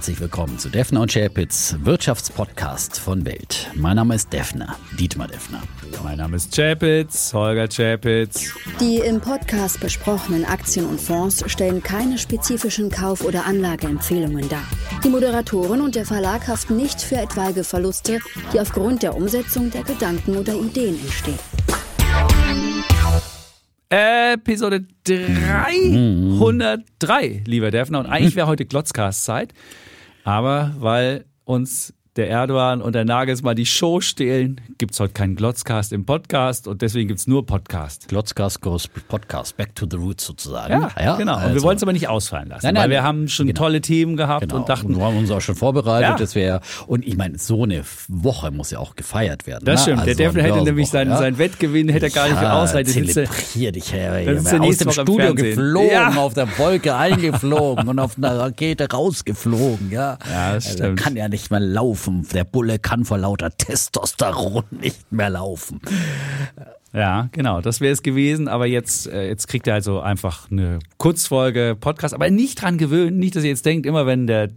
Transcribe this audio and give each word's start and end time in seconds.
herzlich 0.00 0.20
willkommen 0.22 0.58
zu 0.58 0.70
Defner 0.70 1.02
und 1.02 1.12
Schäpitz, 1.12 1.76
Wirtschaftspodcast 1.82 2.98
von 2.98 3.26
Welt. 3.26 3.70
Mein 3.74 3.96
Name 3.96 4.14
ist 4.14 4.32
Defner, 4.32 4.76
Dietmar 4.98 5.28
Defner. 5.28 5.60
Mein 6.02 6.16
Name 6.16 6.36
ist 6.36 6.56
Chapitz, 6.56 7.34
Holger 7.34 7.68
Chapitz. 7.68 8.50
Die 8.80 8.96
im 8.96 9.20
Podcast 9.20 9.78
besprochenen 9.78 10.46
Aktien 10.46 10.86
und 10.86 10.98
Fonds 10.98 11.44
stellen 11.48 11.82
keine 11.82 12.16
spezifischen 12.16 12.90
Kauf- 12.90 13.22
oder 13.22 13.44
Anlageempfehlungen 13.44 14.48
dar. 14.48 14.64
Die 15.04 15.10
Moderatoren 15.10 15.82
und 15.82 15.94
der 15.94 16.06
Verlag 16.06 16.48
haften 16.48 16.78
nicht 16.78 17.02
für 17.02 17.16
etwaige 17.16 17.62
Verluste, 17.62 18.20
die 18.54 18.60
aufgrund 18.60 19.02
der 19.02 19.14
Umsetzung 19.14 19.70
der 19.70 19.82
Gedanken 19.82 20.38
oder 20.38 20.54
Ideen 20.54 20.98
entstehen. 20.98 21.38
Episode 23.90 24.86
303, 25.04 27.42
lieber 27.44 27.70
Defner. 27.70 27.98
Und 27.98 28.06
eigentlich 28.06 28.36
wäre 28.36 28.46
heute 28.46 28.64
Glotzcast-Zeit. 28.64 29.52
Aber 30.24 30.74
weil 30.78 31.24
uns 31.44 31.94
der 32.20 32.28
Erdogan 32.28 32.82
und 32.82 32.94
der 32.94 33.06
Nagelsmann 33.06 33.56
die 33.56 33.64
Show 33.64 34.02
stehlen, 34.02 34.60
gibt 34.76 34.92
es 34.92 35.00
heute 35.00 35.14
keinen 35.14 35.36
Glotzcast 35.36 35.90
im 35.94 36.04
Podcast 36.04 36.68
und 36.68 36.82
deswegen 36.82 37.08
gibt 37.08 37.20
es 37.20 37.26
nur 37.26 37.46
Podcast. 37.46 38.08
Glotzcast 38.08 38.60
goes 38.60 38.88
Podcast, 38.88 39.56
back 39.56 39.74
to 39.74 39.86
the 39.90 39.96
roots 39.96 40.26
sozusagen. 40.26 40.70
Ja, 40.70 40.90
ja 41.00 41.16
genau. 41.16 41.36
Also. 41.36 41.44
Und 41.44 41.48
wir 41.48 41.54
also 41.54 41.66
wollen 41.66 41.76
es 41.78 41.82
aber 41.82 41.92
nicht 41.94 42.08
ausfallen 42.08 42.50
lassen, 42.50 42.66
nein, 42.66 42.74
nein, 42.74 42.82
weil 42.82 42.90
wir 42.90 43.02
haben 43.02 43.26
schon 43.28 43.46
genau. 43.46 43.58
tolle 43.58 43.80
Themen 43.80 44.18
gehabt 44.18 44.42
genau. 44.42 44.56
und 44.56 44.68
dachten. 44.68 44.88
Und 44.88 44.98
wir 44.98 45.04
haben 45.06 45.16
uns 45.16 45.30
auch 45.30 45.40
schon 45.40 45.54
vorbereitet. 45.54 46.10
Ja. 46.10 46.16
Das 46.16 46.34
wäre, 46.34 46.60
und 46.86 47.06
ich 47.06 47.16
meine, 47.16 47.38
so 47.38 47.62
eine 47.62 47.84
Woche 48.08 48.50
muss 48.50 48.70
ja 48.70 48.80
auch 48.80 48.96
gefeiert 48.96 49.46
werden. 49.46 49.64
Das 49.64 49.86
ne? 49.86 49.94
stimmt. 49.94 50.00
Also 50.02 50.14
der 50.14 50.28
Devil 50.28 50.42
hätte 50.42 50.62
nämlich 50.62 50.90
seinen, 50.90 51.12
ja? 51.12 51.16
seinen 51.16 51.38
Wettgewinn 51.38 51.88
hätte 51.88 52.06
er 52.06 52.10
gar 52.10 52.28
nicht 52.28 52.42
ja, 52.42 52.60
ausreichen. 52.60 53.06
Zelebrier 53.06 53.72
dich, 53.72 53.94
Herr. 53.94 54.22
Das 54.26 54.44
ist 54.44 54.60
aus 54.60 54.76
dem 54.76 54.88
Woche 54.88 55.00
Studio 55.00 55.34
geflogen, 55.34 55.90
ja. 55.90 56.10
auf 56.16 56.34
der 56.34 56.58
Wolke 56.58 56.94
eingeflogen 56.96 57.88
und 57.88 57.98
auf 57.98 58.18
einer 58.18 58.38
Rakete 58.38 58.90
rausgeflogen. 58.92 59.90
Ja, 59.90 60.18
ja 60.30 60.52
das 60.52 60.64
stimmt. 60.64 60.82
Also, 60.82 60.94
kann 60.96 61.16
ja 61.16 61.30
nicht 61.30 61.50
mehr 61.50 61.60
laufen. 61.60 62.09
Der 62.32 62.44
Bulle 62.44 62.78
kann 62.78 63.04
vor 63.04 63.18
lauter 63.18 63.50
Testosteron 63.50 64.64
nicht 64.70 65.12
mehr 65.12 65.30
laufen. 65.30 65.80
Ja, 66.92 67.28
genau, 67.30 67.60
das 67.60 67.80
wäre 67.80 67.92
es 67.92 68.02
gewesen, 68.02 68.48
aber 68.48 68.66
jetzt, 68.66 69.06
äh, 69.06 69.28
jetzt 69.28 69.46
kriegt 69.46 69.68
er 69.68 69.74
also 69.74 70.00
einfach 70.00 70.50
eine 70.50 70.80
Kurzfolge 70.98 71.76
Podcast, 71.78 72.14
aber 72.14 72.30
nicht 72.30 72.60
dran 72.60 72.78
gewöhnen, 72.78 73.18
nicht, 73.18 73.36
dass 73.36 73.44
ihr 73.44 73.50
jetzt 73.50 73.64
denkt, 73.64 73.86
immer 73.86 74.06
wenn 74.06 74.26
der, 74.26 74.48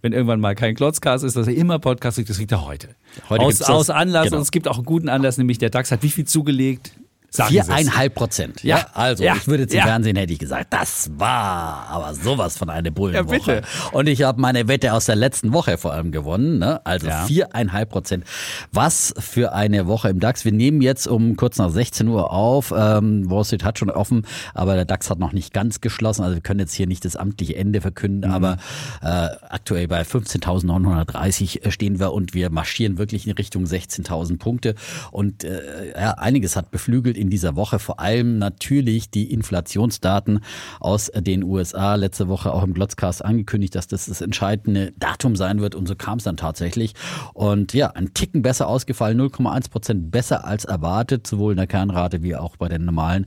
wenn 0.00 0.14
irgendwann 0.14 0.40
mal 0.40 0.54
kein 0.54 0.74
Klotzcast 0.74 1.22
ist, 1.22 1.36
dass 1.36 1.46
er 1.46 1.54
immer 1.54 1.78
Podcast 1.78 2.16
kriegt, 2.16 2.30
das 2.30 2.38
kriegt 2.38 2.50
er 2.50 2.64
heute. 2.64 2.88
heute 3.28 3.44
aus, 3.44 3.60
aus 3.60 3.90
Anlass 3.90 4.24
genau. 4.24 4.38
und 4.38 4.42
es 4.42 4.50
gibt 4.50 4.68
auch 4.68 4.76
einen 4.76 4.86
guten 4.86 5.10
Anlass, 5.10 5.36
nämlich 5.36 5.58
der 5.58 5.68
DAX 5.68 5.92
hat 5.92 6.02
wie 6.02 6.08
viel 6.08 6.24
zugelegt? 6.24 6.92
Viereinhalb 7.32 8.14
Prozent. 8.14 8.62
Ja, 8.62 8.86
also 8.92 9.24
ja. 9.24 9.36
ich 9.36 9.46
würde 9.46 9.66
zum 9.66 9.78
ja. 9.78 9.84
Fernsehen 9.84 10.16
hätte 10.16 10.32
ich 10.32 10.38
gesagt, 10.38 10.72
das 10.72 11.10
war 11.16 11.86
aber 11.88 12.14
sowas 12.14 12.58
von 12.58 12.68
einer 12.68 12.90
Bullenwoche. 12.90 13.62
Ja. 13.62 13.90
Und 13.92 14.06
ich 14.08 14.22
habe 14.22 14.40
meine 14.40 14.68
Wette 14.68 14.92
aus 14.92 15.06
der 15.06 15.16
letzten 15.16 15.52
Woche 15.52 15.78
vor 15.78 15.92
allem 15.92 16.12
gewonnen. 16.12 16.58
Ne? 16.58 16.84
Also 16.84 17.08
viereinhalb 17.26 17.88
ja. 17.88 17.92
Prozent. 17.92 18.24
Was 18.70 19.14
für 19.18 19.52
eine 19.54 19.86
Woche 19.86 20.10
im 20.10 20.20
DAX. 20.20 20.44
Wir 20.44 20.52
nehmen 20.52 20.82
jetzt 20.82 21.06
um 21.06 21.36
kurz 21.36 21.56
nach 21.56 21.70
16 21.70 22.06
Uhr 22.08 22.30
auf. 22.30 22.72
Ähm, 22.76 23.30
Wall 23.30 23.44
Street 23.44 23.64
hat 23.64 23.78
schon 23.78 23.90
offen, 23.90 24.26
aber 24.52 24.74
der 24.74 24.84
DAX 24.84 25.08
hat 25.08 25.18
noch 25.18 25.32
nicht 25.32 25.54
ganz 25.54 25.80
geschlossen. 25.80 26.22
Also 26.22 26.34
wir 26.34 26.42
können 26.42 26.60
jetzt 26.60 26.74
hier 26.74 26.86
nicht 26.86 27.04
das 27.04 27.16
amtliche 27.16 27.56
Ende 27.56 27.80
verkünden, 27.80 28.28
mhm. 28.28 28.34
aber 28.34 28.58
äh, 29.02 29.28
aktuell 29.48 29.88
bei 29.88 30.02
15.930 30.02 31.70
stehen 31.70 31.98
wir 31.98 32.12
und 32.12 32.34
wir 32.34 32.50
marschieren 32.50 32.98
wirklich 32.98 33.26
in 33.26 33.32
Richtung 33.32 33.64
16.000 33.64 34.38
Punkte. 34.38 34.74
Und 35.10 35.44
äh, 35.44 35.92
ja, 35.98 36.12
einiges 36.12 36.56
hat 36.56 36.70
beflügelt 36.70 37.16
in 37.22 37.30
dieser 37.30 37.56
Woche. 37.56 37.78
Vor 37.78 38.00
allem 38.00 38.38
natürlich 38.38 39.08
die 39.08 39.32
Inflationsdaten 39.32 40.40
aus 40.80 41.10
den 41.14 41.44
USA. 41.44 41.94
Letzte 41.94 42.28
Woche 42.28 42.52
auch 42.52 42.64
im 42.64 42.74
Glotzcast 42.74 43.24
angekündigt, 43.24 43.74
dass 43.76 43.86
das 43.86 44.06
das 44.06 44.20
entscheidende 44.20 44.92
Datum 44.98 45.36
sein 45.36 45.60
wird. 45.60 45.74
Und 45.74 45.86
so 45.86 45.94
kam 45.94 46.18
es 46.18 46.24
dann 46.24 46.36
tatsächlich. 46.36 46.94
Und 47.32 47.72
ja, 47.72 47.92
ein 47.92 48.12
Ticken 48.12 48.42
besser 48.42 48.66
ausgefallen, 48.66 49.20
0,1 49.20 49.70
Prozent 49.70 50.10
besser 50.10 50.44
als 50.44 50.64
erwartet, 50.64 51.26
sowohl 51.26 51.52
in 51.52 51.58
der 51.58 51.68
Kernrate 51.68 52.22
wie 52.22 52.34
auch 52.34 52.56
bei 52.56 52.68
den 52.68 52.84
normalen 52.84 53.26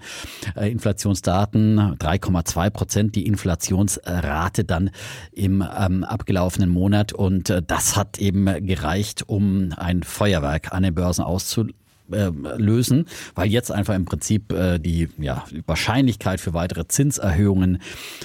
äh, 0.56 0.70
Inflationsdaten. 0.70 1.96
3,2 1.98 2.70
Prozent 2.70 3.16
die 3.16 3.26
Inflationsrate 3.26 4.66
dann 4.66 4.92
im 5.32 5.64
ähm, 5.78 6.04
abgelaufenen 6.04 6.70
Monat. 6.70 7.14
Und 7.14 7.50
äh, 7.50 7.64
das 7.66 7.96
hat 7.96 8.20
eben 8.20 8.46
gereicht, 8.66 9.24
um 9.28 9.70
ein 9.78 10.04
Feuerwerk 10.04 10.74
an 10.74 10.84
den 10.84 10.94
Börsen 10.94 11.24
auszulösen 11.24 11.85
äh, 12.12 12.30
lösen, 12.58 13.06
weil 13.34 13.50
jetzt 13.50 13.72
einfach 13.72 13.96
im 13.96 14.06
Prinzip 14.06 14.52
äh, 14.52 14.80
die 14.80 15.10
ja, 15.18 15.46
Wahrscheinlichkeit 15.66 16.40
für 16.40 16.54
weitere 16.54 16.88
Zinserhöhungen 16.88 17.80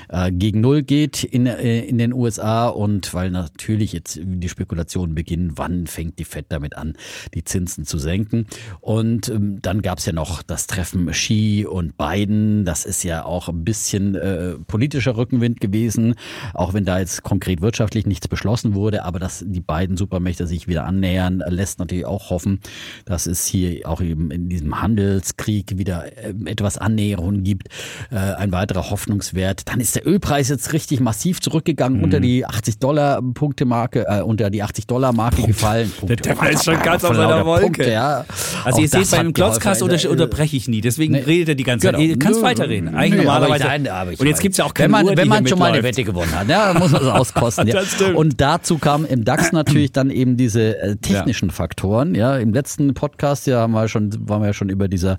äh, 0.08 0.30
gegen 0.32 0.60
Null 0.60 0.82
geht 0.82 1.24
in, 1.24 1.46
äh, 1.46 1.80
in 1.80 1.98
den 1.98 2.12
USA 2.12 2.68
und 2.68 3.12
weil 3.14 3.30
natürlich 3.30 3.92
jetzt 3.92 4.20
die 4.22 4.48
Spekulationen 4.48 5.14
beginnen, 5.14 5.52
wann 5.56 5.86
fängt 5.86 6.18
die 6.18 6.24
Fed 6.24 6.46
damit 6.48 6.76
an, 6.76 6.94
die 7.34 7.44
Zinsen 7.44 7.84
zu 7.84 7.98
senken. 7.98 8.46
Und 8.80 9.28
ähm, 9.28 9.60
dann 9.62 9.82
gab 9.82 9.98
es 9.98 10.06
ja 10.06 10.12
noch 10.12 10.42
das 10.42 10.66
Treffen 10.66 11.06
Xi 11.06 11.66
und 11.68 11.96
Biden. 11.96 12.64
Das 12.64 12.84
ist 12.84 13.02
ja 13.02 13.24
auch 13.24 13.48
ein 13.48 13.64
bisschen 13.64 14.14
äh, 14.14 14.54
politischer 14.66 15.16
Rückenwind 15.16 15.60
gewesen, 15.60 16.14
auch 16.54 16.74
wenn 16.74 16.84
da 16.84 16.98
jetzt 16.98 17.22
konkret 17.22 17.60
wirtschaftlich 17.60 18.06
nichts 18.06 18.28
beschlossen 18.28 18.74
wurde, 18.74 19.04
aber 19.04 19.18
dass 19.18 19.44
die 19.46 19.60
beiden 19.60 19.96
Supermächte 19.96 20.46
sich 20.46 20.68
wieder 20.68 20.84
annähern, 20.84 21.42
lässt 21.46 21.78
natürlich 21.78 22.06
auch 22.06 22.30
hoffen, 22.30 22.60
dass 23.04 23.26
es 23.26 23.46
hier 23.46 23.69
auch 23.84 24.00
eben 24.00 24.30
in 24.30 24.48
diesem 24.48 24.80
Handelskrieg 24.80 25.78
wieder 25.78 26.04
ähm, 26.22 26.46
etwas 26.46 26.78
Annäherung 26.78 27.42
gibt, 27.42 27.68
äh, 28.10 28.16
ein 28.16 28.52
weiterer 28.52 28.90
Hoffnungswert. 28.90 29.68
Dann 29.68 29.80
ist 29.80 29.96
der 29.96 30.06
Ölpreis 30.06 30.48
jetzt 30.48 30.72
richtig 30.72 31.00
massiv 31.00 31.40
zurückgegangen, 31.40 31.98
mhm. 31.98 32.04
unter 32.04 32.20
die 32.20 32.46
80 32.46 32.78
Dollar 32.78 33.20
Punkte 33.34 33.64
Marke, 33.64 34.06
äh, 34.08 34.22
unter 34.22 34.50
die 34.50 34.62
80 34.62 34.86
Dollar 34.86 35.12
Marke 35.12 35.36
Punkt. 35.36 35.48
gefallen. 35.48 35.90
Punkte. 35.90 36.16
Der 36.22 36.34
Teufel 36.34 36.54
ist 36.54 36.64
schon 36.64 36.82
ganz 36.82 37.04
auf 37.04 37.16
seiner 37.16 37.44
Wolke. 37.44 37.64
Punkte, 37.64 37.90
ja. 37.90 38.24
Also 38.64 38.78
auch 38.78 38.82
ihr 38.82 38.88
seht, 38.88 39.10
beim 39.10 39.32
Klotzkast 39.32 39.82
unter, 39.82 40.02
äh, 40.02 40.08
unterbreche 40.08 40.56
ich 40.56 40.68
nie, 40.68 40.80
deswegen 40.80 41.12
nee. 41.12 41.20
redet 41.20 41.50
er 41.50 41.54
die 41.54 41.64
ganze 41.64 41.86
Zeit. 41.86 41.96
Genau. 41.96 42.06
Ihr 42.06 42.18
kannst 42.18 42.42
weiterreden. 42.42 42.94
Eigentlich 42.94 43.20
Nö, 43.20 43.24
normalerweise. 43.24 43.64
Nein, 43.64 43.88
und 44.18 44.26
jetzt 44.26 44.40
gibt 44.40 44.52
es 44.52 44.58
ja 44.58 44.64
auch 44.64 44.74
keine 44.74 44.86
Wenn 44.86 44.90
man, 44.90 45.06
Uhr, 45.06 45.16
wenn 45.16 45.28
man 45.28 45.46
schon 45.46 45.58
mal 45.58 45.72
eine 45.72 45.82
Wette 45.82 46.04
gewonnen 46.04 46.32
hat, 46.34 46.48
ja, 46.48 46.74
muss 46.74 46.90
man 46.90 47.02
es 47.02 47.08
auskosten. 47.20 47.68
ja. 47.68 47.80
Und 48.14 48.40
dazu 48.40 48.78
kam 48.78 49.04
im 49.04 49.24
DAX 49.24 49.52
natürlich 49.52 49.92
dann 49.92 50.10
eben 50.10 50.36
diese 50.36 50.78
äh, 50.78 50.96
technischen 50.96 51.48
ja. 51.48 51.54
Faktoren. 51.54 52.14
Ja, 52.14 52.36
im 52.36 52.52
letzten 52.52 52.94
Podcast 52.94 53.46
ja 53.46 53.59
haben 53.62 53.72
wir 53.72 53.88
schon, 53.88 54.10
waren 54.28 54.42
wir 54.42 54.48
ja 54.48 54.52
schon 54.52 54.68
über 54.68 54.88
dieser 54.88 55.18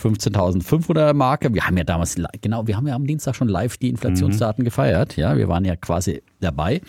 15.500 0.00 1.14
Marke. 1.14 1.52
Wir 1.54 1.66
haben 1.66 1.76
ja 1.76 1.84
damals, 1.84 2.16
genau, 2.40 2.66
wir 2.66 2.76
haben 2.76 2.86
ja 2.86 2.94
am 2.94 3.06
Dienstag 3.06 3.34
schon 3.36 3.48
live 3.48 3.76
die 3.76 3.88
Inflationsdaten 3.88 4.62
mhm. 4.62 4.66
gefeiert. 4.66 5.16
Ja, 5.16 5.36
wir 5.36 5.48
waren 5.48 5.64
ja 5.64 5.76
quasi 5.76 6.22
dabei 6.40 6.80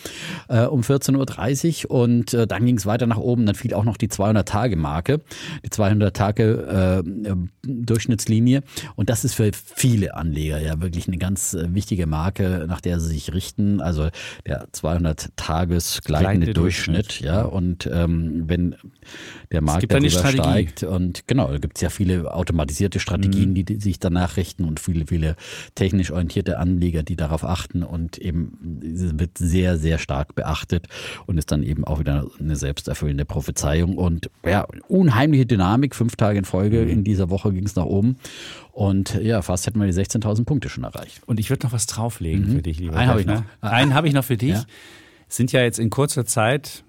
äh, 0.48 0.66
um 0.66 0.82
14.30 0.82 1.86
Uhr 1.86 1.92
und 1.92 2.34
äh, 2.34 2.48
dann 2.48 2.66
ging 2.66 2.78
es 2.78 2.86
weiter 2.86 3.08
nach 3.08 3.18
oben. 3.18 3.46
Dann 3.46 3.56
fiel 3.56 3.74
auch 3.74 3.84
noch 3.84 3.98
die 3.98 4.08
200-Tage-Marke, 4.10 5.20
die 5.64 5.70
200-Tage-Durchschnittslinie. 5.70 8.60
Äh, 8.60 8.62
und 8.96 9.10
das 9.10 9.26
ist 9.26 9.34
für 9.36 9.52
viele 9.54 10.16
Anleger 10.16 10.60
ja 10.60 10.82
wirklich 10.82 11.08
eine 11.08 11.18
ganz 11.18 11.54
äh, 11.54 11.74
wichtige 11.74 12.08
Marke, 12.08 12.66
nach 12.68 12.82
der 12.82 13.00
sie 13.00 13.08
sich 13.10 13.32
richten. 13.34 13.80
Also 13.82 14.10
der 14.46 14.68
200-Tages 14.70 16.02
gleitende 16.04 16.54
Durchschnitt. 16.54 17.08
Durchschnitt. 17.08 17.26
Ja, 17.26 17.42
und 17.44 17.90
ähm, 17.92 18.44
wenn 18.48 18.76
der 19.52 19.62
Markt 19.62 19.92
darüber 19.92 20.10
steigt 20.10 20.84
und 20.84 21.28
genau, 21.28 21.52
da 21.52 21.58
gibt 21.58 21.78
es 21.78 21.82
ja 21.82 21.90
viele 21.90 22.34
automatisierte 22.34 23.00
Strategien, 23.00 23.52
mhm. 23.52 23.66
die 23.66 23.80
sich 23.80 24.00
danach 24.00 24.38
richten 24.38 24.64
und 24.64 24.80
viele, 24.80 25.08
viele 25.08 25.36
technisch 25.76 26.12
orientierte 26.12 26.58
Anleger, 26.58 27.04
die 27.04 27.16
darauf 27.16 27.44
achten 27.44 27.84
und 27.84 28.18
eben 28.18 28.58
wird 28.62 29.38
sehr, 29.42 29.78
sehr 29.78 29.98
stark 29.98 30.36
beachtet 30.36 30.88
und 31.26 31.38
ist 31.38 31.52
dann 31.52 31.64
eben 31.64 31.84
auch 31.84 32.00
wieder 32.00 32.28
eine 32.40 32.56
selbsterfüllende 32.56 33.26
Prophezeiung. 33.26 33.98
Und 33.98 34.30
ja, 34.46 34.66
unheimliche 34.88 35.46
Dynamik, 35.46 35.96
fünf 35.96 36.16
Tage 36.16 36.40
in 36.40 36.46
Folge. 36.46 36.82
Mhm. 36.82 36.90
In 36.90 37.04
dieser 37.04 37.30
Woche 37.30 37.52
ging 37.52 37.66
es 37.66 37.76
nach 37.76 37.86
oben. 37.86 38.18
Und 38.72 39.16
ja, 39.22 39.42
fast 39.42 39.68
hätten 39.68 39.80
wir 39.80 39.88
die 39.88 39.94
16.000 39.94 40.46
Punkte 40.46 40.70
schon 40.70 40.84
erreicht. 40.84 41.22
Und 41.26 41.40
ich 41.40 41.50
würde 41.50 41.66
noch 41.66 41.74
was 41.74 41.88
drauflegen 41.88 42.48
mhm. 42.48 42.56
für 42.56 42.62
dich, 42.62 42.80
lieber 42.80 42.96
Einen 42.96 43.10
habe 43.10 43.22
ich 43.22 43.28
noch. 43.28 43.44
Einen 43.62 43.94
habe 43.94 44.08
ich 44.08 44.14
noch 44.14 44.24
für 44.24 44.38
dich. 44.38 44.54
Ja. 44.54 44.66
Sind 45.28 45.52
ja 45.52 45.62
jetzt 45.62 45.80
in 45.80 45.90
kurzer 45.90 46.26
Zeit 46.26 46.84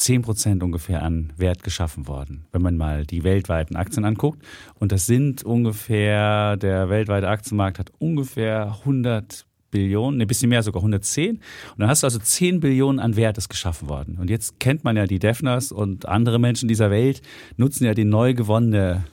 10 0.00 0.22
Prozent 0.22 0.62
ungefähr 0.62 1.02
an 1.02 1.32
Wert 1.36 1.62
geschaffen 1.62 2.08
worden, 2.08 2.46
wenn 2.52 2.62
man 2.62 2.76
mal 2.76 3.04
die 3.04 3.22
weltweiten 3.22 3.76
Aktien 3.76 4.04
anguckt. 4.04 4.42
Und 4.78 4.92
das 4.92 5.06
sind 5.06 5.42
ungefähr, 5.42 6.56
der 6.56 6.88
weltweite 6.88 7.28
Aktienmarkt 7.28 7.78
hat 7.78 7.92
ungefähr 7.98 8.78
100 8.80 9.46
Billionen, 9.70 10.20
ein 10.20 10.26
bisschen 10.26 10.48
mehr, 10.48 10.62
sogar 10.62 10.82
110. 10.82 11.36
Und 11.36 11.40
dann 11.78 11.88
hast 11.88 12.02
du 12.02 12.06
also 12.06 12.18
10 12.18 12.60
Billionen 12.60 12.98
an 12.98 13.16
Wertes 13.16 13.48
geschaffen 13.48 13.88
worden. 13.88 14.18
Und 14.20 14.30
jetzt 14.30 14.58
kennt 14.60 14.84
man 14.84 14.96
ja 14.96 15.06
die 15.06 15.18
Defners 15.18 15.72
und 15.72 16.06
andere 16.06 16.38
Menschen 16.38 16.68
dieser 16.68 16.90
Welt 16.90 17.22
nutzen 17.56 17.84
ja 17.84 17.94
den 17.94 18.08
neu 18.08 18.34
gewonnene 18.34 19.04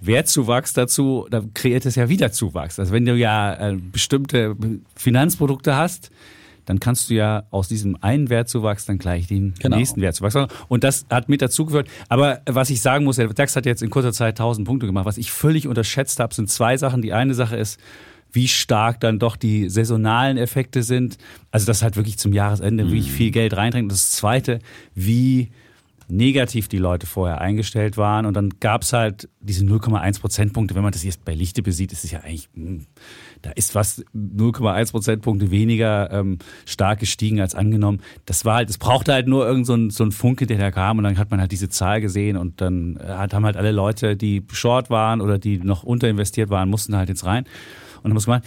Wertzuwachs 0.00 0.72
dazu, 0.72 1.26
da 1.30 1.42
kreiert 1.54 1.84
es 1.84 1.94
ja 1.94 2.08
wieder 2.08 2.32
Zuwachs. 2.32 2.78
Also 2.78 2.92
wenn 2.92 3.04
du 3.04 3.14
ja 3.14 3.52
äh, 3.54 3.76
bestimmte 3.76 4.56
Finanzprodukte 4.96 5.76
hast, 5.76 6.10
dann 6.64 6.78
kannst 6.78 7.10
du 7.10 7.14
ja 7.14 7.44
aus 7.50 7.68
diesem 7.68 7.96
einen 8.00 8.30
Wertzuwachs 8.30 8.86
dann 8.86 8.98
gleich 8.98 9.26
den 9.26 9.54
genau. 9.58 9.76
nächsten 9.76 10.00
Wertzuwachs. 10.00 10.36
Und 10.68 10.84
das 10.84 11.06
hat 11.10 11.28
mit 11.28 11.42
dazu 11.42 11.66
geführt. 11.66 11.88
Aber 12.08 12.40
was 12.46 12.70
ich 12.70 12.80
sagen 12.80 13.04
muss, 13.04 13.16
der 13.16 13.28
DAX 13.28 13.56
hat 13.56 13.66
jetzt 13.66 13.82
in 13.82 13.90
kurzer 13.90 14.12
Zeit 14.12 14.38
1000 14.38 14.66
Punkte 14.66 14.86
gemacht. 14.86 15.04
Was 15.04 15.18
ich 15.18 15.32
völlig 15.32 15.66
unterschätzt 15.66 16.20
habe, 16.20 16.34
sind 16.34 16.48
zwei 16.48 16.76
Sachen. 16.76 17.02
Die 17.02 17.12
eine 17.12 17.34
Sache 17.34 17.56
ist, 17.56 17.80
wie 18.32 18.48
stark 18.48 19.00
dann 19.00 19.18
doch 19.18 19.36
die 19.36 19.68
saisonalen 19.68 20.36
Effekte 20.36 20.82
sind. 20.82 21.18
Also 21.50 21.66
das 21.66 21.82
halt 21.82 21.96
wirklich 21.96 22.18
zum 22.18 22.32
Jahresende, 22.32 22.84
mhm. 22.84 22.92
wie 22.92 23.02
viel 23.02 23.30
Geld 23.30 23.56
reindringt. 23.56 23.84
Und 23.84 23.92
das 23.92 24.10
Zweite, 24.10 24.60
wie 24.94 25.50
negativ 26.10 26.68
die 26.68 26.78
Leute 26.78 27.06
vorher 27.06 27.40
eingestellt 27.40 27.96
waren. 27.96 28.26
Und 28.26 28.34
dann 28.34 28.50
gab 28.60 28.82
es 28.82 28.92
halt 28.92 29.28
diese 29.40 29.64
0,1 29.64 30.20
Prozentpunkte. 30.20 30.74
Wenn 30.74 30.82
man 30.82 30.92
das 30.92 31.04
jetzt 31.04 31.24
bei 31.24 31.34
Lichte 31.34 31.62
besieht, 31.62 31.92
ist 31.92 32.04
es 32.04 32.10
ja 32.10 32.20
eigentlich, 32.20 32.48
hm, 32.54 32.86
da 33.42 33.50
ist 33.52 33.74
was 33.74 34.04
0,1 34.14 34.90
Prozentpunkte 34.90 35.50
weniger 35.50 36.10
ähm, 36.12 36.38
stark 36.66 37.00
gestiegen 37.00 37.40
als 37.40 37.54
angenommen. 37.54 38.00
Das 38.26 38.44
war 38.44 38.56
halt, 38.56 38.70
es 38.70 38.78
brauchte 38.78 39.12
halt 39.12 39.28
nur 39.28 39.46
irgend 39.46 39.66
so 39.66 39.74
ein, 39.74 39.90
so 39.90 40.04
ein 40.04 40.12
Funke, 40.12 40.46
der 40.46 40.58
da 40.58 40.70
kam 40.70 40.98
und 40.98 41.04
dann 41.04 41.18
hat 41.18 41.30
man 41.30 41.40
halt 41.40 41.52
diese 41.52 41.68
Zahl 41.68 42.00
gesehen 42.00 42.36
und 42.36 42.60
dann 42.60 42.98
hat, 43.02 43.32
haben 43.32 43.44
halt 43.44 43.56
alle 43.56 43.72
Leute, 43.72 44.16
die 44.16 44.44
short 44.52 44.90
waren 44.90 45.20
oder 45.20 45.38
die 45.38 45.58
noch 45.58 45.82
unterinvestiert 45.82 46.50
waren, 46.50 46.68
mussten 46.68 46.96
halt 46.96 47.08
jetzt 47.08 47.24
rein. 47.24 47.44
Und 48.02 48.10
dann 48.10 48.14
muss 48.14 48.26
man, 48.26 48.42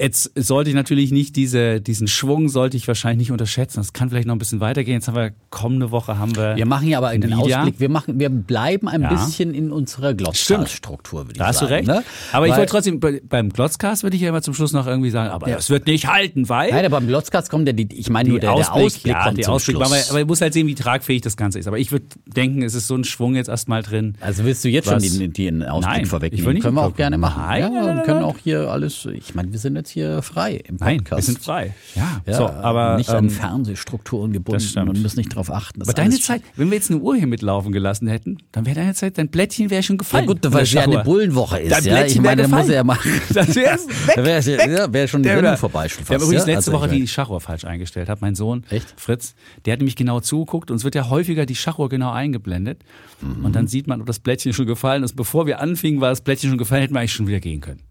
Jetzt 0.00 0.30
sollte 0.36 0.70
ich 0.70 0.76
natürlich 0.76 1.10
nicht 1.10 1.34
diese, 1.34 1.80
diesen 1.80 2.06
Schwung 2.06 2.48
sollte 2.48 2.76
ich 2.76 2.86
wahrscheinlich 2.86 3.28
nicht 3.28 3.32
unterschätzen. 3.32 3.78
Das 3.78 3.92
kann 3.92 4.10
vielleicht 4.10 4.28
noch 4.28 4.34
ein 4.36 4.38
bisschen 4.38 4.60
weitergehen. 4.60 4.94
Jetzt 4.94 5.08
haben 5.08 5.16
wir 5.16 5.32
kommende 5.50 5.90
Woche 5.90 6.18
haben 6.18 6.36
wir. 6.36 6.54
Wir 6.54 6.66
machen 6.66 6.86
ja 6.86 6.98
aber 6.98 7.08
einen 7.08 7.32
Ausblick. 7.32 7.80
Wir 7.80 7.88
machen, 7.88 8.20
wir 8.20 8.28
bleiben 8.28 8.86
ein 8.86 9.02
ja. 9.02 9.12
bisschen 9.12 9.54
in 9.54 9.72
unserer 9.72 10.14
Glotzcast-Struktur, 10.14 11.26
würde 11.26 11.32
ich 11.32 11.38
da 11.38 11.52
sagen. 11.52 11.52
Da 11.52 11.58
hast 11.58 11.62
du 11.62 11.74
recht. 11.74 11.88
Ne? 11.88 12.04
Aber 12.32 12.44
Weil, 12.44 12.50
ich 12.50 12.56
wollte 12.56 12.70
trotzdem, 12.70 13.00
beim 13.00 13.48
Glotzcast 13.48 14.04
würde 14.04 14.14
ich 14.14 14.22
ja 14.22 14.28
immer 14.28 14.40
zum 14.40 14.54
Schluss 14.54 14.72
noch 14.72 14.86
irgendwie 14.86 15.10
sagen, 15.10 15.30
aber 15.30 15.48
ja. 15.48 15.56
das 15.56 15.68
wird 15.68 15.88
nicht 15.88 16.06
halten, 16.06 16.48
weil. 16.48 16.70
Nein, 16.70 16.84
aber 16.84 17.00
beim 17.00 17.08
Glotzcast 17.08 17.50
kommt 17.50 17.66
der, 17.66 17.74
die, 17.74 17.88
ich 17.92 18.08
meine 18.08 18.28
nur 18.28 18.38
der 18.38 18.52
Ausblick, 18.52 18.74
der 18.74 18.84
Ausblick 18.84 19.12
ja, 19.12 19.24
kommt 19.24 19.38
der 19.38 19.50
Ausblick. 19.50 19.76
Aber, 19.76 19.96
aber 20.10 20.20
ich 20.20 20.26
muss 20.26 20.40
halt 20.40 20.52
sehen, 20.52 20.68
wie 20.68 20.76
tragfähig 20.76 21.22
das 21.22 21.36
Ganze 21.36 21.58
ist. 21.58 21.66
Aber 21.66 21.78
ich 21.78 21.90
würde 21.90 22.06
denken, 22.24 22.62
es 22.62 22.74
ist 22.74 22.86
so 22.86 22.94
ein 22.94 23.02
Schwung 23.02 23.34
jetzt 23.34 23.48
erstmal 23.48 23.82
drin. 23.82 24.14
Also 24.20 24.44
willst 24.44 24.64
du 24.64 24.68
jetzt 24.68 24.86
was? 24.86 25.04
schon 25.04 25.18
den, 25.18 25.32
den 25.32 25.62
Ausblick 25.64 25.96
Nein, 25.96 26.06
vorwegnehmen? 26.06 26.40
Ich 26.40 26.46
will 26.46 26.54
nicht 26.54 26.62
können 26.62 26.76
wir 26.76 26.84
auch 26.84 26.94
gerne 26.94 27.18
machen. 27.18 27.42
Nein, 27.44 27.74
ja, 27.74 27.96
wir 27.96 28.02
können 28.04 28.22
auch 28.22 28.38
hier 28.38 28.70
alles, 28.70 29.06
ich 29.06 29.34
meine, 29.34 29.50
wir 29.50 29.58
sind 29.58 29.74
jetzt 29.74 29.87
hier 29.90 30.22
frei 30.22 30.56
im 30.56 30.78
Podcast. 30.78 31.10
Nein, 31.10 31.16
wir 31.18 31.22
sind 31.22 31.38
frei. 31.38 31.74
Ja, 31.94 32.20
ja 32.26 32.34
so, 32.34 32.48
aber 32.48 32.96
nicht 32.96 33.10
an 33.10 33.24
ähm, 33.24 33.30
Fernsehstrukturen 33.30 34.32
gebunden 34.32 34.88
und 34.88 35.02
müssen 35.02 35.18
nicht 35.18 35.32
darauf 35.32 35.50
achten. 35.50 35.82
Aber 35.82 35.92
deine 35.92 36.18
Zeit, 36.18 36.42
wenn 36.56 36.70
wir 36.70 36.76
jetzt 36.76 36.90
eine 36.90 37.00
Uhr 37.00 37.16
hier 37.16 37.26
mitlaufen 37.26 37.72
gelassen 37.72 38.08
hätten, 38.08 38.38
dann 38.52 38.66
wäre 38.66 38.76
deine 38.76 38.94
Zeit, 38.94 39.18
dein 39.18 39.28
Blättchen 39.28 39.70
wäre 39.70 39.82
schon 39.82 39.98
gefallen. 39.98 40.24
Ja 40.24 40.32
gut, 40.32 40.52
weil 40.52 40.62
es 40.62 40.72
ja 40.72 40.82
eine 40.82 41.02
Bullenwoche 41.04 41.60
ist. 41.60 41.72
Dein 41.72 41.84
ja, 41.84 42.04
ich 42.04 42.20
meine, 42.20 42.42
der 42.42 42.48
muss 42.48 42.68
er 42.68 42.74
ja 42.74 42.84
machen. 42.84 43.10
Das 43.34 43.54
wäre 43.54 43.78
wär, 44.16 44.44
wär, 44.46 44.92
wär 44.92 45.08
schon 45.08 45.22
die 45.22 45.28
Sendung 45.28 45.56
vorbei 45.56 45.88
schon 45.88 46.04
fast. 46.04 46.10
Wir 46.10 46.14
haben 46.16 46.24
übrigens 46.24 46.46
letzte 46.46 46.70
also 46.70 46.72
Woche 46.72 46.88
die 46.88 47.06
Schachuhr 47.06 47.40
falsch 47.40 47.64
eingestellt. 47.64 48.08
Hat 48.08 48.20
mein 48.20 48.34
Sohn 48.34 48.64
Echt? 48.70 48.94
Fritz, 48.96 49.34
der 49.64 49.72
hat 49.72 49.80
nämlich 49.80 49.96
genau 49.96 50.20
zugeguckt 50.20 50.70
und 50.70 50.78
es 50.78 50.84
wird 50.84 50.94
ja 50.94 51.08
häufiger 51.08 51.46
die 51.46 51.54
Schachuhr 51.54 51.88
genau 51.88 52.10
eingeblendet. 52.12 52.82
Mhm. 53.20 53.44
Und 53.44 53.56
dann 53.56 53.66
sieht 53.66 53.86
man, 53.86 54.00
ob 54.00 54.06
das 54.06 54.18
Blättchen 54.18 54.52
schon 54.52 54.66
gefallen 54.66 55.02
ist. 55.02 55.14
Bevor 55.14 55.46
wir 55.46 55.60
anfingen, 55.60 56.00
war 56.00 56.10
das 56.10 56.20
Blättchen 56.20 56.50
schon 56.50 56.58
gefallen, 56.58 56.82
hätten 56.82 56.94
wir 56.94 57.00
eigentlich 57.00 57.12
schon 57.12 57.26
wieder 57.26 57.40
gehen 57.40 57.60
können. 57.60 57.82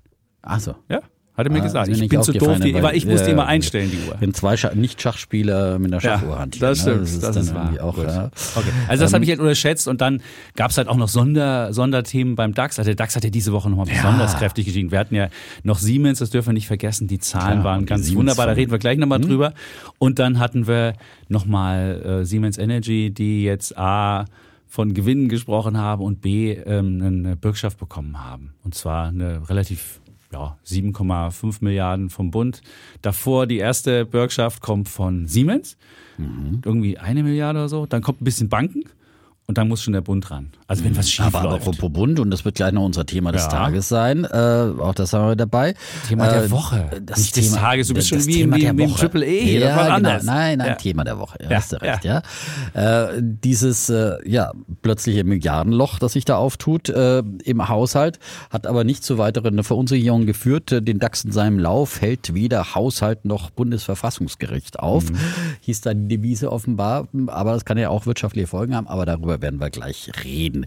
Ach 0.42 0.60
so. 0.60 0.76
Ja. 0.90 1.02
Hat 1.38 1.46
er 1.46 1.52
mir 1.52 1.60
ah, 1.60 1.64
gesagt. 1.64 1.88
Ich 1.90 2.10
bin 2.10 2.24
zu 2.24 2.34
doof, 2.34 2.58
die, 2.60 2.74
weil 2.82 2.96
ich 2.96 3.06
muss 3.06 3.22
die 3.22 3.30
immer 3.30 3.46
einstellen, 3.46 3.92
die 3.92 4.10
Uhr. 4.10 4.16
Wenn 4.20 4.34
zwei 4.34 4.56
Nicht-Schachspieler 4.74 5.78
mit 5.78 5.94
einer 5.94 6.02
Schachuhr 6.02 6.32
ja, 6.32 6.40
hantieren. 6.40 6.70
Das 6.70 6.80
stimmt, 6.80 6.96
ne? 6.96 7.02
das, 7.04 7.20
das 7.20 7.36
ist, 7.36 7.54
wahr. 7.54 7.74
Auch, 7.80 7.98
ja. 8.00 8.32
okay. 8.56 8.70
Also 8.88 9.04
das 9.04 9.12
ähm, 9.12 9.16
habe 9.16 9.24
ich 9.24 9.30
halt 9.30 9.40
unterschätzt 9.40 9.88
und 9.88 10.02
dann 10.02 10.24
gab 10.56 10.72
es 10.72 10.80
halt 10.80 10.88
auch 10.88 10.96
noch 10.96 11.08
Sonder, 11.08 11.72
Sonderthemen 11.74 12.36
beim 12.36 12.56
DAX. 12.56 12.80
Also 12.80 12.90
der 12.90 12.96
DAX 12.96 13.16
hat 13.16 13.24
ja 13.24 13.30
diese 13.30 13.52
Woche 13.54 13.70
nochmal 13.70 13.86
besonders 13.86 14.34
ja. 14.34 14.40
kräftig 14.40 14.66
gestiegen. 14.66 14.90
Wir 14.90 14.98
hatten 14.98 15.14
ja 15.14 15.30
noch 15.62 15.78
Siemens, 15.78 16.18
das 16.18 16.32
dürfen 16.32 16.48
wir 16.48 16.54
nicht 16.54 16.66
vergessen. 16.66 17.08
Die 17.08 17.20
Zahlen 17.20 17.62
Klar, 17.62 17.64
waren 17.64 17.86
ganz 17.86 18.12
wunderbar, 18.16 18.48
da 18.48 18.54
reden 18.54 18.72
wir 18.72 18.80
gleich 18.80 18.98
nochmal 18.98 19.20
hm. 19.20 19.28
drüber. 19.28 19.54
Und 20.00 20.18
dann 20.18 20.40
hatten 20.40 20.66
wir 20.66 20.94
nochmal 21.30 22.02
äh, 22.22 22.26
Siemens 22.26 22.58
Energy, 22.58 23.12
die 23.12 23.44
jetzt 23.44 23.78
A 23.78 24.26
von 24.66 24.96
Gewinnen 24.96 25.30
gesprochen 25.30 25.78
haben 25.78 26.02
und 26.02 26.22
B 26.22 26.54
ähm, 26.54 27.00
eine 27.04 27.36
Bürgschaft 27.36 27.78
bekommen 27.78 28.24
haben. 28.24 28.56
Und 28.64 28.74
zwar 28.74 29.10
eine 29.10 29.48
relativ 29.50 30.02
ja, 30.32 30.58
7,5 30.66 31.58
Milliarden 31.62 32.10
vom 32.10 32.32
Bund. 32.32 32.62
Davor 33.02 33.48
die 33.48 33.58
erste 33.58 34.06
Bürgschaft 34.06 34.62
kommt 34.62 34.90
von 34.90 35.28
Siemens, 35.28 35.78
mhm. 36.18 36.62
irgendwie 36.66 36.98
eine 36.98 37.24
Milliarde 37.24 37.60
oder 37.60 37.70
so. 37.70 37.86
Dann 37.86 38.02
kommt 38.02 38.22
ein 38.22 38.26
bisschen 38.26 38.50
Banken 38.50 38.84
und 39.50 39.58
dann 39.58 39.70
muss 39.70 39.82
schon 39.82 39.94
der 39.94 40.02
Bund 40.02 40.30
ran. 40.30 40.50
Also 40.68 40.84
wenn 40.84 40.98
was 40.98 41.10
schief 41.10 41.26
aber, 41.26 41.44
läuft. 41.44 41.62
Aber 41.62 41.72
apropos 41.72 41.94
Bund, 41.94 42.20
und 42.20 42.32
das 42.32 42.44
wird 42.44 42.56
gleich 42.56 42.74
noch 42.74 42.84
unser 42.84 43.06
Thema 43.06 43.32
des 43.32 43.44
ja. 43.44 43.48
Tages 43.48 43.88
sein, 43.88 44.26
äh, 44.26 44.28
auch 44.78 44.94
das 44.94 45.14
haben 45.14 45.30
wir 45.30 45.36
dabei. 45.38 45.74
Thema 46.10 46.28
äh, 46.28 46.42
der 46.42 46.52
Woche. 46.52 46.90
Das 47.02 47.18
Nicht 47.18 47.36
Thema, 47.36 47.48
des 47.48 47.56
Tages, 47.56 47.88
du 47.88 47.94
bist 47.94 48.10
schon 48.10 48.26
wie, 48.26 48.34
Thema 48.34 48.58
wie, 48.58 48.78
wie 48.78 48.84
im 48.84 48.94
Triple 48.94 49.26
E. 49.26 49.58
Ja, 49.58 49.84
genau. 49.84 49.96
anders. 49.96 50.24
Nein, 50.24 50.58
nein, 50.58 50.68
ja. 50.68 50.76
Thema 50.76 51.06
der 51.06 51.18
Woche. 51.18 51.38
Ja, 51.42 51.56
hast 51.56 51.72
du 51.72 51.82
recht, 51.82 52.04
ja. 52.04 52.22
Äh, 52.74 53.22
dieses 53.22 53.90
äh, 53.90 54.18
ja, 54.30 54.52
plötzliche 54.82 55.24
Milliardenloch, 55.24 55.98
das 55.98 56.12
sich 56.12 56.26
da 56.26 56.36
auftut 56.36 56.90
äh, 56.90 57.20
im 57.20 57.70
Haushalt, 57.70 58.20
hat 58.50 58.68
aber 58.68 58.84
nicht 58.84 59.06
zu 59.06 59.18
weiteren 59.18 59.64
Verunsicherungen 59.64 60.28
geführt. 60.28 60.72
Den 60.72 61.00
DAX 61.00 61.24
in 61.24 61.32
seinem 61.32 61.58
Lauf 61.58 62.02
hält 62.02 62.34
weder 62.34 62.76
Haushalt 62.76 63.24
noch 63.24 63.50
Bundesverfassungsgericht 63.52 64.80
auf. 64.80 65.10
Mhm. 65.10 65.18
Hieß 65.62 65.80
da 65.80 65.94
die 65.94 66.10
Devise 66.10 66.52
offenbar. 66.52 67.08
Aber 67.28 67.54
das 67.54 67.64
kann 67.64 67.78
ja 67.78 67.88
auch 67.88 68.06
wirtschaftliche 68.06 68.48
Folgen 68.48 68.76
haben, 68.76 68.88
aber 68.88 69.06
darüber 69.06 69.37
werden 69.42 69.60
wir 69.60 69.70
gleich 69.70 70.12
reden. 70.24 70.66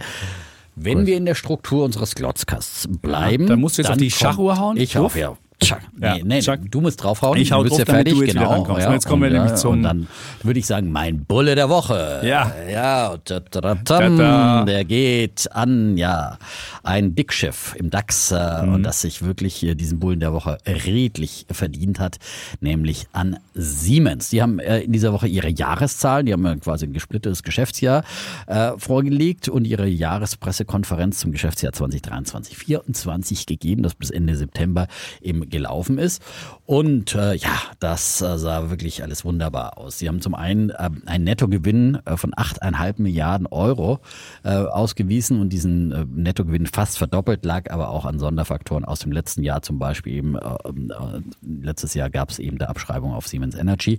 Wenn 0.76 0.98
Gut. 0.98 1.06
wir 1.08 1.16
in 1.16 1.26
der 1.26 1.34
Struktur 1.34 1.84
unseres 1.84 2.14
Glotzkasts 2.14 2.88
bleiben, 2.88 3.44
ja, 3.44 3.48
dann 3.50 3.60
musst 3.60 3.78
du 3.78 3.82
jetzt 3.82 3.90
auf 3.90 3.96
die 3.96 4.10
Schachuhr 4.10 4.58
hauen. 4.58 4.76
Ich 4.76 4.96
hoffe, 4.96 5.18
ja. 5.18 5.36
Tschack. 5.60 5.82
Ja, 6.00 6.14
nee, 6.14 6.22
nee, 6.24 6.40
tschack. 6.40 6.60
du 6.70 6.80
musst 6.80 7.02
draufhauen. 7.02 7.38
Ich 7.38 7.52
hau 7.52 7.58
du 7.62 7.64
bist 7.64 7.80
drauf, 7.80 7.88
ja 7.88 7.94
fertig, 7.94 8.14
du 8.14 8.22
jetzt 8.22 8.34
genau. 8.34 8.78
Ja, 8.78 8.92
jetzt 8.92 9.06
kommen 9.06 9.22
wir 9.22 9.30
nämlich 9.30 9.54
zum. 9.56 9.72
Und 9.72 9.82
dann 9.82 10.06
würde 10.42 10.58
ich 10.58 10.66
sagen, 10.66 10.90
mein 10.90 11.24
Bulle 11.24 11.54
der 11.54 11.68
Woche. 11.68 12.20
Ja. 12.24 12.52
Ja, 12.70 13.16
da, 13.24 13.40
da, 13.40 13.74
da, 13.74 14.64
der 14.64 14.84
geht 14.84 15.52
an, 15.52 15.96
ja, 15.96 16.38
ein 16.82 17.14
Dickschiff 17.14 17.74
im 17.78 17.90
DAX 17.90 18.30
äh, 18.30 18.62
mhm. 18.62 18.74
und 18.74 18.82
das 18.82 19.02
sich 19.02 19.22
wirklich 19.22 19.54
hier 19.54 19.74
diesen 19.74 20.00
Bullen 20.00 20.20
der 20.20 20.32
Woche 20.32 20.58
redlich 20.66 21.46
verdient 21.50 22.00
hat, 22.00 22.18
nämlich 22.60 23.06
an 23.12 23.38
Siemens. 23.54 24.30
Die 24.30 24.40
haben 24.40 24.58
äh, 24.58 24.80
in 24.80 24.92
dieser 24.92 25.12
Woche 25.12 25.28
ihre 25.28 25.50
Jahreszahlen, 25.50 26.26
die 26.26 26.32
haben 26.32 26.60
quasi 26.60 26.86
ein 26.86 26.92
gesplittetes 26.92 27.42
Geschäftsjahr 27.42 28.02
äh, 28.46 28.72
vorgelegt 28.78 29.48
und 29.48 29.66
ihre 29.66 29.86
Jahrespressekonferenz 29.86 31.18
zum 31.18 31.32
Geschäftsjahr 31.32 31.72
2023 31.72 32.56
24 32.56 33.46
gegeben, 33.46 33.82
das 33.82 33.94
bis 33.94 34.10
Ende 34.10 34.36
September 34.36 34.88
im 35.20 35.49
gelaufen 35.50 35.98
ist. 35.98 36.22
Und 36.66 37.14
äh, 37.14 37.34
ja, 37.34 37.50
das 37.80 38.20
äh, 38.20 38.38
sah 38.38 38.70
wirklich 38.70 39.02
alles 39.02 39.24
wunderbar 39.24 39.76
aus. 39.76 39.98
Sie 39.98 40.08
haben 40.08 40.20
zum 40.20 40.34
einen 40.34 40.70
äh, 40.70 40.88
einen 41.06 41.24
Nettogewinn 41.24 41.98
äh, 42.04 42.16
von 42.16 42.32
8,5 42.32 43.02
Milliarden 43.02 43.46
Euro 43.48 43.98
äh, 44.44 44.50
ausgewiesen 44.50 45.40
und 45.40 45.48
diesen 45.48 45.92
äh, 45.92 46.04
Nettogewinn 46.08 46.66
fast 46.66 46.98
verdoppelt, 46.98 47.44
lag 47.44 47.70
aber 47.70 47.88
auch 47.88 48.04
an 48.04 48.18
Sonderfaktoren 48.18 48.84
aus 48.84 49.00
dem 49.00 49.10
letzten 49.10 49.42
Jahr, 49.42 49.62
zum 49.62 49.78
Beispiel 49.78 50.14
eben, 50.14 50.36
äh, 50.36 50.38
äh, 50.38 51.20
letztes 51.42 51.94
Jahr 51.94 52.08
gab 52.08 52.30
es 52.30 52.38
eben 52.38 52.58
der 52.58 52.70
Abschreibung 52.70 53.14
auf 53.14 53.26
Siemens 53.26 53.56
Energy 53.56 53.98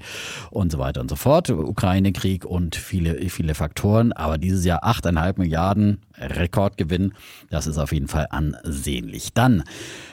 und 0.50 0.72
so 0.72 0.80
weiter 0.80 1.02
und 1.02 1.10
so 1.10 1.18
fort, 1.18 1.50
Ukraine-Krieg 1.50 2.46
und 2.46 2.76
viele, 2.76 3.16
viele 3.30 3.54
Faktoren, 3.54 4.14
aber 4.14 4.38
dieses 4.38 4.64
Jahr 4.64 4.86
8,5 4.86 5.40
Milliarden 5.40 6.00
Rekordgewinn, 6.22 7.14
das 7.50 7.68
ist 7.68 7.78
auf 7.78 7.92
jeden 7.92 8.08
Fall 8.08 8.28
ansehnlich. 8.30 9.34
Dann 9.34 9.64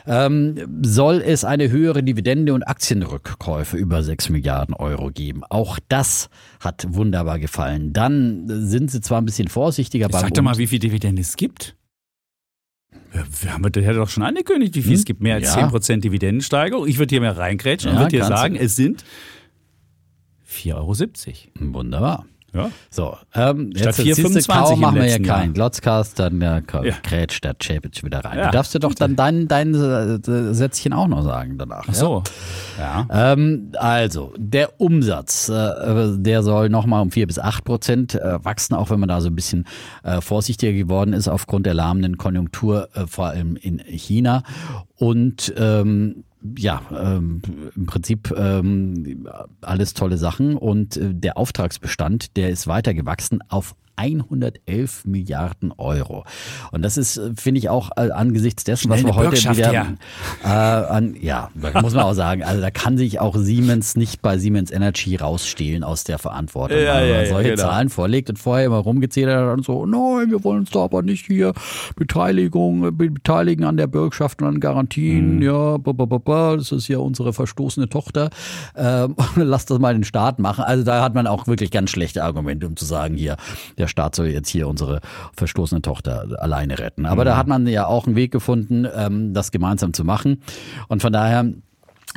ähm, 0.07 0.57
soll 0.83 1.23
es 1.25 1.45
eine 1.45 1.71
höhere 1.71 2.03
Dividende 2.03 2.55
und 2.55 2.62
Aktienrückkäufe 2.62 3.77
über 3.77 4.03
6 4.03 4.31
Milliarden 4.31 4.75
Euro 4.75 5.11
geben. 5.11 5.43
Auch 5.49 5.79
das 5.88 6.29
hat 6.61 6.87
wunderbar 6.88 7.38
gefallen. 7.38 7.93
Dann 7.93 8.45
sind 8.49 8.91
sie 8.91 9.00
zwar 9.00 9.21
ein 9.21 9.27
bisschen 9.27 9.49
vorsichtiger 9.49 10.09
beim 10.09 10.23
Sag 10.23 10.35
doch 10.35 10.43
mal, 10.43 10.59
wie 10.59 10.67
viel 10.67 10.79
Dividende 10.79 11.23
es 11.23 11.37
gibt. 11.37 11.77
Wir 13.41 13.55
haben 13.55 13.71
der 13.73 13.87
hat 13.87 13.97
doch 13.97 14.09
schon 14.09 14.23
angekündigt, 14.23 14.75
wie 14.75 14.83
viel 14.83 14.93
hm? 14.93 14.99
es 14.99 15.05
gibt. 15.05 15.23
Mehr 15.23 15.37
als 15.37 15.55
ja. 15.55 15.69
10% 15.69 16.00
Dividendensteigerung. 16.00 16.87
Ich 16.87 16.99
würde 16.99 17.11
hier 17.11 17.21
mehr 17.21 17.37
reingrätschen 17.37 17.91
ja, 17.91 17.97
und 17.97 18.03
würde 18.03 18.17
dir 18.17 18.25
sagen, 18.25 18.57
es 18.57 18.77
sind 18.77 19.05
4,70 20.49 20.75
Euro. 20.75 21.75
Wunderbar. 21.75 22.27
Ja. 22.55 22.71
So, 22.90 23.14
ähm, 23.35 23.73
Statt 23.76 23.99
jetzt 23.99 24.21
4,25 24.21 24.76
machen 24.76 24.97
wir 24.97 25.07
ja 25.07 25.19
keinen 25.19 25.52
Glotzcast, 25.52 26.19
dann 26.19 26.40
ja, 26.40 26.61
ja. 26.83 26.95
grätscht 27.02 27.45
der 27.45 27.55
Chapitz 27.55 28.02
wieder 28.02 28.25
rein. 28.25 28.38
Ja. 28.38 28.47
Du 28.47 28.52
darfst 28.52 28.75
dir 28.75 28.78
doch 28.78 28.95
dann 28.95 29.17
dein, 29.17 29.49
dein 29.49 29.75
äh, 29.75 30.55
Sätzchen 30.55 30.95
auch 30.95 31.09
noch 31.09 31.23
sagen 31.23 31.59
danach. 31.59 31.85
Ach 31.88 31.95
so, 31.95 32.23
ja. 32.78 33.07
ja. 33.09 33.33
Ähm, 33.33 33.73
also, 33.76 34.33
der 34.38 34.81
Umsatz, 34.81 35.50
äh, 35.50 36.17
der 36.17 36.43
soll 36.43 36.71
nochmal 36.71 37.02
um 37.02 37.11
vier 37.11 37.26
bis 37.26 37.38
acht 37.38 37.64
Prozent 37.64 38.14
äh, 38.14 38.43
wachsen, 38.43 38.75
auch 38.75 38.88
wenn 38.88 39.00
man 39.00 39.11
da 39.11 39.21
so 39.21 39.28
ein 39.28 39.37
bisschen 39.37 39.67
äh, 40.02 40.23
vorsichtiger 40.23 40.73
geworden 40.73 41.12
ist 41.12 41.28
aufgrund 41.28 41.67
der 41.67 41.75
lahmenden 41.75 42.17
Konjunktur, 42.17 42.88
äh, 42.95 43.07
vor 43.07 43.26
allem 43.26 43.57
in 43.57 43.78
China. 43.78 44.43
Und 44.97 45.52
ähm, 45.59 46.25
ja, 46.57 46.83
ähm, 46.90 47.42
im 47.75 47.87
Prinzip 47.87 48.33
ähm, 48.37 49.28
alles 49.61 49.95
tolle 49.95 50.18
Sachen 50.18 50.57
und 50.57 50.97
äh, 50.97 51.14
der 51.14 51.37
Auftragsbestand, 51.37 52.37
der 52.37 52.50
ist 52.50 52.66
weiter 52.66 52.95
gewachsen 52.95 53.40
auf 53.49 53.75
111 53.99 55.05
Milliarden 55.05 55.73
Euro. 55.76 56.25
Und 56.73 56.83
das 56.83 56.97
ist, 56.97 57.21
finde 57.37 57.59
ich, 57.59 57.69
auch 57.69 57.90
äh, 57.97 58.11
angesichts 58.11 58.64
dessen, 58.64 58.90
was 58.90 59.05
wir 59.05 59.14
heute 59.14 59.37
wieder 59.37 59.73
ja. 59.73 59.87
Äh, 60.45 60.49
an, 60.49 61.17
ja, 61.21 61.50
muss 61.55 61.95
man 61.95 62.05
auch 62.05 62.14
sagen, 62.14 62.43
also 62.45 62.61
da 62.61 62.71
kann 62.71 62.97
sich 62.97 63.21
auch 63.21 63.37
Siemens 63.37 63.97
nicht 63.97 64.23
bei 64.23 64.38
Siemens 64.38 64.71
Energy 64.71 65.17
rausstehlen 65.17 65.85
aus 65.85 66.05
der 66.05 66.19
Verantwortung. 66.19 66.78
Ja, 66.78 67.02
ja, 67.02 67.17
man 67.19 67.26
solche 67.26 67.50
genau. 67.50 67.62
Zahlen 67.62 67.88
vorlegt 67.88 68.31
und 68.31 68.38
vorher 68.38 68.67
immer 68.67 68.78
rumgezählt 68.78 69.28
hat 69.28 69.57
und 69.57 69.64
so, 69.64 69.85
nein, 69.85 70.31
wir 70.31 70.45
wollen 70.45 70.61
uns 70.61 70.71
da 70.71 70.81
aber 70.85 71.02
nicht 71.02 71.26
hier 71.26 71.52
Beteiligung, 71.97 72.97
beteiligen 72.97 73.64
an 73.64 73.76
der 73.76 73.87
Bürgschaft 73.87 74.40
und 74.40 74.49
an 74.49 74.61
Garantien, 74.61 75.37
mhm. 75.37 75.43
ja, 75.43 75.76
ba, 75.78 75.93
ba, 75.93 76.05
ba, 76.05 76.57
das 76.57 76.73
ist 76.73 76.88
ja 76.88 76.99
unsere 76.99 77.33
verstoßene 77.33 77.88
Tochter. 77.88 78.31
Ähm, 78.76 79.17
lass 79.37 79.67
das 79.67 79.78
mal 79.78 79.95
den 79.95 80.05
Staat 80.05 80.38
machen. 80.38 80.64
Also 80.64 80.85
da 80.85 81.02
hat 81.02 81.14
man 81.14 81.26
auch 81.26 81.47
wirklich 81.47 81.71
ganz 81.71 81.90
schlechte 81.90 82.23
Argumente, 82.25 82.67
um 82.67 82.76
zu 82.76 82.85
sagen, 82.85 83.17
hier, 83.17 83.37
der 83.76 83.88
Staat 83.88 84.14
soll 84.14 84.28
jetzt 84.28 84.49
hier 84.49 84.68
unsere 84.68 85.00
verstoßene 85.37 85.83
Tochter 85.83 86.26
alleine 86.38 86.78
retten. 86.78 87.07
Aber 87.07 87.23
mhm. 87.23 87.26
da 87.26 87.37
hat 87.37 87.47
man 87.47 87.66
ja 87.66 87.87
auch 87.87 88.07
einen 88.07 88.16
Weg 88.16 88.33
gefunden, 88.33 88.87
ähm, 88.95 89.35
das 89.35 89.50
gemeinsam 89.50 89.92
zu 89.92 90.04
machen. 90.04 90.42
Und 90.88 91.02
von 91.02 91.12
daher 91.12 91.52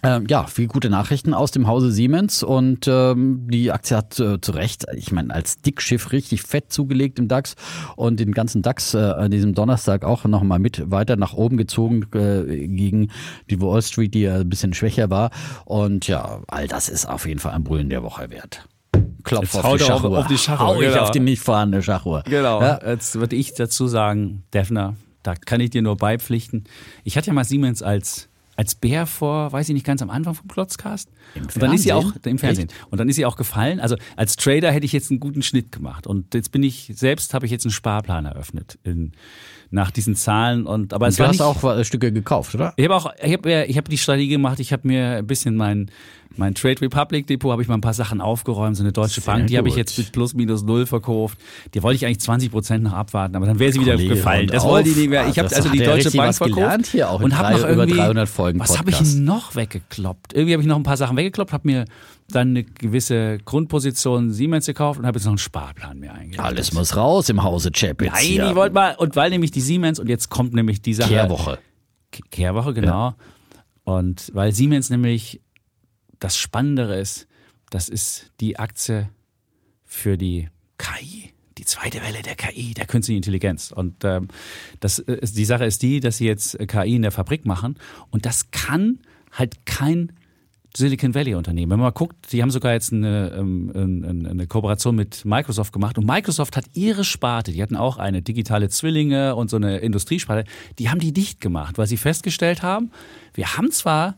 ähm, 0.04 0.25
ja, 0.28 0.46
viele 0.48 0.68
gute 0.68 0.90
Nachrichten 0.90 1.34
aus 1.34 1.51
dem 1.51 1.68
Hause 1.68 1.92
Siemens 1.92 2.42
und 2.42 2.88
ähm, 2.88 3.48
die 3.51 3.72
Aktie 3.72 3.96
hat 3.96 4.20
äh, 4.20 4.42
zu 4.42 4.51
Recht, 4.54 4.86
ich 4.96 5.12
meine, 5.12 5.34
als 5.34 5.62
Dickschiff 5.62 6.12
richtig 6.12 6.42
fett 6.42 6.72
zugelegt 6.72 7.20
im 7.20 7.28
DAX 7.28 7.56
und 7.96 8.20
den 8.20 8.32
ganzen 8.32 8.63
DAX 8.63 8.96
äh, 8.96 8.98
an 8.98 9.30
diesem 9.30 9.54
Donnerstag 9.54 10.04
auch 10.04 10.25
nochmal 10.25 10.60
mit 10.60 10.90
weiter 10.90 11.18
nach 11.18 11.34
oben 11.34 11.58
gezogen 11.58 12.04
äh, 12.16 12.68
gegen 12.68 13.12
die 13.50 13.62
Wall 13.62 13.82
Street, 13.82 14.13
die 14.13 14.22
ja 14.22 14.38
ein 14.38 14.50
bisschen 14.50 14.74
schwächer 14.74 15.10
war. 15.10 15.30
Und 15.66 16.08
ja, 16.08 16.42
all 16.48 16.68
das 16.68 16.90
ist 16.90 17.06
auf 17.06 17.28
jeden 17.28 17.40
Fall 17.40 17.51
ein 17.51 17.63
Brüllen 17.63 17.90
der 17.90 18.01
Woche 18.01 18.32
wert. 18.32 18.66
Klopf 19.24 19.56
auf 19.56 19.78
die, 19.78 19.84
auf, 19.84 20.04
auf 20.04 20.28
die 20.28 20.38
Schachuhr. 20.38 20.68
Hau 20.68 20.78
genau. 20.78 20.92
ich 20.92 21.00
auf 21.00 21.12
die 21.12 21.20
nicht 21.20 21.42
vorhandene 21.42 21.84
Schachuhr. 21.84 22.24
Genau. 22.25 22.62
Ja? 22.62 22.80
Jetzt 22.86 23.16
würde 23.16 23.36
ich 23.36 23.54
dazu 23.54 23.88
sagen, 23.88 24.44
Defner, 24.54 24.96
da 25.24 25.36
kann 25.36 25.62
ich 25.62 25.70
dir 25.70 25.82
nur 25.82 25.98
beipflichten. 25.98 26.66
Ich 27.04 27.18
hatte 27.18 27.28
ja 27.28 27.34
mal 27.34 27.46
Siemens 27.46 27.84
als 27.84 28.30
als 28.58 28.75
Bär 28.75 29.08
vor, 29.08 29.51
weiß 29.51 29.70
ich 29.70 29.74
nicht, 29.74 29.86
ganz 29.86 30.01
am 30.01 30.10
Anfang 30.10 30.36
vom 30.36 30.48
Klotzcast. 30.48 31.10
Im 31.36 31.44
und 31.44 31.62
dann 31.62 31.74
ist 31.74 31.84
sie 31.84 31.94
auch 31.94 32.13
im 32.25 32.38
Fernsehen. 32.38 32.70
Echt? 32.70 32.88
Und 32.92 33.00
dann 33.00 33.10
ist 33.10 33.16
sie 33.16 33.25
auch 33.25 33.36
gefallen. 33.36 33.80
Also 33.80 33.96
als 34.16 34.36
Trader 34.36 34.72
hätte 34.72 34.86
ich 34.86 34.92
jetzt 34.92 35.10
einen 35.10 35.20
guten 35.20 35.42
Schnitt 35.42 35.72
gemacht. 35.72 36.06
Und 36.06 36.34
jetzt 36.34 36.51
bin 36.51 36.62
ich 36.62 36.92
selbst 36.96 37.34
habe 37.34 37.46
ich 37.46 37.51
jetzt 37.51 37.66
einen 37.66 37.72
Sparplan 37.72 38.25
eröffnet 38.25 38.78
in, 38.84 39.13
nach 39.72 39.90
diesen 39.90 40.16
Zahlen. 40.16 40.68
Und 40.68 40.94
aber 40.94 41.06
und 41.06 41.10
es 41.10 41.16
du 41.16 41.24
war 41.24 41.30
hast 41.30 41.40
nicht, 41.40 41.42
auch 41.42 41.84
Stücke 41.84 42.12
gekauft, 42.12 42.54
oder? 42.54 42.74
Ich 42.75 42.84
habe 42.84 42.96
auch, 42.96 43.12
ich 43.24 43.34
habe, 43.34 43.66
ich 43.66 43.78
habe 43.78 43.90
die 43.90 43.98
Strategie 43.98 44.28
gemacht. 44.28 44.60
Ich 44.60 44.74
habe 44.74 44.88
mir 44.88 45.16
ein 45.18 45.28
bisschen 45.28 45.56
mein 45.56 45.90
mein 46.38 46.56
Trade 46.56 46.82
Republic 46.82 47.28
Depot 47.28 47.52
habe 47.52 47.62
ich 47.62 47.68
mal 47.68 47.76
ein 47.76 47.82
paar 47.82 47.94
Sachen 47.94 48.22
aufgeräumt. 48.22 48.78
So 48.78 48.84
eine 48.84 48.92
deutsche 48.92 49.22
Sehr 49.22 49.34
Bank, 49.34 49.48
die 49.48 49.58
habe 49.58 49.68
ich 49.68 49.76
jetzt 49.76 49.98
mit 49.98 50.12
plus 50.12 50.34
minus 50.34 50.64
null 50.64 50.86
verkauft. 50.86 51.38
Die 51.74 51.84
wollte 51.84 51.98
ich 51.98 52.06
eigentlich 52.06 52.22
20 52.22 52.52
Prozent 52.52 52.84
noch 52.84 52.94
abwarten, 52.94 53.36
aber 53.36 53.46
dann 53.46 53.60
wäre 53.60 53.72
sie 53.72 53.82
wieder 53.82 53.94
Kollege, 53.94 54.16
gefallen. 54.16 54.48
Das 54.48 54.64
wollte 54.64 54.90
ich 54.90 54.96
nicht 54.96 55.10
mehr. 55.10 55.28
Ich 55.28 55.38
habe 55.38 55.54
also 55.54 55.70
die 55.70 55.80
deutsche 55.80 56.12
Bank 56.12 56.36
verkauft 56.36 56.88
hier 56.88 57.10
auch 57.10 57.22
und 57.22 57.38
habe 57.38 57.54
noch 57.54 57.68
irgendwie, 57.68 57.94
über 57.94 58.04
300 58.04 58.30
Folgen 58.30 58.60
Was 58.60 58.78
habe 58.78 58.92
ich 58.92 59.16
noch 59.16 59.56
weggekloppt? 59.56 60.34
Irgendwie 60.34 60.54
habe 60.54 60.62
ich 60.62 60.68
noch 60.68 60.78
ein 60.78 60.84
paar 60.84 60.98
Sachen 60.98 61.18
weggekloppt, 61.18 61.54
habe 61.54 61.68
mir 61.68 61.86
dann 62.30 62.50
eine 62.50 62.64
gewisse 62.64 63.40
Grundposition 63.40 64.32
Siemens 64.32 64.66
gekauft 64.66 65.00
und 65.00 65.06
habe 65.06 65.18
jetzt 65.18 65.26
noch 65.26 65.32
einen 65.32 65.38
Sparplan 65.38 66.00
mir 66.00 66.14
eingerichtet. 66.14 66.40
Alles 66.40 66.74
muss 66.74 66.96
raus 66.96 67.28
im 67.30 67.44
Hause 67.44 67.72
Chapitz. 67.72 68.12
Nein, 68.14 68.24
hier. 68.24 68.50
ich 68.50 68.56
wollte 68.56 68.74
mal, 68.74 68.96
und 68.98 69.16
weil 69.16 69.30
nämlich 69.30 69.52
die 69.52 69.62
Siemens, 69.62 70.00
und 70.00 70.08
jetzt 70.08 70.30
kommt 70.30 70.54
nämlich 70.54 70.82
die 70.82 70.94
Sache. 70.94 71.10
Kehrwoche. 71.10 71.60
Kehrwoche, 72.30 72.74
genau. 72.74 73.10
Ja. 73.10 73.16
Und 73.84 74.32
weil 74.34 74.54
Siemens 74.54 74.90
nämlich 74.90 75.42
das 76.22 76.38
Spannendere 76.38 76.98
ist, 76.98 77.28
das 77.70 77.90
ist 77.90 78.32
die 78.40 78.58
Aktie 78.58 79.10
für 79.84 80.18
die 80.18 80.48
KI, 80.78 81.32
die 81.58 81.66
zweite 81.66 82.01
Welle 82.01 82.22
der 82.22 82.36
KI, 82.36 82.74
der 82.74 82.86
künstlichen 82.86 83.18
Intelligenz. 83.18 83.72
Und 83.72 84.06
ähm, 84.06 84.30
das 84.80 85.00
ist, 85.00 85.36
die 85.36 85.46
Sache 85.46 85.66
ist 85.66 85.82
die, 85.82 86.00
dass 86.00 86.18
sie 86.18 86.28
jetzt 86.28 86.58
KI 86.68 86.96
in 86.96 87.01
der 87.01 87.12
Fabrik 87.12 87.46
machen 87.46 87.75
und 88.12 88.25
das 88.25 88.51
kann 88.51 89.00
halt 89.32 89.66
kein 89.66 90.13
Silicon 90.75 91.13
Valley 91.13 91.36
Unternehmen. 91.36 91.72
Wenn 91.72 91.80
man 91.80 91.88
mal 91.88 91.92
guckt, 91.92 92.32
die 92.32 92.42
haben 92.42 92.51
sogar 92.51 92.74
jetzt 92.74 92.94
eine, 92.94 93.34
ähm, 93.38 93.72
eine, 93.74 94.30
eine, 94.30 94.48
Kooperation 94.48 94.96
mit 94.96 95.25
Microsoft 95.25 95.74
gemacht 95.74 95.98
und 95.98 96.06
Microsoft 96.06 96.56
hat 96.56 96.66
ihre 96.74 97.04
Sparte, 97.04 97.51
die 97.51 97.62
hatten 97.62 97.75
auch 97.75 97.98
eine 97.98 98.22
digitale 98.22 98.70
Zwillinge 98.70 99.36
und 99.36 99.50
so 99.50 99.58
eine 99.58 99.80
Industriesparte, 99.80 100.50
die 100.80 100.90
haben 100.90 101.00
die 101.00 101.12
dicht 101.12 101.42
gemacht, 101.42 101.78
weil 101.78 101.88
sie 101.88 101.98
festgestellt 101.98 102.63
haben, 102.63 102.92
wir 103.34 103.58
haben 103.58 103.72
zwar 103.72 104.18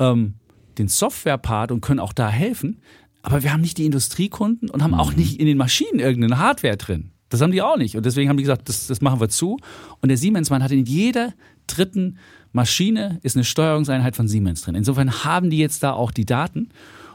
ähm, 0.00 0.34
den 0.78 0.88
Software-Part 0.88 1.72
und 1.72 1.80
können 1.80 2.00
auch 2.00 2.12
da 2.12 2.28
helfen, 2.28 2.80
aber 3.22 3.42
wir 3.42 3.52
haben 3.52 3.62
nicht 3.62 3.78
die 3.78 3.86
Industriekunden 3.86 4.68
und 4.68 4.82
haben 4.82 4.94
auch 4.94 5.12
mhm. 5.12 5.18
nicht 5.18 5.40
in 5.40 5.46
den 5.46 5.56
Maschinen 5.56 5.98
irgendeine 5.98 6.38
Hardware 6.38 6.76
drin. 6.76 7.10
Das 7.30 7.40
haben 7.40 7.52
die 7.52 7.62
auch 7.62 7.78
nicht. 7.78 7.96
Und 7.96 8.04
deswegen 8.06 8.28
haben 8.28 8.36
die 8.36 8.42
gesagt, 8.42 8.68
das, 8.68 8.86
das 8.86 9.00
machen 9.00 9.18
wir 9.18 9.28
zu. 9.28 9.58
Und 10.00 10.08
der 10.08 10.18
Siemens-Mann 10.18 10.62
hat 10.62 10.70
in 10.70 10.84
jeder 10.84 11.32
dritten 11.66 12.18
Maschine 12.52 13.18
ist 13.22 13.34
eine 13.34 13.44
Steuerungseinheit 13.44 14.14
von 14.14 14.28
Siemens 14.28 14.62
drin. 14.62 14.74
Insofern 14.74 15.24
haben 15.24 15.50
die 15.50 15.58
jetzt 15.58 15.82
da 15.82 15.92
auch 15.92 16.12
die 16.12 16.26
Daten 16.26 16.68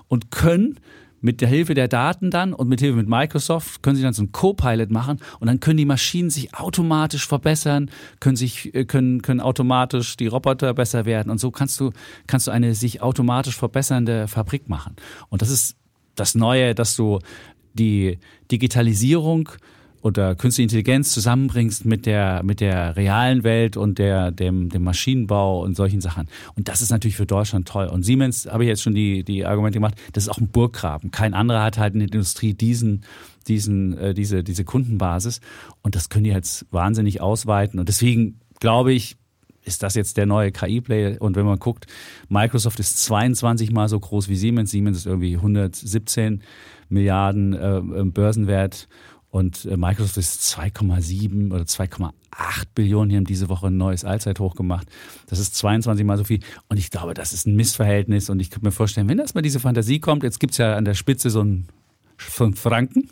und 0.08 0.32
können 0.32 0.80
mit 1.22 1.42
der 1.42 1.48
Hilfe 1.48 1.74
der 1.74 1.88
Daten 1.88 2.32
dann 2.32 2.54
und 2.54 2.70
mit 2.70 2.80
Hilfe 2.80 2.98
mit 2.98 3.10
Microsoft 3.10 3.84
können 3.84 3.96
sie 3.96 4.02
dann 4.02 4.14
so 4.14 4.22
einen 4.22 4.32
Co-Pilot 4.32 4.90
machen 4.90 5.20
und 5.40 5.48
dann 5.48 5.60
können 5.60 5.78
die 5.78 5.86
Maschinen 5.86 6.30
sich 6.30 6.56
automatisch 6.56 7.28
verbessern, 7.28 7.90
können 8.20 8.36
sich 8.36 8.74
äh, 8.74 8.86
können 8.86 9.22
können 9.22 9.42
automatisch 9.42 10.18
die 10.18 10.28
Roboter 10.28 10.74
besser 10.74 11.06
werden 11.06 11.30
und 11.30 11.40
so 11.40 11.52
kannst 11.52 11.80
du 11.80 11.92
kannst 12.28 12.48
du 12.48 12.52
eine 12.52 12.76
sich 12.76 13.02
automatisch 13.02 13.58
verbessernde 13.58 14.28
Fabrik 14.28 14.70
machen. 14.70 14.96
Und 15.30 15.42
das 15.42 15.50
ist 15.50 15.76
das 16.16 16.36
Neue, 16.36 16.76
dass 16.76 16.96
du 16.96 17.20
die 17.74 18.20
Digitalisierung 18.52 19.50
oder 20.02 20.36
künstliche 20.36 20.66
Intelligenz 20.66 21.12
zusammenbringst 21.12 21.86
mit 21.86 22.06
der, 22.06 22.42
mit 22.44 22.62
der 22.62 22.96
realen 22.96 23.44
Welt 23.44 23.78
und 23.78 24.00
der, 24.00 24.32
dem, 24.32 24.70
dem 24.70 24.84
Maschinenbau 24.84 25.62
und 25.62 25.76
solchen 25.76 26.02
Sachen. 26.02 26.28
Und 26.56 26.68
das 26.68 26.82
ist 26.82 26.90
natürlich 26.90 27.18
für 27.18 27.26
Deutschland 27.26 27.68
toll. 27.68 27.88
Und 27.88 28.04
Siemens, 28.04 28.46
habe 28.46 28.64
ich 28.64 28.70
jetzt 28.70 28.82
schon 28.82 28.96
die, 28.96 29.24
die 29.24 29.46
Argumente 29.46 29.78
gemacht, 29.78 29.96
das 30.14 30.24
ist 30.24 30.30
auch 30.30 30.38
ein 30.38 30.50
Burggraben. 30.50 31.12
Kein 31.12 31.34
anderer 31.34 31.64
hat 31.64 31.78
halt 31.78 31.94
in 31.94 32.00
der 32.00 32.08
Industrie 32.08 32.54
diesen, 32.54 33.04
diesen, 33.48 33.98
äh, 33.98 34.14
diese, 34.14 34.44
diese 34.44 34.64
Kundenbasis. 34.64 35.42
Und 35.82 35.96
das 35.96 36.10
können 36.10 36.24
die 36.24 36.32
jetzt 36.32 36.66
wahnsinnig 36.72 37.22
ausweiten. 37.22 37.80
Und 37.80 37.90
deswegen 37.90 38.40
glaube 38.60 38.94
ich, 38.94 39.18
ist 39.66 39.84
das 39.84 39.96
jetzt 39.96 40.18
der 40.18 40.26
neue 40.26 40.52
KI-Play? 40.52 41.18
Und 41.20 41.36
wenn 41.36 41.46
man 41.46 41.60
guckt, 41.60 41.86
Microsoft 42.30 42.80
ist 42.80 43.04
22 43.04 43.72
mal 43.72 43.90
so 43.90 44.00
groß 44.00 44.30
wie 44.30 44.36
Siemens. 44.36 44.72
Siemens 44.72 44.98
ist 44.98 45.06
irgendwie 45.06 45.36
117 45.36 46.42
Milliarden 46.90 47.54
äh, 47.54 48.04
Börsenwert. 48.06 48.88
Und 49.32 49.66
äh, 49.66 49.78
Microsoft 49.78 50.18
ist 50.18 50.42
2,7 50.56 51.54
oder 51.54 51.64
2,8 51.64 52.12
Billionen. 52.74 53.10
Die 53.10 53.16
haben 53.16 53.26
diese 53.26 53.50
Woche 53.50 53.68
ein 53.68 53.78
neues 53.78 54.04
Allzeithoch 54.04 54.56
gemacht. 54.56 54.88
Das 55.28 55.40
ist 55.40 55.56
22 55.56 56.06
mal 56.06 56.18
so 56.18 56.24
viel. 56.24 56.40
Und 56.68 56.78
ich 56.78 56.90
glaube, 56.90 57.14
das 57.14 57.34
ist 57.34 57.46
ein 57.46 57.56
Missverhältnis. 57.56 58.30
Und 58.30 58.40
ich 58.40 58.50
könnte 58.50 58.66
mir 58.66 58.72
vorstellen, 58.72 59.08
wenn 59.08 59.18
das 59.18 59.36
mal 59.36 59.42
diese 59.42 59.60
Fantasie 59.60 60.00
kommt, 60.00 60.24
jetzt 60.24 60.40
gibt 60.40 60.54
es 60.54 60.58
ja 60.58 60.76
an 60.76 60.86
der 60.86 60.96
Spitze 60.96 61.30
so 61.30 61.42
einen 61.42 61.68
Franken. 62.18 63.10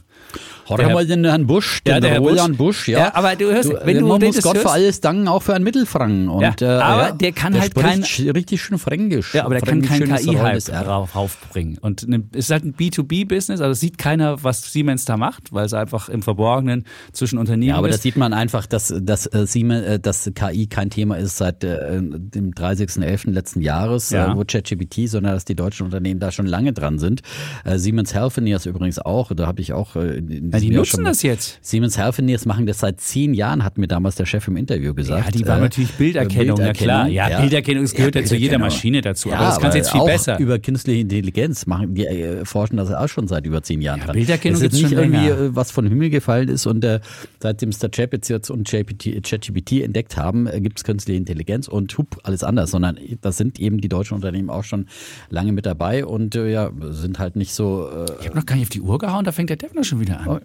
Hat 0.69 0.79
er 0.79 0.93
mal 0.93 1.05
den 1.05 1.23
Herrn 1.25 1.47
Busch, 1.47 1.83
den 1.83 1.93
ja, 1.93 1.99
der 1.99 2.19
Roland 2.19 2.57
Busch, 2.57 2.67
Busch, 2.67 2.87
ja. 2.89 2.99
ja. 2.99 3.15
Aber 3.15 3.35
du 3.35 3.45
hörst, 3.45 3.69
du, 3.69 3.79
wenn 3.83 3.99
du 3.99 4.07
man 4.07 4.21
muss 4.21 4.41
Gott 4.41 4.55
hörst, 4.55 4.67
für 4.67 4.71
alles 4.71 5.01
danken, 5.01 5.27
auch 5.27 5.43
für 5.43 5.53
einen 5.53 5.63
Mittelfranken. 5.63 6.29
Und, 6.29 6.41
ja, 6.41 6.79
aber 6.79 7.07
ja, 7.07 7.11
der 7.11 7.31
kann 7.31 7.53
der 7.53 7.61
halt 7.61 7.75
kein 7.75 8.03
richtig 8.03 8.61
schön 8.61 8.77
fränkisch. 8.77 9.33
Ja, 9.33 9.45
aber 9.45 9.55
der 9.55 9.63
kann 9.63 9.81
kein 9.81 10.03
KI-Hype 10.03 10.69
raufbringen. 11.15 11.77
Und 11.77 12.03
es 12.03 12.45
ist 12.45 12.51
halt 12.51 12.65
ein 12.65 12.73
B2B-Business, 12.73 13.61
also 13.61 13.73
sieht 13.73 13.97
keiner, 13.97 14.43
was 14.43 14.71
Siemens 14.71 15.05
da 15.05 15.17
macht, 15.17 15.53
weil 15.53 15.65
es 15.65 15.73
einfach 15.73 16.09
im 16.09 16.21
Verborgenen 16.21 16.85
zwischen 17.11 17.39
Unternehmen 17.39 17.69
ist. 17.69 17.69
Ja, 17.69 17.77
aber 17.77 17.89
da 17.89 17.97
sieht 17.97 18.17
man 18.17 18.33
einfach, 18.33 18.65
dass, 18.65 18.93
dass, 19.01 19.25
äh, 19.33 19.45
Siemens, 19.45 19.85
äh, 19.85 19.99
dass 19.99 20.29
KI 20.33 20.67
kein 20.67 20.89
Thema 20.89 21.17
ist 21.17 21.37
seit 21.37 21.63
äh, 21.63 22.01
dem 22.01 22.51
30.11. 22.51 23.31
letzten 23.31 23.61
Jahres, 23.61 24.09
ja. 24.09 24.35
wo 24.35 24.43
ChatGPT, 24.43 25.07
sondern 25.07 25.33
dass 25.33 25.45
die 25.45 25.55
deutschen 25.55 25.85
Unternehmen 25.85 26.19
da 26.19 26.31
schon 26.31 26.45
lange 26.45 26.73
dran 26.73 26.99
sind. 26.99 27.21
Siemens 27.65 28.13
Healthineers 28.13 28.65
übrigens 28.65 28.99
auch, 28.99 29.31
da 29.33 29.47
habe 29.47 29.61
ich 29.61 29.73
auch 29.73 29.95
in 29.95 30.51
ja, 30.63 30.69
die 30.69 30.75
nutzen 30.75 31.03
das 31.03 31.21
jetzt. 31.23 31.59
Siemens 31.61 31.97
Healthineers 31.97 32.45
machen 32.45 32.65
das 32.65 32.79
seit 32.79 33.01
zehn 33.01 33.33
Jahren, 33.33 33.63
hat 33.63 33.77
mir 33.77 33.87
damals 33.87 34.15
der 34.15 34.25
Chef 34.25 34.47
im 34.47 34.57
Interview 34.57 34.93
gesagt. 34.93 35.25
Ja, 35.25 35.31
die 35.31 35.47
war 35.47 35.57
äh, 35.57 35.61
natürlich 35.61 35.91
Bilderkennung, 35.91 36.59
ja 36.59 36.73
klar. 36.73 37.07
Ja, 37.07 37.29
ja. 37.29 37.41
Bilderkennung 37.41 37.83
das 37.83 37.93
gehört 37.93 38.15
ja, 38.15 38.23
zu 38.23 38.35
jeder 38.35 38.57
Maschine 38.57 39.01
dazu. 39.01 39.29
Ja, 39.29 39.35
aber 39.35 39.45
das 39.45 39.59
kannst 39.59 39.77
jetzt 39.77 39.91
viel 39.91 40.03
besser. 40.03 40.39
Über 40.39 40.59
künstliche 40.59 41.01
Intelligenz 41.01 41.65
machen, 41.65 41.95
die 41.95 42.05
äh, 42.05 42.45
forschen 42.45 42.77
das 42.77 42.91
auch 42.91 43.07
schon 43.07 43.27
seit 43.27 43.45
über 43.45 43.61
zehn 43.63 43.81
Jahren 43.81 44.01
ja, 44.05 44.11
Bilderkennung 44.11 44.61
ist 44.61 44.73
nicht 44.73 44.91
irgendwie 44.91 45.27
länger. 45.27 45.41
Äh, 45.41 45.55
was 45.55 45.71
von 45.71 45.87
Himmel 45.87 46.09
gefallen 46.09 46.49
ist 46.49 46.65
und 46.65 46.83
äh, 46.83 46.99
seitdem 47.39 47.71
Star 47.71 47.89
Chapitz 47.89 48.27
jetzt 48.29 48.49
und 48.49 48.67
ChatGPT 48.67 49.83
entdeckt 49.83 50.17
haben, 50.17 50.47
äh, 50.47 50.61
gibt 50.61 50.79
es 50.79 50.83
künstliche 50.83 51.17
Intelligenz 51.17 51.67
und 51.67 51.97
hup, 51.97 52.19
alles 52.23 52.43
anders, 52.43 52.71
sondern 52.71 52.97
das 53.21 53.37
sind 53.37 53.59
eben 53.59 53.79
die 53.79 53.89
deutschen 53.89 54.15
Unternehmen 54.15 54.49
auch 54.49 54.63
schon 54.63 54.87
lange 55.29 55.51
mit 55.51 55.65
dabei 55.65 56.05
und 56.05 56.35
äh, 56.35 56.51
ja, 56.51 56.71
sind 56.89 57.19
halt 57.19 57.35
nicht 57.35 57.53
so. 57.53 57.89
ich 58.19 58.27
habe 58.27 58.37
noch 58.37 58.45
gar 58.45 58.55
nicht 58.55 58.65
auf 58.65 58.69
die 58.69 58.81
Uhr 58.81 58.97
gehauen, 58.97 59.25
da 59.25 59.31
fängt 59.31 59.49
der 59.49 59.57
Defner 59.57 59.83
schon 59.83 59.99
wieder 59.99 60.19
an. 60.19 60.41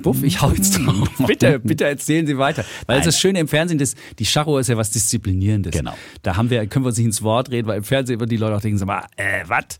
Buff, 0.00 0.22
ich 0.22 0.40
hau 0.40 0.50
jetzt 0.50 0.78
drauf. 0.78 1.08
bitte, 1.26 1.58
bitte 1.58 1.84
erzählen 1.84 2.26
Sie 2.26 2.38
weiter. 2.38 2.64
Weil 2.86 2.98
Nein. 2.98 3.06
das 3.06 3.18
Schöne 3.18 3.38
im 3.38 3.48
Fernsehen 3.48 3.78
ist, 3.80 3.96
die 4.18 4.24
Scharo 4.24 4.58
ist 4.58 4.68
ja 4.68 4.76
was 4.78 4.90
Disziplinierendes. 4.90 5.72
Genau. 5.72 5.94
Da 6.22 6.36
haben 6.36 6.48
wir, 6.48 6.66
können 6.66 6.84
wir 6.84 6.88
uns 6.88 6.96
nicht 6.96 7.06
ins 7.06 7.22
Wort 7.22 7.50
reden, 7.50 7.68
weil 7.68 7.78
im 7.78 7.84
Fernsehen 7.84 8.18
immer 8.18 8.26
die 8.26 8.38
Leute 8.38 8.56
auch 8.56 8.60
denken, 8.60 8.78
sag 8.78 8.86
mal, 8.86 9.04
äh, 9.16 9.44
was? 9.46 9.78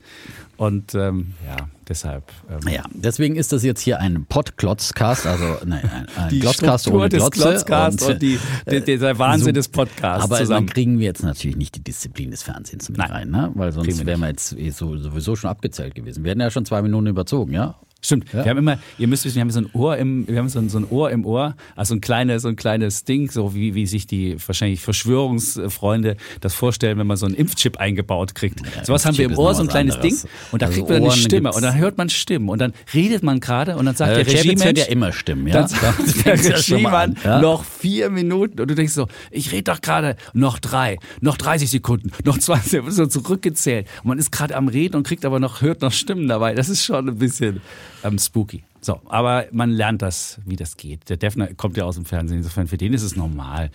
Und 0.58 0.94
ähm, 0.94 1.32
ja, 1.46 1.68
deshalb. 1.88 2.30
Ähm, 2.48 2.72
ja, 2.72 2.84
deswegen 2.92 3.36
ist 3.36 3.52
das 3.52 3.64
jetzt 3.64 3.80
hier 3.80 3.98
ein 3.98 4.26
Podklotzcast, 4.26 5.26
also 5.26 5.56
nein, 5.64 5.90
ein, 5.90 6.06
ein 6.16 6.28
die 6.30 6.38
Glotzcast 6.40 6.88
ohne 6.88 7.08
Glotze. 7.08 7.30
Des 7.30 7.42
Glotzcast 7.42 8.02
und, 8.02 8.12
und 8.12 8.22
die, 8.22 8.38
äh, 8.66 8.80
der, 8.80 8.98
der 8.98 9.18
Wahnsinn 9.18 9.46
so, 9.46 9.52
des 9.52 9.68
Podcasts 9.68 10.24
Aber 10.24 10.36
zusammen. 10.36 10.66
dann 10.66 10.74
kriegen 10.74 10.98
wir 10.98 11.06
jetzt 11.06 11.22
natürlich 11.22 11.56
nicht 11.56 11.74
die 11.74 11.82
Disziplin 11.82 12.30
des 12.30 12.42
Fernsehens 12.42 12.88
mit 12.90 12.98
nein. 12.98 13.10
rein, 13.10 13.30
ne? 13.30 13.50
weil 13.54 13.72
sonst 13.72 14.06
wären 14.06 14.20
wir 14.20 14.28
jetzt 14.28 14.56
eh 14.56 14.70
so, 14.70 14.96
sowieso 14.98 15.34
schon 15.34 15.50
abgezählt 15.50 15.94
gewesen. 15.94 16.22
Wir 16.22 16.30
hätten 16.30 16.42
ja 16.42 16.50
schon 16.50 16.66
zwei 16.66 16.82
Minuten 16.82 17.06
überzogen, 17.06 17.52
ja? 17.52 17.76
Stimmt. 18.04 18.32
Ja. 18.32 18.44
Wir 18.44 18.50
haben 18.50 18.58
immer, 18.58 18.78
ihr 18.98 19.06
müsst 19.06 19.24
wissen, 19.24 19.36
wir 19.36 19.42
haben 19.42 19.50
so 19.50 19.60
ein 19.60 19.70
Ohr 19.74 19.96
im, 19.96 20.26
wir 20.26 20.38
haben 20.38 20.48
so 20.48 20.58
ein, 20.58 20.68
so 20.68 20.78
ein 20.78 20.90
Ohr 20.90 21.12
im 21.12 21.24
Ohr, 21.24 21.54
also 21.76 21.94
ein 21.94 22.00
kleines, 22.00 22.42
so 22.42 22.48
ein 22.48 22.56
kleines 22.56 23.04
Ding, 23.04 23.30
so 23.30 23.54
wie, 23.54 23.76
wie 23.76 23.86
sich 23.86 24.08
die 24.08 24.36
wahrscheinlich 24.44 24.80
Verschwörungsfreunde 24.80 26.16
das 26.40 26.52
vorstellen, 26.52 26.98
wenn 26.98 27.06
man 27.06 27.16
so 27.16 27.26
einen 27.26 27.36
Impfchip 27.36 27.76
eingebaut 27.76 28.34
kriegt. 28.34 28.60
Ja, 28.60 28.84
Sowas 28.84 29.06
haben 29.06 29.16
wir 29.16 29.26
im 29.26 29.38
Ohr, 29.38 29.54
so 29.54 29.62
ein 29.62 29.68
kleines 29.68 29.94
anderes. 29.94 30.22
Ding, 30.22 30.30
und 30.50 30.62
da 30.62 30.66
also 30.66 30.78
kriegt 30.78 30.90
man 30.90 31.10
eine 31.10 31.12
Stimme 31.12 31.52
und 31.52 31.62
dann 31.62 31.76
hört 31.76 31.96
man 31.96 32.08
Stimmen 32.10 32.48
und 32.48 32.60
dann 32.60 32.72
redet 32.92 33.22
man 33.22 33.38
gerade 33.38 33.76
und 33.76 33.86
dann 33.86 33.94
sagt 33.94 34.10
also 34.10 34.24
der 34.24 34.34
Regiemann. 34.34 34.66
hört 34.66 34.78
ja 34.78 34.84
immer 34.86 35.12
Stimmen, 35.12 35.46
ja. 35.46 35.52
Dann 35.52 35.68
sagt 35.68 36.26
der 36.26 36.56
Regiemann 36.56 37.16
ja? 37.22 37.40
noch 37.40 37.64
vier 37.64 38.10
Minuten 38.10 38.60
und 38.60 38.68
du 38.68 38.74
denkst 38.74 38.94
so, 38.94 39.06
ich 39.30 39.52
rede 39.52 39.64
doch 39.64 39.80
gerade 39.80 40.16
noch 40.32 40.58
drei, 40.58 40.98
noch 41.20 41.36
30 41.36 41.70
Sekunden, 41.70 42.10
noch 42.24 42.38
20, 42.38 42.82
so 42.88 43.06
zurückgezählt. 43.06 43.86
Und 44.02 44.08
man 44.08 44.18
ist 44.18 44.32
gerade 44.32 44.56
am 44.56 44.66
Reden 44.66 44.96
und 44.96 45.06
kriegt 45.06 45.24
aber 45.24 45.38
noch, 45.38 45.60
hört 45.60 45.82
noch 45.82 45.92
Stimmen 45.92 46.26
dabei. 46.26 46.54
Das 46.54 46.68
ist 46.68 46.84
schon 46.84 47.08
ein 47.08 47.18
bisschen 47.18 47.60
ähm, 48.04 48.18
spooky. 48.18 48.64
So, 48.80 49.00
aber 49.06 49.46
man 49.52 49.70
lernt 49.70 50.02
das, 50.02 50.40
wie 50.44 50.56
das 50.56 50.76
geht. 50.76 51.08
Der 51.08 51.16
Defner 51.16 51.54
kommt 51.54 51.76
ja 51.76 51.84
aus 51.84 51.94
dem 51.94 52.04
Fernsehen, 52.04 52.38
insofern 52.38 52.66
für 52.66 52.78
den 52.78 52.92
ist 52.92 53.02
es 53.02 53.14
normal. 53.14 53.70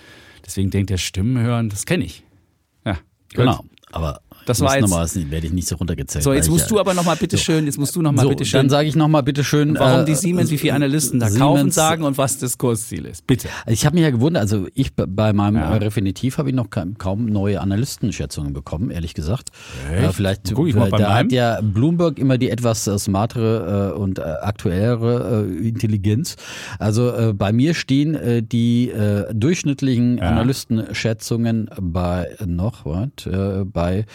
Deswegen 0.45 0.69
denkt 0.69 0.91
er, 0.91 0.97
Stimmen 0.97 1.37
hören, 1.39 1.69
das 1.69 1.85
kenne 1.85 2.05
ich. 2.05 2.23
Ja, 2.85 2.97
genau. 3.29 3.63
Aber 3.91 4.21
das 4.47 4.61
war 4.61 4.77
jetzt. 4.77 4.89
Nochmal, 4.89 5.07
werde 5.29 5.47
ich 5.47 5.53
nicht 5.53 5.67
so 5.67 5.75
runtergezählt. 5.75 6.23
So, 6.23 6.33
jetzt 6.33 6.49
musst 6.49 6.65
ja, 6.65 6.69
du 6.69 6.79
aber 6.79 6.93
nochmal 6.93 7.15
bitte 7.17 7.37
schön, 7.37 7.65
jetzt 7.65 7.77
musst 7.77 7.95
du 7.95 8.01
nochmal 8.01 8.23
so, 8.23 8.29
bitte 8.29 8.45
schön. 8.45 8.59
Dann 8.59 8.69
sage 8.69 8.87
ich 8.87 8.95
nochmal 8.95 9.23
bitte 9.23 9.43
schön. 9.43 9.77
Warum 9.77 10.01
äh, 10.01 10.05
die 10.05 10.15
Siemens, 10.15 10.51
wie 10.51 10.57
viele 10.57 10.73
Analysten 10.73 11.19
da 11.19 11.27
Siemens, 11.27 11.39
kaufen, 11.39 11.71
sagen 11.71 12.03
und 12.03 12.17
was 12.17 12.37
das 12.39 12.57
Kursziel 12.57 13.05
ist. 13.05 13.27
Bitte. 13.27 13.49
Ich 13.67 13.85
habe 13.85 13.95
mich 13.95 14.03
ja 14.03 14.09
gewundert, 14.09 14.41
also 14.41 14.67
ich 14.73 14.93
bei 14.95 15.33
meinem 15.33 15.57
ja. 15.57 15.75
Refinitiv 15.75 16.37
habe 16.37 16.49
ich 16.49 16.55
noch 16.55 16.67
kaum 16.69 17.25
neue 17.25 17.61
Analystenschätzungen 17.61 18.53
bekommen, 18.53 18.89
ehrlich 18.89 19.13
gesagt. 19.13 19.49
Äh, 19.91 20.09
vielleicht, 20.11 20.53
Guck 20.53 20.67
ich 20.67 20.75
mal 20.75 20.89
da 20.89 21.15
hat 21.15 21.31
ja 21.31 21.59
Bloomberg 21.61 22.17
immer 22.17 22.37
die 22.37 22.49
etwas 22.49 22.87
äh, 22.87 22.97
smartere 22.97 23.93
äh, 23.95 23.99
und 23.99 24.19
äh, 24.19 24.21
aktuellere 24.21 25.45
äh, 25.47 25.67
Intelligenz. 25.67 26.35
Also 26.79 27.11
äh, 27.11 27.33
bei 27.33 27.51
mir 27.51 27.73
stehen 27.73 28.15
äh, 28.15 28.41
die 28.41 28.89
äh, 28.89 29.33
durchschnittlichen 29.33 30.17
ja. 30.17 30.29
Analystenschätzungen 30.29 31.69
bei 31.79 32.35
noch, 32.45 32.85
what, 32.85 33.27
äh, 33.27 33.63
bei 33.65 34.05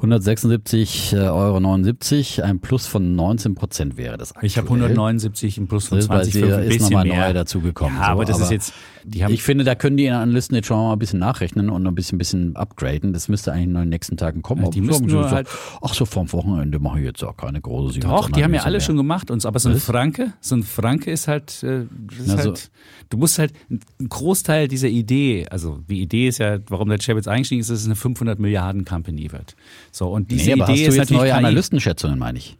176,79 0.00 1.32
Euro. 1.32 2.48
Ein 2.48 2.60
Plus 2.60 2.86
von 2.86 3.14
19 3.14 3.54
Prozent 3.54 3.96
wäre 3.96 4.16
das 4.16 4.32
aktuell. 4.32 4.46
Ich 4.46 4.58
habe 4.58 4.68
179, 4.68 5.58
ein 5.58 5.68
Plus 5.68 5.88
von 5.88 6.00
20, 6.00 6.40
das 6.40 6.66
ist 6.66 6.80
nochmal 6.82 7.06
neu 7.06 7.32
dazugekommen. 7.32 7.96
Ja, 7.96 8.06
so, 8.06 8.12
aber 8.12 8.24
das 8.24 8.36
aber 8.36 8.44
ist 8.44 8.50
jetzt... 8.50 8.72
ich 9.10 9.42
finde, 9.42 9.64
da 9.64 9.74
können 9.74 9.96
die 9.96 10.08
Analysten 10.08 10.54
jetzt 10.56 10.66
schon 10.66 10.76
mal 10.76 10.92
ein 10.92 10.98
bisschen 10.98 11.18
nachrechnen 11.18 11.70
und 11.70 11.86
ein 11.86 11.94
bisschen, 11.94 12.18
bisschen 12.18 12.56
upgraden. 12.56 13.12
Das 13.12 13.28
müsste 13.28 13.52
eigentlich 13.52 13.64
in 13.64 13.74
den 13.74 13.88
nächsten 13.88 14.16
Tagen 14.16 14.42
kommen. 14.42 14.64
Ja, 14.64 14.70
die 14.70 14.80
müssen 14.80 15.06
nur 15.06 15.24
so, 15.24 15.30
halt 15.30 15.48
ach 15.80 15.94
so, 15.94 16.04
vom 16.04 16.32
Wochenende 16.32 16.78
mache 16.78 17.00
ich 17.00 17.04
jetzt 17.04 17.22
auch 17.24 17.36
keine 17.36 17.60
große 17.60 18.00
Doch, 18.00 18.30
die 18.30 18.44
haben 18.44 18.54
ja 18.54 18.62
alle 18.62 18.74
mehr. 18.74 18.80
schon 18.80 18.96
gemacht. 18.96 19.30
Und, 19.30 19.44
aber 19.44 19.58
so 19.58 19.68
ein 19.68 19.76
Franke, 19.76 20.32
so 20.40 20.54
ein 20.54 20.62
Franke 20.62 21.10
ist 21.10 21.28
halt, 21.28 21.62
äh, 21.62 21.82
ist 22.18 22.30
also, 22.30 22.50
halt 22.50 22.70
du 23.12 23.16
musst 23.18 23.38
halt 23.38 23.52
einen 23.68 24.08
Großteil 24.08 24.68
dieser 24.68 24.88
Idee, 24.88 25.46
also 25.50 25.80
die 25.88 26.00
Idee 26.00 26.28
ist 26.28 26.38
ja, 26.38 26.58
warum 26.68 26.88
der 26.88 27.00
Chef 27.00 27.16
jetzt 27.16 27.28
eingestiegen 27.28 27.60
ist, 27.60 27.70
dass 27.70 27.80
es 27.80 27.86
eine 27.86 27.96
500 27.96 28.38
Milliarden 28.38 28.84
Company 28.84 29.30
wird. 29.32 29.54
So, 29.90 30.08
und 30.08 30.30
diese 30.30 30.46
nee, 30.54 30.62
aber 30.62 30.72
Idee 30.72 30.86
hast 30.86 30.96
du 30.96 31.00
jetzt 31.00 31.10
neue 31.10 31.34
Analystenschätzungen, 31.34 32.18
meine 32.18 32.38
ich. 32.38 32.56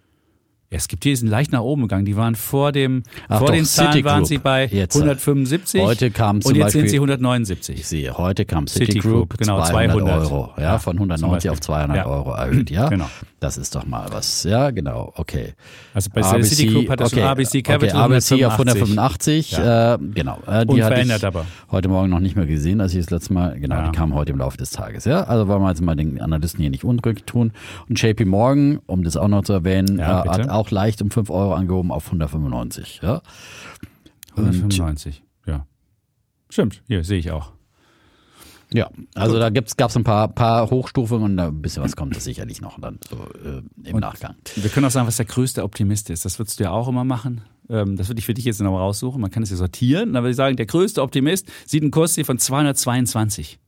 Ja, 0.72 0.78
es 0.78 0.88
gibt 0.88 1.04
hier 1.04 1.14
sind 1.14 1.28
leicht 1.28 1.52
nach 1.52 1.60
oben 1.60 1.82
gegangen. 1.82 2.06
Die 2.06 2.16
waren 2.16 2.34
vor 2.34 2.72
dem 2.72 3.02
Ach 3.28 3.40
vor 3.40 3.48
doch, 3.48 3.54
den 3.54 3.66
Zahlen 3.66 3.92
Citigroup. 3.92 4.10
waren 4.10 4.24
sie 4.24 4.38
bei 4.38 4.64
jetzt, 4.68 4.96
175 4.96 5.82
heute 5.82 6.10
kam 6.10 6.40
zum 6.40 6.48
und 6.48 6.56
jetzt 6.56 6.64
Beispiel, 6.64 6.80
sind 6.80 6.88
sie 6.88 6.96
179. 6.96 7.78
Ich 7.78 7.86
sehe, 7.86 8.16
heute 8.16 8.46
kam 8.46 8.66
Citigroup, 8.66 9.34
Citigroup 9.34 9.38
genau 9.38 9.62
200, 9.62 9.98
200 9.98 10.32
Euro, 10.32 10.50
ja, 10.58 10.78
von 10.78 10.96
190 10.96 11.50
auf 11.50 11.60
200 11.60 11.96
ja. 11.98 12.06
Euro 12.06 12.32
erhöht, 12.32 12.70
ja. 12.70 12.88
Genau. 12.88 13.06
Das 13.38 13.56
ist 13.56 13.74
doch 13.74 13.84
mal 13.84 14.06
was. 14.12 14.44
Ja, 14.44 14.70
genau, 14.70 15.12
okay. 15.16 15.54
Also 15.92 16.08
bei 16.14 16.22
ABC, 16.22 16.54
Citigroup 16.54 16.88
hat 16.88 17.00
das 17.00 17.12
okay, 17.12 17.22
ABC 17.22 17.62
Capital 17.62 18.04
okay, 18.04 18.14
ABC 18.14 18.44
auf 18.46 18.52
185, 18.52 19.50
ja. 19.50 19.94
äh, 19.94 19.98
genau. 19.98 20.38
Äh, 20.46 20.64
die 20.64 20.82
hatte 20.82 21.02
ich 21.02 21.26
aber. 21.26 21.44
heute 21.70 21.88
Morgen 21.88 22.08
noch 22.08 22.20
nicht 22.20 22.36
mehr 22.36 22.46
gesehen, 22.46 22.80
als 22.80 22.94
ich 22.94 23.00
das 23.00 23.10
letzte 23.10 23.34
Mal, 23.34 23.58
genau, 23.58 23.74
ja. 23.74 23.90
die 23.90 23.98
kam 23.98 24.14
heute 24.14 24.32
im 24.32 24.38
Laufe 24.38 24.56
des 24.56 24.70
Tages, 24.70 25.04
ja. 25.04 25.24
Also 25.24 25.48
wollen 25.48 25.60
wir 25.60 25.68
jetzt 25.68 25.82
mal 25.82 25.96
den 25.96 26.20
Analysten 26.20 26.60
hier 26.60 26.70
nicht 26.70 26.84
unrück 26.84 27.26
tun. 27.26 27.52
Und 27.88 28.00
JP 28.00 28.26
Morgan, 28.26 28.78
um 28.86 29.02
das 29.02 29.16
auch 29.16 29.28
noch 29.28 29.42
zu 29.42 29.52
erwähnen, 29.52 29.98
ja, 29.98 30.24
äh, 30.24 30.28
hat 30.28 30.48
auch 30.48 30.61
leicht 30.70 31.02
um 31.02 31.10
5 31.10 31.30
Euro 31.30 31.54
angehoben 31.54 31.90
auf 31.90 32.06
195, 32.06 33.00
ja. 33.02 33.22
195, 34.30 35.22
ja. 35.46 35.66
Stimmt, 36.48 36.82
hier 36.86 37.04
sehe 37.04 37.18
ich 37.18 37.30
auch. 37.30 37.52
Ja, 38.74 38.90
also 39.14 39.34
Gut. 39.34 39.42
da 39.42 39.50
gab 39.50 39.90
es 39.90 39.96
ein 39.96 40.04
paar, 40.04 40.28
paar 40.28 40.70
Hochstufungen 40.70 41.32
und 41.32 41.38
ein 41.38 41.60
bisschen 41.60 41.82
was 41.82 41.94
kommt 41.94 42.18
sicherlich 42.18 42.60
noch 42.60 42.80
dann 42.80 42.98
so 43.08 43.16
äh, 43.44 43.62
im 43.88 43.96
und 43.96 44.00
Nachgang. 44.00 44.36
Wir 44.56 44.70
können 44.70 44.86
auch 44.86 44.90
sagen, 44.90 45.06
was 45.06 45.16
der 45.16 45.26
größte 45.26 45.62
Optimist 45.62 46.08
ist. 46.10 46.24
Das 46.24 46.38
würdest 46.38 46.58
du 46.58 46.64
ja 46.64 46.70
auch 46.70 46.88
immer 46.88 47.04
machen. 47.04 47.42
Ähm, 47.68 47.96
das 47.96 48.08
würde 48.08 48.20
ich 48.20 48.26
für 48.26 48.34
dich 48.34 48.44
jetzt 48.44 48.60
noch 48.60 48.78
raussuchen. 48.78 49.20
Man 49.20 49.30
kann 49.30 49.42
es 49.42 49.50
ja 49.50 49.56
sortieren. 49.56 50.14
Dann 50.14 50.22
würde 50.22 50.30
ich 50.30 50.36
sagen, 50.36 50.56
der 50.56 50.66
größte 50.66 51.02
Optimist 51.02 51.50
sieht 51.66 51.82
einen 51.82 51.90
Kursziel 51.90 52.24
von 52.24 52.38
222. 52.38 53.58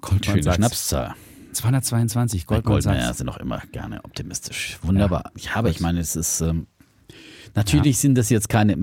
Goldman 0.00 0.42
Schöne 0.42 0.54
Schnapszahl. 0.54 1.14
222 1.60 2.46
Goldman, 2.46 2.72
Goldman 2.72 3.00
Sachs. 3.00 3.18
sind 3.18 3.28
auch 3.28 3.36
immer 3.38 3.62
gerne 3.72 4.04
optimistisch. 4.04 4.78
Wunderbar. 4.82 5.30
Ja, 5.36 5.56
aber 5.56 5.70
ich 5.70 5.80
meine, 5.80 6.00
es 6.00 6.16
ist 6.16 6.40
ähm, 6.40 6.66
Natürlich 7.54 7.96
ja. 7.96 8.00
sind 8.00 8.16
das 8.16 8.30
jetzt 8.30 8.48
keine, 8.48 8.76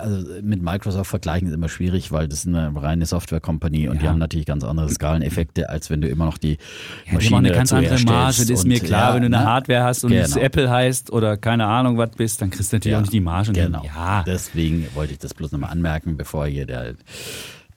also 0.00 0.42
mit 0.42 0.62
Microsoft 0.62 1.10
vergleichen 1.10 1.48
ist 1.48 1.54
immer 1.54 1.68
schwierig, 1.68 2.12
weil 2.12 2.28
das 2.28 2.40
ist 2.40 2.46
eine 2.46 2.70
reine 2.80 3.06
Software-Company 3.06 3.88
und 3.88 3.96
ja. 3.96 4.02
die 4.02 4.08
haben 4.08 4.18
natürlich 4.18 4.46
ganz 4.46 4.62
andere 4.62 4.88
Skaleneffekte, 4.88 5.68
als 5.68 5.90
wenn 5.90 6.00
du 6.00 6.08
immer 6.08 6.24
noch 6.24 6.38
die 6.38 6.58
ja, 7.06 7.14
Maschine 7.14 7.42
die 7.42 7.48
eine 7.48 7.56
ganz 7.56 7.72
andere 7.72 8.00
Marge, 8.02 8.36
das 8.38 8.50
ist 8.50 8.66
mir 8.66 8.78
klar, 8.78 9.08
ja, 9.08 9.14
wenn 9.14 9.22
du 9.22 9.36
eine 9.36 9.44
ne? 9.44 9.50
Hardware 9.50 9.82
hast 9.82 10.04
und 10.04 10.10
genau. 10.10 10.24
es 10.24 10.36
Apple 10.36 10.70
heißt 10.70 11.12
oder 11.12 11.36
keine 11.36 11.66
Ahnung 11.66 11.98
was 11.98 12.10
bist, 12.10 12.40
dann 12.40 12.50
kriegst 12.50 12.72
du 12.72 12.76
natürlich 12.76 12.96
auch 12.96 13.00
nicht 13.00 13.12
die 13.12 13.20
Marge. 13.20 13.52
Genau. 13.52 13.82
Ja. 13.84 14.22
Deswegen 14.24 14.86
wollte 14.94 15.12
ich 15.12 15.18
das 15.18 15.34
bloß 15.34 15.52
nochmal 15.52 15.70
anmerken, 15.70 16.16
bevor 16.16 16.46
hier 16.46 16.66
der 16.66 16.94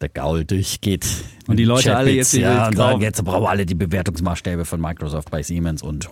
der 0.01 0.09
Gaul 0.09 0.45
durchgeht. 0.45 1.05
Und 1.47 1.57
die 1.57 1.63
Leute 1.65 1.95
alle 1.95 2.11
jetzt 2.11 2.33
ja, 2.33 2.67
und 2.67 2.75
sagen, 2.75 3.01
jetzt 3.01 3.23
brauchen 3.23 3.43
wir 3.43 3.49
alle 3.49 3.65
die 3.65 3.75
Bewertungsmaßstäbe 3.75 4.65
von 4.65 4.79
Microsoft 4.81 5.31
bei 5.31 5.43
Siemens 5.43 5.81
und 5.81 6.09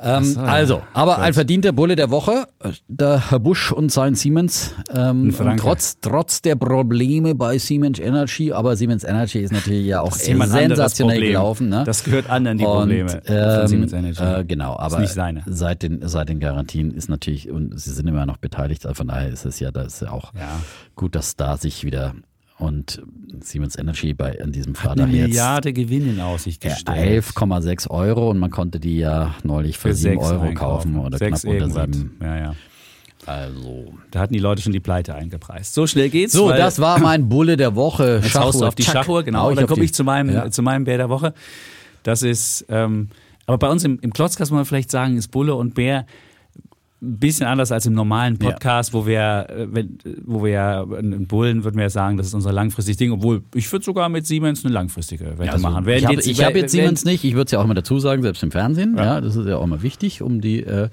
ähm, 0.00 0.24
so, 0.24 0.40
also, 0.40 0.82
aber 0.92 1.16
Gott. 1.16 1.24
ein 1.24 1.34
verdienter 1.34 1.72
Bulle 1.72 1.96
der 1.96 2.10
Woche, 2.10 2.46
der 2.86 3.30
Herr 3.30 3.38
Busch 3.38 3.72
und 3.72 3.90
sein 3.90 4.14
Siemens. 4.14 4.74
Ähm, 4.94 5.34
trotz, 5.58 5.98
trotz 6.00 6.42
der 6.42 6.56
Probleme 6.56 7.34
bei 7.34 7.58
Siemens 7.58 7.98
Energy, 7.98 8.52
aber 8.52 8.76
Siemens 8.76 9.04
Energy 9.04 9.40
ist 9.40 9.52
natürlich 9.52 9.86
ja 9.86 10.00
auch 10.00 10.12
sensationell 10.12 11.20
gelaufen. 11.20 11.68
Ne? 11.68 11.84
Das 11.84 12.04
gehört 12.04 12.30
anderen 12.30 12.58
die 12.58 12.64
Probleme 12.64 13.12
und, 13.12 13.22
ähm, 13.26 13.58
von 13.58 13.68
Siemens 13.68 13.92
Energy. 13.92 14.22
Äh, 14.22 14.44
genau, 14.44 14.76
aber 14.78 14.98
Seit, 15.46 15.82
den, 15.82 16.06
seit 16.06 16.28
den 16.28 16.40
Garantien 16.40 16.92
ist 16.92 17.08
natürlich, 17.08 17.50
und 17.50 17.78
sie 17.78 17.92
sind 17.92 18.06
immer 18.06 18.26
noch 18.26 18.36
beteiligt, 18.36 18.86
also 18.86 18.94
von 18.94 19.08
daher 19.08 19.28
ist 19.28 19.44
es 19.44 19.58
ja, 19.60 19.70
das 19.70 19.94
ist 19.94 20.02
ja 20.02 20.10
auch 20.12 20.32
ja. 20.34 20.60
gut, 20.94 21.14
dass 21.14 21.36
da 21.36 21.56
sich 21.56 21.84
wieder 21.84 22.14
und 22.58 23.02
Siemens 23.40 23.78
Energy 23.78 24.14
bei 24.14 24.32
in 24.32 24.52
diesem 24.52 24.74
Fall 24.74 24.90
Hat 24.90 25.00
eine 25.00 25.12
Milliarde 25.12 25.72
Gewinn 25.72 26.08
in 26.08 26.20
Aussicht 26.20 26.60
gestellt. 26.60 27.24
11,6 27.24 27.88
Euro 27.88 28.30
und 28.30 28.38
man 28.38 28.50
konnte 28.50 28.80
die 28.80 28.98
ja 28.98 29.34
neulich 29.44 29.78
für, 29.78 29.88
für 29.88 29.94
7 29.94 30.18
Euro 30.18 30.40
einkaufen. 30.42 30.94
kaufen 30.94 30.96
oder 30.98 31.18
knapp 31.18 31.44
unter 31.44 31.70
7. 31.70 32.16
Ja, 32.20 32.36
ja. 32.36 32.54
Also. 33.26 33.92
Da 34.10 34.20
hatten 34.20 34.32
die 34.32 34.38
Leute 34.38 34.62
schon 34.62 34.72
die 34.72 34.80
Pleite 34.80 35.14
eingepreist. 35.14 35.74
So 35.74 35.86
schnell 35.86 36.08
geht's. 36.08 36.32
So, 36.32 36.50
das 36.50 36.80
war 36.80 36.98
mein 36.98 37.28
Bulle 37.28 37.56
der 37.56 37.74
Woche. 37.74 38.20
Jetzt 38.22 38.38
haust 38.38 38.60
du 38.60 38.66
auf 38.66 38.74
die 38.74 38.84
Schachuhr, 38.84 39.22
genau. 39.22 39.52
Dann 39.54 39.66
komme 39.66 39.84
ich 39.84 39.92
zu 39.92 40.02
meinem, 40.02 40.34
ja. 40.34 40.50
zu 40.50 40.62
meinem 40.62 40.84
Bär 40.84 40.96
der 40.96 41.10
Woche. 41.10 41.34
Das 42.02 42.22
ist, 42.22 42.64
ähm, 42.70 43.08
aber 43.46 43.58
bei 43.58 43.68
uns 43.68 43.84
im, 43.84 43.98
im 44.00 44.12
Klotzkast 44.12 44.50
muss 44.50 44.56
man 44.56 44.64
vielleicht 44.64 44.90
sagen, 44.90 45.16
ist 45.16 45.28
Bulle 45.28 45.54
und 45.54 45.74
Bär 45.74 46.06
ein 47.00 47.18
bisschen 47.18 47.46
anders 47.46 47.70
als 47.70 47.86
im 47.86 47.92
normalen 47.92 48.38
Podcast, 48.38 48.92
ja. 48.92 48.98
wo 48.98 49.06
wir, 49.06 49.46
äh, 49.48 49.66
wenn, 49.70 49.98
wo 50.24 50.42
wir 50.42 50.50
ja 50.50 50.82
in 50.82 51.26
Bullen 51.28 51.62
würden 51.62 51.76
wir 51.76 51.84
ja 51.84 51.90
sagen, 51.90 52.16
das 52.16 52.26
ist 52.26 52.34
unser 52.34 52.52
langfristiges 52.52 52.96
Ding, 52.96 53.12
obwohl 53.12 53.42
ich 53.54 53.70
würde 53.70 53.84
sogar 53.84 54.08
mit 54.08 54.26
Siemens 54.26 54.64
eine 54.64 54.74
langfristige 54.74 55.38
Wette 55.38 55.44
ja, 55.44 55.52
also 55.52 55.68
machen. 55.68 55.86
ich 55.86 56.04
habe 56.04 56.16
hab 56.16 56.56
jetzt 56.56 56.72
Siemens 56.72 57.04
nicht, 57.04 57.22
ich 57.22 57.34
würde 57.34 57.44
es 57.44 57.52
ja 57.52 57.60
auch 57.60 57.64
immer 57.64 57.74
dazu 57.74 58.00
sagen, 58.00 58.22
selbst 58.22 58.42
im 58.42 58.50
Fernsehen, 58.50 58.96
ja. 58.96 59.04
ja, 59.04 59.20
das 59.20 59.36
ist 59.36 59.46
ja 59.46 59.58
auch 59.58 59.64
immer 59.64 59.82
wichtig, 59.82 60.22
um 60.22 60.40
die, 60.40 60.64
äh, 60.64 60.88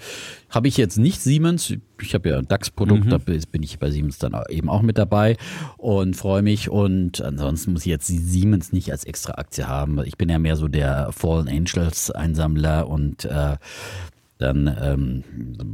habe 0.52 0.68
ich 0.68 0.78
jetzt 0.78 0.98
nicht 0.98 1.22
Siemens, 1.22 1.74
ich 2.00 2.13
habe 2.13 2.30
ja 2.30 2.38
ein 2.38 2.48
DAX-Produkt, 2.48 3.06
mhm. 3.06 3.10
da 3.10 3.18
bin 3.18 3.63
ich 3.63 3.80
bei 3.80 3.89
Siemens 3.89 4.20
dann 4.20 4.38
eben 4.50 4.70
auch 4.70 4.84
mit 4.84 5.00
dabei 5.00 5.38
und 5.78 6.15
freue 6.15 6.44
mich 6.44 6.70
und 6.70 7.20
ansonsten 7.22 7.74
muss 7.74 7.82
ich 7.82 7.91
jetzt 7.91 8.08
Siemens 8.08 8.72
nicht 8.72 8.91
als 8.91 9.06
extra 9.06 9.34
Aktie 9.34 9.68
haben. 9.68 10.00
Ich 10.06 10.18
bin 10.18 10.30
ja 10.30 10.38
mehr 10.38 10.56
so 10.56 10.68
der 10.68 11.12
Fallen 11.12 11.48
Angels 11.48 12.12
Einsammler 12.12 12.88
und 12.88 13.26
äh, 13.26 13.58
dann, 14.38 14.76
ähm, 14.82 15.24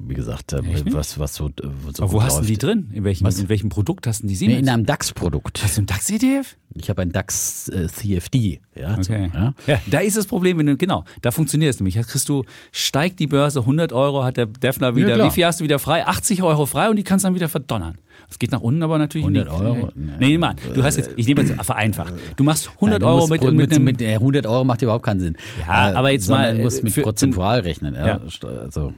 wie 0.08 0.13
gesagt, 0.13 0.54
äh, 0.54 0.62
was, 0.93 1.17
was 1.17 1.34
so, 1.34 1.50
so 1.93 2.04
Aber 2.04 2.12
wo 2.12 2.24
hast 2.24 2.41
du 2.41 2.45
die 2.45 2.60
drin? 2.60 2.91
In 2.93 3.04
welchem, 3.04 3.26
in 3.26 3.50
welchem 3.50 3.69
Produkt 3.69 4.06
hast 4.06 4.21
du 4.21 4.28
die 4.28 4.36
Siemens? 4.36 4.58
Nee, 4.58 4.62
in 4.62 4.69
einem 4.69 4.86
DAX-Produkt. 4.86 5.63
Hast 5.63 5.78
du 5.78 5.82
einen 5.82 5.88
DAX-ETF? 5.88 6.58
Ich 6.76 6.89
habe 6.89 7.02
ein 7.02 7.12
DAX 7.12 7.69
äh, 7.69 7.88
CFD. 7.88 8.62
Ja, 8.76 8.93
okay. 8.93 9.04
So, 9.04 9.13
ja? 9.13 9.54
ja? 9.65 9.82
da 9.88 10.00
ist 10.00 10.15
das 10.15 10.28
Problem, 10.28 10.60
wenn 10.60 10.67
du, 10.67 10.78
genau, 10.78 11.06
da 11.24 11.32
funktioniert 11.32 11.74
es 11.74 11.80
nämlich. 11.80 11.95
Kriegst 11.95 12.30
du, 12.30 12.43
steigt 12.71 13.19
die 13.19 13.28
Börse, 13.28 13.62
100 13.62 13.93
Euro 13.93 14.24
hat 14.24 14.38
der 14.38 14.45
Defner 14.45 14.95
wieder, 14.95 15.17
ja, 15.17 15.26
wie 15.26 15.32
viel 15.32 15.45
hast 15.45 15.60
du 15.60 15.63
wieder 15.63 15.80
frei? 15.80 16.06
80 16.06 16.43
Euro 16.43 16.67
frei 16.67 16.89
und 16.91 16.97
die 16.97 17.04
kannst 17.04 17.26
du 17.26 17.28
dann 17.28 17.36
wieder 17.36 17.50
verdonnern. 17.50 17.97
Es 18.29 18.39
geht 18.39 18.51
nach 18.51 18.62
unten 18.62 18.84
aber 18.84 18.97
natürlich 18.97 19.25
100 19.25 19.45
nicht. 19.45 19.62
Euro? 19.62 19.89
Nee, 19.95 20.12
nee 20.19 20.38
mal, 20.38 20.55
du 20.73 20.84
hast 20.84 20.97
jetzt, 20.97 21.12
ich 21.15 21.27
nehme 21.27 21.41
jetzt 21.41 21.53
vereinfacht. 21.63 22.13
Du 22.36 22.43
machst 22.43 22.69
100 22.75 22.99
Nein, 22.99 22.99
du 23.01 23.05
Euro 23.07 23.27
mit, 23.27 23.43
mit, 23.43 23.79
mit, 23.79 23.99
mit, 23.99 24.01
100 24.01 24.45
Euro 24.45 24.63
macht 24.63 24.81
überhaupt 24.81 25.05
keinen 25.05 25.19
Sinn. 25.19 25.38
Ja, 25.67 25.93
aber 25.93 26.12
jetzt 26.12 26.29
mal. 26.29 26.55
Du 26.55 26.63
musst 26.63 26.84
mit 26.84 26.93
für, 26.93 27.01
prozentual 27.01 27.62
rechnen. 27.62 27.95
Ja. 27.95 28.07
ja. 28.07 28.19
Also 28.63 28.93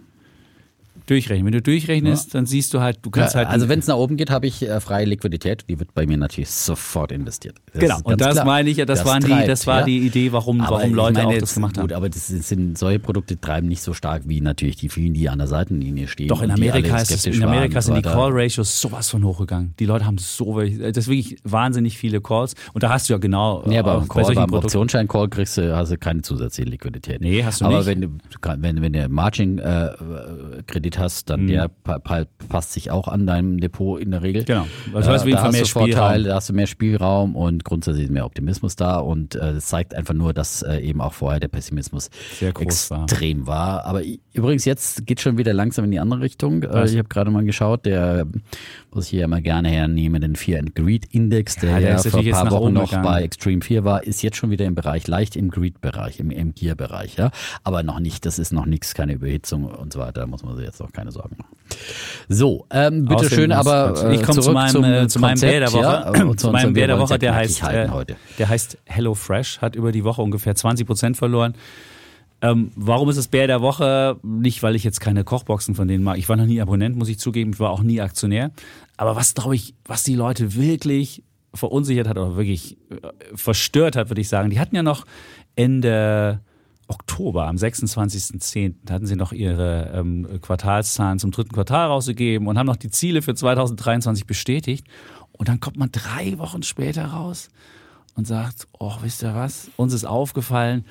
durchrechnen. 1.06 1.46
Wenn 1.46 1.54
du 1.54 1.62
durchrechnest, 1.62 2.34
ja. 2.34 2.40
dann 2.40 2.46
siehst 2.46 2.74
du 2.74 2.80
halt, 2.80 3.00
du 3.02 3.10
kannst 3.10 3.36
ja, 3.36 3.40
halt. 3.40 3.50
Also 3.50 3.70
wenn 3.70 3.80
es 3.80 3.88
nach 3.88 3.96
oben 3.96 4.18
geht, 4.18 4.30
habe 4.30 4.48
ich 4.48 4.62
äh, 4.62 4.80
freie 4.80 5.06
Liquidität, 5.06 5.66
die 5.70 5.80
wird 5.80 5.94
bei 5.94 6.06
mir 6.06 6.18
natürlich 6.18 6.50
sofort 6.50 7.12
investiert. 7.12 7.58
Das 7.72 7.82
genau, 7.82 8.00
und 8.04 8.22
das 8.22 8.34
klar. 8.34 8.46
meine 8.46 8.70
ich 8.70 8.78
ja, 8.78 8.86
das, 8.86 9.00
das, 9.00 9.08
waren 9.08 9.22
treibt, 9.22 9.44
die, 9.44 9.48
das 9.48 9.68
war 9.68 9.80
ja. 9.80 9.86
die 9.86 10.00
Idee, 10.00 10.32
warum, 10.32 10.60
warum 10.60 10.94
Leute 10.94 11.26
auch 11.26 11.38
das 11.38 11.54
gemacht 11.54 11.78
haben. 11.78 11.88
Gut, 11.88 11.94
aber 11.94 12.10
das 12.10 12.28
sind, 12.28 12.78
solche 12.78 13.00
Produkte 13.00 13.40
treiben 13.40 13.68
nicht 13.68 13.82
so 13.82 13.94
stark 13.94 14.24
wie 14.26 14.42
natürlich 14.42 14.76
die 14.76 14.90
vielen, 14.90 15.14
die 15.14 15.30
an 15.30 15.40
der 15.40 15.48
Seitenlinie 15.48 16.08
stehen. 16.08 16.28
Doch 16.28 16.42
in 16.42 16.52
Amerika, 16.52 16.98
ist, 16.98 17.28
in 17.28 17.44
Amerika 17.44 17.82
sind 17.82 17.96
die 17.96 18.02
Call-Ratios 18.02 18.80
sowas 18.82 19.10
von 19.10 19.24
hochgegangen. 19.24 19.74
Die 19.80 19.86
Leute 19.86 20.06
haben 20.06 20.18
so, 20.18 20.60
das 20.60 20.98
ist 20.98 21.08
wirklich 21.08 21.38
wahnsinnig 21.44 21.98
viele 21.98 22.22
Calls 22.22 22.56
und 22.74 22.84
da 22.84 22.90
hast 22.90 23.10
du 23.10 23.14
ja 23.14 23.20
genau. 23.20 23.64
Nee, 23.66 23.78
aber 23.78 24.02
bei 24.02 24.24
Call, 24.24 24.36
beim 24.36 24.54
Optionsschein-Call 24.54 25.30
kriegst 25.30 25.58
du, 25.58 25.76
hast 25.76 25.92
du 25.92 25.98
keine 25.98 26.22
zusätzliche 26.22 26.70
Liquidität. 26.70 27.22
Nee, 27.22 27.44
hast 27.44 27.62
du 27.62 27.66
aber 27.66 27.78
nicht. 27.80 27.88
Aber 27.88 27.92
wenn 27.92 28.02
du, 28.02 28.62
wenn, 28.62 28.82
wenn 28.82 28.94
du 28.94 29.10
Margin-Kredit 29.10 30.93
äh, 30.93 30.93
hast, 30.98 31.30
dann 31.30 31.44
mhm. 31.44 31.48
der 31.48 31.68
passt 31.70 32.74
sich 32.74 32.92
auch 32.92 33.08
an 33.08 33.26
deinem 33.26 33.60
Depot 33.60 34.00
in 34.00 34.12
der 34.12 34.24
Regel. 34.24 34.44
Genau. 34.44 34.68
Das 34.94 35.08
heißt, 35.08 35.26
äh, 35.26 35.32
da 35.32 35.44
hast 35.44 35.60
du 35.60 35.66
Vorteile, 35.66 36.30
da 36.30 36.36
hast 36.36 36.50
du 36.50 36.54
mehr 36.54 36.68
Spielraum 36.68 37.36
und 37.36 37.64
grundsätzlich 37.64 38.10
mehr 38.10 38.26
Optimismus 38.26 38.76
da 38.76 38.98
und 38.98 39.36
äh, 39.36 39.54
das 39.54 39.68
zeigt 39.68 39.96
einfach 39.96 40.14
nur, 40.14 40.34
dass 40.34 40.62
äh, 40.62 40.78
eben 40.80 41.02
auch 41.02 41.14
vorher 41.14 41.40
der 41.40 41.48
Pessimismus 41.48 42.10
extrem 42.42 43.48
war. 43.48 43.78
war. 43.78 43.86
Aber 43.86 44.02
übrigens 44.34 44.66
jetzt 44.66 45.06
geht 45.06 45.22
schon 45.22 45.38
wieder 45.38 45.54
langsam 45.54 45.86
in 45.86 45.92
die 45.92 46.00
andere 46.00 46.22
Richtung. 46.22 46.64
Äh, 46.64 46.86
ich 46.86 46.98
habe 46.98 47.10
gerade 47.10 47.32
mal 47.32 47.44
geschaut, 47.44 47.86
der 47.86 48.26
was 48.96 49.06
ich 49.06 49.12
hier 49.12 49.26
immer 49.26 49.42
gerne 49.42 49.70
hernehme, 49.70 50.20
den 50.20 50.36
Fear 50.36 50.60
and 50.60 50.76
Greed 50.76 51.06
Index, 51.12 51.56
der 51.56 51.72
ja, 51.72 51.80
der 51.80 51.90
ja 51.92 51.98
vor 51.98 52.20
ein 52.20 52.32
paar 52.32 52.52
Wochen 52.52 52.74
noch 52.74 52.90
gegangen. 52.90 53.04
bei 53.04 53.22
Extreme 53.24 53.62
Fear 53.62 53.84
war, 53.84 54.04
ist 54.04 54.22
jetzt 54.22 54.38
schon 54.38 54.52
wieder 54.52 54.66
im 54.66 54.76
Bereich, 54.76 55.08
leicht 55.08 55.36
im 55.36 55.50
Greed-Bereich, 55.50 56.20
im, 56.20 56.32
im 56.32 56.54
Gear-Bereich, 56.54 57.16
ja. 57.18 57.32
Aber 57.64 57.84
noch 57.84 58.00
nicht, 58.00 58.26
das 58.26 58.40
ist 58.40 58.54
noch 58.54 58.66
nichts, 58.66 58.94
keine 58.94 59.14
Überhitzung 59.14 59.66
und 59.66 59.94
so 59.94 60.00
weiter, 60.00 60.22
da 60.22 60.28
muss 60.28 60.44
man 60.44 60.56
sich 60.56 60.66
jetzt 60.66 60.80
noch 60.80 60.92
keine 60.92 61.12
Sorgen 61.12 61.38
machen. 61.38 61.56
So, 62.30 62.66
ähm, 62.72 63.06
bitte 63.06 63.30
schön, 63.30 63.52
aber 63.52 64.10
äh, 64.10 64.16
ich 64.16 64.24
komme 64.24 64.42
zu 64.42 64.52
meinem, 64.52 64.72
zum 64.72 64.84
äh, 64.84 65.08
zu 65.08 65.20
meinem 65.20 65.40
Bär 65.40 65.60
der 65.60 65.74
Woche. 65.74 65.82
Ja, 65.82 66.38
zu 66.38 66.52
meinem 66.52 66.74
Bär 66.74 66.88
der 66.88 67.00
Woche, 67.00 67.20
der 67.20 67.36
heißt, 67.36 67.64
äh, 67.64 67.88
der 68.38 68.50
heißt 68.50 68.78
Hello 68.86 69.14
Fresh, 69.14 69.60
hat 69.62 69.76
über 69.76 69.92
die 69.92 70.04
Woche 70.04 70.22
ungefähr 70.22 70.56
20 70.56 70.86
Prozent 70.86 71.18
verloren. 71.18 71.56
Ähm, 72.44 72.72
warum 72.76 73.10
ist 73.10 73.16
es 73.16 73.30
Bär 73.30 73.48
der 73.48 73.62
Woche? 73.62 74.20
Nicht, 74.22 74.62
weil 74.64 74.76
ich 74.76 74.84
jetzt 74.84 75.00
keine 75.00 75.24
Kochboxen 75.24 75.76
von 75.76 75.88
denen 75.88 76.04
mag. 76.04 76.18
Ich 76.18 76.28
war 76.28 76.36
noch 76.36 76.46
nie 76.46 76.62
Abonnent, 76.62 76.98
muss 76.98 77.08
ich 77.08 77.18
zugeben. 77.18 77.54
Ich 77.54 77.60
war 77.62 77.70
auch 77.70 77.82
nie 77.82 78.02
Aktionär. 78.02 78.52
Aber 78.98 79.16
was, 79.16 79.34
glaube 79.34 79.56
ich, 79.56 79.76
was 79.86 80.04
die 80.04 80.16
Leute 80.16 80.54
wirklich 80.54 81.24
verunsichert 81.54 82.06
hat 82.06 82.18
oder 82.18 82.36
wirklich 82.36 82.78
äh, 82.90 82.98
verstört 83.34 83.96
hat, 83.96 84.10
würde 84.10 84.20
ich 84.20 84.28
sagen, 84.28 84.50
die 84.50 84.60
hatten 84.60 84.76
ja 84.76 84.84
noch 84.84 85.06
Ende 85.56 86.42
Oktober, 86.90 87.48
am 87.48 87.56
26.10. 87.56 88.92
hatten 88.92 89.08
sie 89.08 89.16
noch 89.16 89.32
ihre 89.32 89.94
ähm, 89.96 90.28
Quartalszahlen 90.42 91.20
zum 91.20 91.32
dritten 91.32 91.54
Quartal 91.54 91.88
rausgegeben 91.88 92.46
und 92.48 92.58
haben 92.58 92.68
noch 92.68 92.76
die 92.76 92.90
Ziele 92.90 93.22
für 93.22 93.36
2023 93.36 94.26
bestätigt. 94.26 94.86
Und 95.32 95.48
dann 95.48 95.62
kommt 95.62 95.78
man 95.78 95.92
drei 95.94 96.38
Wochen 96.40 96.62
später 96.62 97.06
raus 97.06 97.48
und 98.16 98.28
sagt, 98.28 98.68
oh, 98.80 98.92
wisst 99.02 99.24
ihr 99.24 99.34
was, 99.34 99.72
uns 99.78 99.94
ist 99.94 100.06
aufgefallen, 100.06 100.84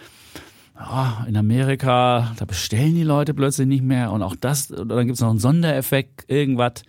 oh, 0.91 1.27
in 1.29 1.37
Amerika, 1.37 2.33
da 2.37 2.45
bestellen 2.45 2.95
die 2.95 3.03
Leute 3.03 3.35
plötzlich 3.35 3.67
nicht 3.67 3.83
mehr 3.83 4.13
und 4.13 4.23
auch 4.23 4.37
das, 4.37 4.71
oder 4.71 4.97
dann 4.97 5.07
gibt 5.07 5.17
es 5.17 5.21
noch 5.21 5.31
einen 5.31 5.39
Sondereffekt, 5.39 6.25
irgendwas. 6.29 6.83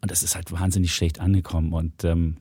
Und 0.00 0.10
das 0.10 0.22
ist 0.22 0.34
halt 0.34 0.50
wahnsinnig 0.52 0.94
schlecht 0.94 1.20
angekommen. 1.20 1.72
Und 1.72 2.04
ähm, 2.04 2.36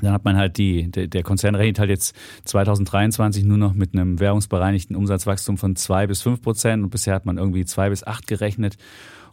dann 0.00 0.12
hat 0.12 0.24
man 0.24 0.36
halt 0.36 0.58
die, 0.58 0.90
der 0.90 1.22
Konzern 1.22 1.54
rechnet 1.54 1.78
halt 1.78 1.90
jetzt 1.90 2.14
2023 2.44 3.44
nur 3.44 3.58
noch 3.58 3.74
mit 3.74 3.94
einem 3.94 4.20
währungsbereinigten 4.20 4.94
Umsatzwachstum 4.94 5.58
von 5.58 5.76
zwei 5.76 6.06
bis 6.06 6.22
fünf 6.22 6.40
Prozent 6.40 6.84
und 6.84 6.90
bisher 6.90 7.14
hat 7.14 7.26
man 7.26 7.38
irgendwie 7.38 7.64
zwei 7.64 7.90
bis 7.90 8.04
acht 8.04 8.26
gerechnet. 8.26 8.76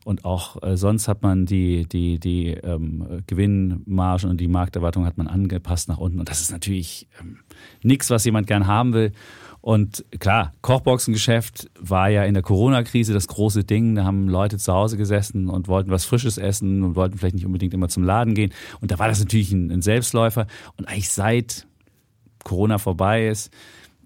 Und 0.05 0.23
auch 0.23 0.61
äh, 0.61 0.77
sonst 0.77 1.07
hat 1.07 1.23
man 1.23 1.47
die, 1.47 1.87
die, 1.87 2.19
die 2.19 2.49
ähm, 2.49 3.23
Gewinnmargen 3.25 4.29
und 4.29 4.39
die 4.39 4.47
Markterwartung 4.47 5.03
hat 5.03 5.17
man 5.17 5.27
angepasst 5.27 5.87
nach 5.89 5.97
unten. 5.97 6.19
Und 6.19 6.29
das 6.29 6.41
ist 6.41 6.51
natürlich 6.51 7.07
ähm, 7.19 7.39
nichts, 7.81 8.11
was 8.11 8.23
jemand 8.23 8.45
gern 8.45 8.67
haben 8.67 8.93
will. 8.93 9.13
Und 9.65 10.05
klar, 10.19 10.53
Kochboxengeschäft 10.61 11.71
war 11.79 12.07
ja 12.07 12.23
in 12.23 12.35
der 12.35 12.43
Corona-Krise 12.43 13.13
das 13.13 13.27
große 13.27 13.63
Ding. 13.63 13.95
Da 13.95 14.03
haben 14.03 14.29
Leute 14.29 14.59
zu 14.59 14.71
Hause 14.71 14.95
gesessen 14.95 15.49
und 15.49 15.67
wollten 15.67 15.89
was 15.89 16.05
Frisches 16.05 16.37
essen 16.37 16.83
und 16.83 16.95
wollten 16.95 17.17
vielleicht 17.17 17.33
nicht 17.33 17.47
unbedingt 17.47 17.73
immer 17.73 17.89
zum 17.89 18.03
Laden 18.03 18.35
gehen. 18.35 18.53
Und 18.79 18.91
da 18.91 18.99
war 18.99 19.07
das 19.07 19.17
natürlich 19.17 19.51
ein, 19.51 19.81
Selbstläufer. 19.81 20.45
Und 20.77 20.87
eigentlich 20.87 21.09
seit 21.09 21.65
Corona 22.43 22.77
vorbei 22.77 23.27
ist, 23.27 23.51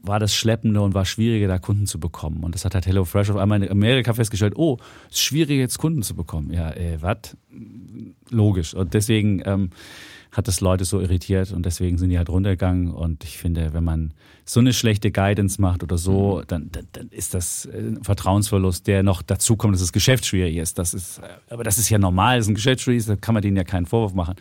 war 0.01 0.17
das 0.17 0.33
schleppender 0.33 0.81
und 0.81 0.93
war 0.93 1.03
schwieriger, 1.03 1.49
da 1.49 1.59
Kunden 1.59 1.87
zu 1.87 1.99
bekommen. 1.99 2.41
Und 2.45 2.55
das 2.55 2.63
hat 2.63 2.73
halt 2.73 2.87
HelloFresh 2.87 3.29
auf 3.29 3.35
einmal 3.35 3.61
in 3.61 3.69
Amerika 3.69 4.13
festgestellt, 4.13 4.53
oh, 4.55 4.77
es 5.09 5.15
ist 5.15 5.23
schwieriger, 5.23 5.59
jetzt 5.59 5.77
Kunden 5.77 6.03
zu 6.03 6.15
bekommen. 6.15 6.53
Ja, 6.53 6.71
äh, 6.71 7.01
was? 7.01 7.35
Logisch. 8.29 8.73
Und 8.73 8.93
deswegen 8.93 9.41
ähm, 9.43 9.71
hat 10.31 10.47
das 10.47 10.61
Leute 10.61 10.85
so 10.85 11.01
irritiert 11.01 11.51
und 11.51 11.65
deswegen 11.65 11.97
sind 11.97 12.09
die 12.09 12.17
halt 12.17 12.29
runtergegangen. 12.29 12.91
Und 12.91 13.23
ich 13.23 13.37
finde, 13.37 13.73
wenn 13.73 13.83
man 13.83 14.13
so 14.45 14.59
eine 14.59 14.73
schlechte 14.73 15.11
Guidance 15.11 15.59
macht 15.59 15.81
oder 15.81 15.97
so, 15.97 16.37
mhm. 16.37 16.47
dann, 16.47 16.71
dann, 16.71 16.87
dann 16.91 17.09
ist 17.09 17.33
das 17.33 17.67
ein 17.71 18.03
Vertrauensverlust, 18.03 18.85
der 18.85 19.01
noch 19.01 19.21
dazu 19.21 19.55
kommt, 19.55 19.73
dass 19.73 19.81
das 19.81 19.93
Geschäft 19.93 20.25
schwierig 20.25 20.57
ist. 20.57 20.77
Das 20.77 20.93
ist. 20.93 21.21
Aber 21.49 21.63
das 21.63 21.77
ist 21.77 21.89
ja 21.89 21.97
normal, 21.97 22.37
dass 22.37 22.47
ein 22.47 22.55
Geschäft 22.55 22.81
schwierig 22.81 22.99
ist, 22.99 23.09
da 23.09 23.15
kann 23.15 23.33
man 23.33 23.41
denen 23.41 23.57
ja 23.57 23.63
keinen 23.63 23.87
Vorwurf 23.87 24.13
machen. 24.13 24.35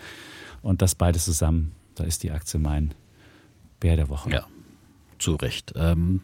Und 0.61 0.83
das 0.83 0.95
beides 0.95 1.25
zusammen, 1.25 1.73
da 1.95 2.05
ist 2.05 2.23
die 2.23 2.31
Aktie 2.31 2.61
mein 2.61 2.93
Bär 3.81 3.97
der 3.97 4.09
Woche. 4.09 4.31
Ja, 4.31 4.47
zu 5.19 5.37
Recht. 5.37 5.73
Ähm, 5.77 6.21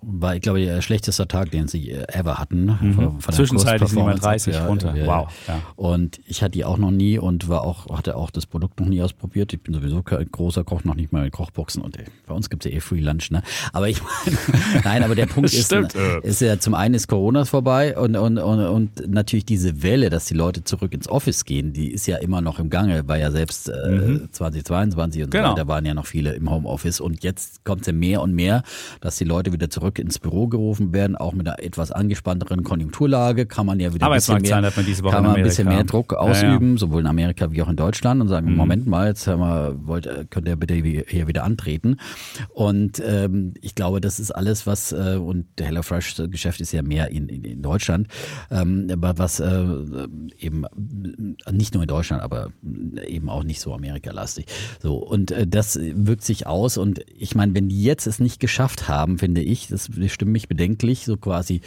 war, 0.00 0.36
ich 0.36 0.42
glaube, 0.42 0.60
der 0.60 0.80
schlechteste 0.80 1.26
Tag, 1.26 1.50
den 1.50 1.66
sie 1.66 1.90
ever 1.90 2.38
hatten. 2.38 2.66
Mhm. 2.66 2.94
Von, 2.94 3.20
von 3.20 3.34
Zwischenzeitlich 3.34 3.90
sind 3.90 4.06
wir 4.06 4.14
30 4.14 4.54
ja, 4.54 4.66
runter. 4.66 4.94
Ja, 4.96 5.06
wow. 5.06 5.32
Ja. 5.46 5.60
Und 5.76 6.20
ich 6.26 6.42
hatte 6.42 6.52
die 6.52 6.64
auch 6.64 6.78
noch 6.78 6.90
nie 6.90 7.18
und 7.18 7.48
war 7.48 7.62
auch, 7.62 7.88
hatte 7.96 8.16
auch 8.16 8.30
das 8.30 8.46
Produkt 8.46 8.78
noch 8.80 8.86
nie 8.86 9.02
ausprobiert. 9.02 9.52
Ich 9.52 9.62
bin 9.62 9.74
sowieso 9.74 10.02
kein 10.02 10.30
großer 10.30 10.62
Koch, 10.62 10.84
noch 10.84 10.94
nicht 10.94 11.12
mal 11.12 11.24
in 11.24 11.30
Kochboxen 11.30 11.82
und 11.82 11.98
ey, 11.98 12.04
bei 12.26 12.34
uns 12.34 12.48
gibt 12.48 12.64
es 12.64 12.70
ja 12.70 12.76
eh 12.76 12.80
Free 12.80 13.00
Lunch, 13.00 13.30
ne? 13.30 13.42
Aber 13.72 13.88
ich 13.88 14.00
meine, 14.02 14.38
nein, 14.84 15.02
aber 15.02 15.14
der 15.14 15.26
Punkt 15.26 15.52
ist, 15.52 15.72
ist 15.72 16.40
ja 16.40 16.58
zum 16.58 16.74
einen 16.74 16.94
ist 16.94 17.08
Corona 17.08 17.44
vorbei 17.44 17.98
und, 17.98 18.16
und, 18.16 18.38
und, 18.38 18.66
und 18.66 19.08
natürlich 19.08 19.46
diese 19.46 19.82
Welle, 19.82 20.10
dass 20.10 20.26
die 20.26 20.34
Leute 20.34 20.62
zurück 20.62 20.92
ins 20.94 21.08
Office 21.08 21.44
gehen, 21.44 21.72
die 21.72 21.90
ist 21.90 22.06
ja 22.06 22.18
immer 22.18 22.40
noch 22.40 22.58
im 22.58 22.70
Gange, 22.70 23.08
war 23.08 23.18
ja 23.18 23.30
selbst 23.30 23.68
äh, 23.68 23.90
mhm. 23.90 24.28
2022 24.30 25.24
und 25.24 25.30
genau. 25.30 25.50
so, 25.50 25.56
da 25.56 25.66
waren 25.66 25.84
ja 25.84 25.94
noch 25.94 26.06
viele 26.06 26.34
im 26.34 26.50
Homeoffice 26.50 27.00
und 27.00 27.24
jetzt 27.24 27.64
kommt 27.64 27.82
es 27.82 27.88
ja 27.88 27.92
mehr 27.92 28.22
und 28.22 28.32
mehr, 28.32 28.62
dass 29.00 29.16
die 29.16 29.24
Leute 29.24 29.52
wieder 29.52 29.68
zurück 29.68 29.87
zurück 29.88 29.98
ins 29.98 30.18
Büro 30.18 30.48
gerufen 30.48 30.92
werden, 30.92 31.16
auch 31.16 31.32
mit 31.32 31.48
einer 31.48 31.62
etwas 31.62 31.92
angespannteren 31.92 32.62
Konjunkturlage 32.62 33.46
kann 33.46 33.64
man 33.64 33.80
ja 33.80 33.94
wieder 33.94 34.06
ein 34.06 34.12
bisschen 34.12 34.42
mehr, 34.42 34.56
hat 34.56 34.76
man 34.76 35.12
kann 35.12 35.24
man 35.24 35.36
ein 35.36 35.42
bisschen 35.42 35.68
mehr 35.68 35.84
Druck 35.84 36.12
ausüben, 36.12 36.66
ja, 36.66 36.72
ja. 36.72 36.78
sowohl 36.78 37.00
in 37.00 37.06
Amerika 37.06 37.50
wie 37.50 37.62
auch 37.62 37.68
in 37.68 37.76
Deutschland 37.76 38.20
und 38.20 38.28
sagen, 38.28 38.50
mhm. 38.50 38.56
Moment 38.56 38.86
mal, 38.86 39.08
jetzt 39.08 39.26
wir, 39.26 39.76
wollt, 39.84 40.30
könnt 40.30 40.46
ihr 40.46 40.56
bitte 40.56 40.74
hier 40.74 41.26
wieder 41.26 41.44
antreten. 41.44 41.96
Und 42.52 43.02
ähm, 43.04 43.54
ich 43.62 43.74
glaube, 43.74 44.00
das 44.00 44.20
ist 44.20 44.30
alles, 44.30 44.66
was, 44.66 44.92
äh, 44.92 45.16
und 45.16 45.46
der 45.58 45.66
HelloFresh-Geschäft 45.66 46.60
ist 46.60 46.72
ja 46.72 46.82
mehr 46.82 47.10
in, 47.10 47.28
in, 47.28 47.44
in 47.44 47.62
Deutschland, 47.62 48.08
ähm, 48.50 48.88
aber 48.92 49.16
was 49.16 49.40
äh, 49.40 49.64
eben 50.38 50.64
nicht 51.50 51.72
nur 51.74 51.82
in 51.82 51.88
Deutschland, 51.88 52.22
aber 52.22 52.50
eben 53.06 53.30
auch 53.30 53.44
nicht 53.44 53.60
so 53.60 53.72
Amerika-lastig. 53.72 54.46
So, 54.82 54.96
und 54.96 55.30
äh, 55.30 55.46
das 55.46 55.78
wirkt 55.80 56.24
sich 56.24 56.46
aus 56.46 56.76
und 56.76 57.00
ich 57.16 57.34
meine, 57.34 57.54
wenn 57.54 57.68
die 57.68 57.82
jetzt 57.82 58.06
es 58.06 58.18
nicht 58.18 58.40
geschafft 58.40 58.88
haben, 58.88 59.18
finde 59.18 59.40
ich, 59.40 59.68
das 59.86 60.12
stimmt 60.12 60.32
mich 60.32 60.48
bedenklich, 60.48 61.04
so 61.04 61.16
quasi 61.16 61.60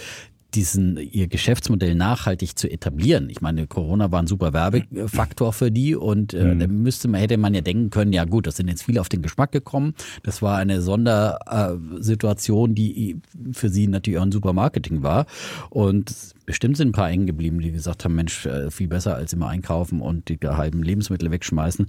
diesen 0.54 0.97
ihr 0.97 1.28
Geschäftsmodell 1.28 1.95
nachhaltig 1.95 2.58
zu 2.58 2.69
etablieren. 2.69 3.30
Ich 3.30 3.41
meine, 3.41 3.67
Corona 3.67 4.12
war 4.12 4.21
ein 4.21 4.28
super 4.28 4.54
Werbefaktor 4.54 5.54
für 5.54 5.71
die 5.71 5.95
und 5.95 6.34
äh, 6.34 6.43
mhm. 6.43 6.60
da 6.60 6.67
müsste 6.67 7.08
man, 7.08 7.21
hätte 7.21 7.38
man 7.38 7.54
ja 7.54 7.62
denken 7.62 7.89
können, 7.89 8.12
ja 8.12 8.26
gut, 8.26 8.47
das 8.47 8.58
sind 8.58 8.67
jetzt 8.67 8.84
viele 8.84 9.00
auf 9.00 9.08
den 9.10 9.21
Geschmack 9.21 9.52
gekommen. 9.52 9.93
Das 10.24 10.41
war 10.41 10.58
eine 10.58 10.82
Sondersituation, 10.82 12.76
die 12.76 13.21
für 13.54 13.69
sie 13.69 13.88
natürlich 13.88 14.19
auch 14.19 14.24
ein 14.24 14.32
super 14.32 14.54
Marketing 14.54 15.04
war. 15.04 15.26
Und 15.69 16.13
bestimmt 16.52 16.76
sind 16.76 16.90
ein 16.90 16.92
paar 16.92 17.10
eng 17.10 17.28
geblieben, 17.28 17.62
die 17.62 17.72
gesagt 17.72 18.04
haben, 18.04 18.14
Mensch, 18.14 18.46
äh, 18.46 18.70
viel 18.70 18.90
besser 18.90 19.16
als 19.16 19.32
immer 19.32 19.48
einkaufen 19.48 20.02
und 20.02 20.28
die 20.28 20.38
halben 20.44 20.84
Lebensmittel 20.84 21.32
wegschmeißen 21.32 21.88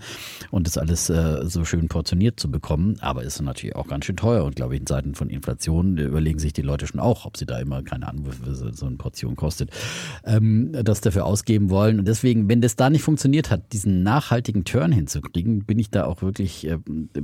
und 0.53 0.69
das 0.69 0.79
alles 0.79 1.11
äh, 1.11 1.41
so 1.43 1.65
schön 1.65 1.89
portioniert 1.89 2.39
zu 2.39 2.49
bekommen. 2.49 2.97
Aber 3.01 3.25
ist 3.25 3.43
natürlich 3.43 3.75
auch 3.75 3.89
ganz 3.89 4.05
schön 4.05 4.17
teuer 4.17 4.45
und 4.45 4.55
glaube 4.55 4.75
ich 4.75 4.81
in 4.81 4.87
Zeiten 4.87 5.17
von 5.17 5.31
Inflation 5.31 5.99
überlegen 5.99 6.39
sich 6.39 6.53
die 6.53 6.63
Leute 6.63 6.87
schon 6.87 7.01
auch, 7.01 7.27
ob 7.27 7.37
sie 7.37 7.45
da 7.45 7.59
immer 7.59 7.83
keine 7.83 8.07
Ahnung, 8.07 8.27
so 8.45 8.87
eine 8.87 8.95
Portion 8.99 9.35
kostet, 9.35 9.71
ähm, 10.25 10.71
das 10.85 11.01
dafür 11.01 11.27
ausgeben 11.27 11.69
wollen. 11.69 11.99
Und 11.99 12.07
deswegen, 12.07 12.49
wenn 12.49 12.61
das 12.61 12.77
da 12.77 12.89
nicht 12.89 13.03
funktioniert 13.03 13.51
hat, 13.51 13.73
diesen 13.73 14.05
nachhaltigen 14.05 14.65
Turn 14.65 14.93
hinzukriegen, 14.93 15.65
bin 15.65 15.81
ich 15.81 15.91
da 15.91 16.05
auch 16.05 16.23
wirklich 16.23 16.69
äh, 16.69 16.75
äh, 16.75 17.21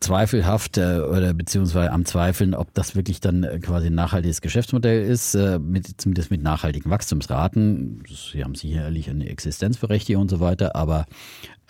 zweifelhaft 0.00 0.78
äh, 0.78 1.00
oder 1.00 1.34
beziehungsweise 1.34 1.92
am 1.92 2.04
Zweifeln, 2.04 2.54
ob 2.54 2.72
das 2.74 2.96
wirklich 2.96 3.20
dann 3.20 3.44
äh, 3.44 3.58
quasi 3.58 3.88
ein 3.88 3.94
nachhaltiges 3.94 4.40
Geschäftsmodell 4.40 5.04
ist, 5.04 5.34
äh, 5.34 5.58
mit, 5.58 6.00
zumindest 6.00 6.30
mit 6.30 6.42
nachhaltigen 6.42 6.90
Wachstumsraten. 6.90 8.02
Sie 8.08 8.44
haben 8.44 8.54
sicherlich 8.54 9.10
eine 9.10 9.28
Existenzberechtigung 9.28 10.22
und 10.22 10.30
so 10.30 10.40
weiter, 10.40 10.76
aber 10.76 11.06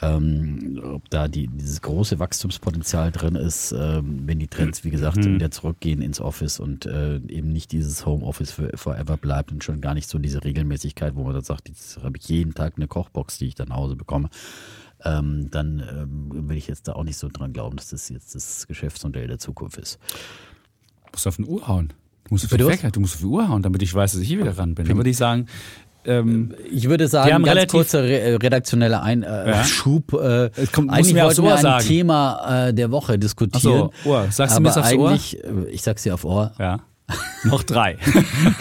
ähm, 0.00 0.80
ob 0.84 1.10
da 1.10 1.26
die, 1.26 1.48
dieses 1.48 1.82
große 1.82 2.18
Wachstumspotenzial 2.18 3.10
drin 3.10 3.34
ist, 3.34 3.72
ähm, 3.72 4.22
wenn 4.26 4.38
die 4.38 4.46
Trends, 4.46 4.84
wie 4.84 4.90
gesagt, 4.90 5.16
mhm. 5.16 5.34
wieder 5.34 5.50
zurückgehen 5.50 6.02
ins 6.02 6.20
Office 6.20 6.60
und 6.60 6.86
äh, 6.86 7.16
eben 7.16 7.52
nicht 7.52 7.72
dieses 7.72 8.06
Homeoffice 8.06 8.52
für 8.52 8.70
forever 8.76 9.16
bleibt 9.16 9.50
und 9.50 9.64
schon 9.64 9.80
gar 9.80 9.94
nicht 9.94 10.08
so 10.08 10.18
diese 10.18 10.44
Regelmäßigkeit, 10.44 11.16
wo 11.16 11.24
man 11.24 11.34
dann 11.34 11.42
sagt, 11.42 11.68
jetzt 11.68 12.02
habe 12.02 12.16
ich 12.18 12.28
jeden 12.28 12.54
Tag 12.54 12.74
eine 12.76 12.86
Kochbox, 12.86 13.38
die 13.38 13.48
ich 13.48 13.54
dann 13.56 13.68
nach 13.68 13.76
Hause 13.76 13.96
bekomme 13.96 14.28
ähm, 15.04 15.48
dann 15.50 15.80
ähm, 15.80 16.48
will 16.48 16.56
ich 16.56 16.66
jetzt 16.66 16.88
da 16.88 16.92
auch 16.92 17.04
nicht 17.04 17.16
so 17.16 17.28
dran 17.28 17.52
glauben, 17.52 17.76
dass 17.76 17.90
das 17.90 18.08
jetzt 18.08 18.34
das 18.34 18.66
Geschäftsmodell 18.66 19.26
der 19.26 19.38
Zukunft 19.38 19.78
ist. 19.78 19.98
Du 21.06 21.12
musst 21.12 21.26
auf 21.26 21.38
eine 21.38 21.46
Uhr 21.46 21.66
hauen. 21.68 21.92
Du 22.24 22.34
musst 22.34 22.44
auf 22.44 22.56
die, 22.56 22.66
Wecker, 22.66 22.90
du 22.90 23.00
musst 23.00 23.14
auf 23.14 23.20
die 23.20 23.26
Uhr 23.26 23.48
hauen, 23.48 23.62
damit 23.62 23.82
ich 23.82 23.94
weiß, 23.94 24.12
dass 24.12 24.20
ich 24.20 24.28
hier 24.28 24.38
wieder 24.38 24.58
ran 24.58 24.74
bin. 24.74 24.86
Dann 24.86 24.96
würde 24.96 25.10
ich 25.10 25.16
sagen, 25.16 25.46
ähm, 26.04 26.54
ich 26.70 26.88
würde 26.88 27.08
sagen, 27.08 27.42
ganz 27.44 27.70
kurzer 27.70 28.02
re 28.02 28.38
redaktioneller 28.42 29.02
Einschub. 29.02 30.12
Äh, 30.14 30.16
ja. 30.16 30.44
äh, 30.46 30.66
kommt, 30.72 30.90
eigentlich 30.90 31.16
wollten 31.16 31.42
wir 31.42 31.54
ein 31.56 31.62
sagen. 31.62 31.86
Thema 31.86 32.68
äh, 32.68 32.74
der 32.74 32.90
Woche 32.90 33.18
diskutieren. 33.18 33.90
Ach 33.92 34.04
so, 34.04 34.10
Ohr. 34.10 34.26
Sagst 34.30 34.56
du 34.56 34.60
mir 34.60 34.68
das 34.68 34.78
aufs 34.78 34.92
Ohr? 34.94 35.12
Äh, 35.12 35.70
ich 35.70 35.82
sag's 35.82 36.02
dir 36.02 36.14
auf 36.14 36.24
Ohr. 36.24 36.52
Ja. 36.58 36.80
Noch 37.44 37.62
drei. 37.62 37.96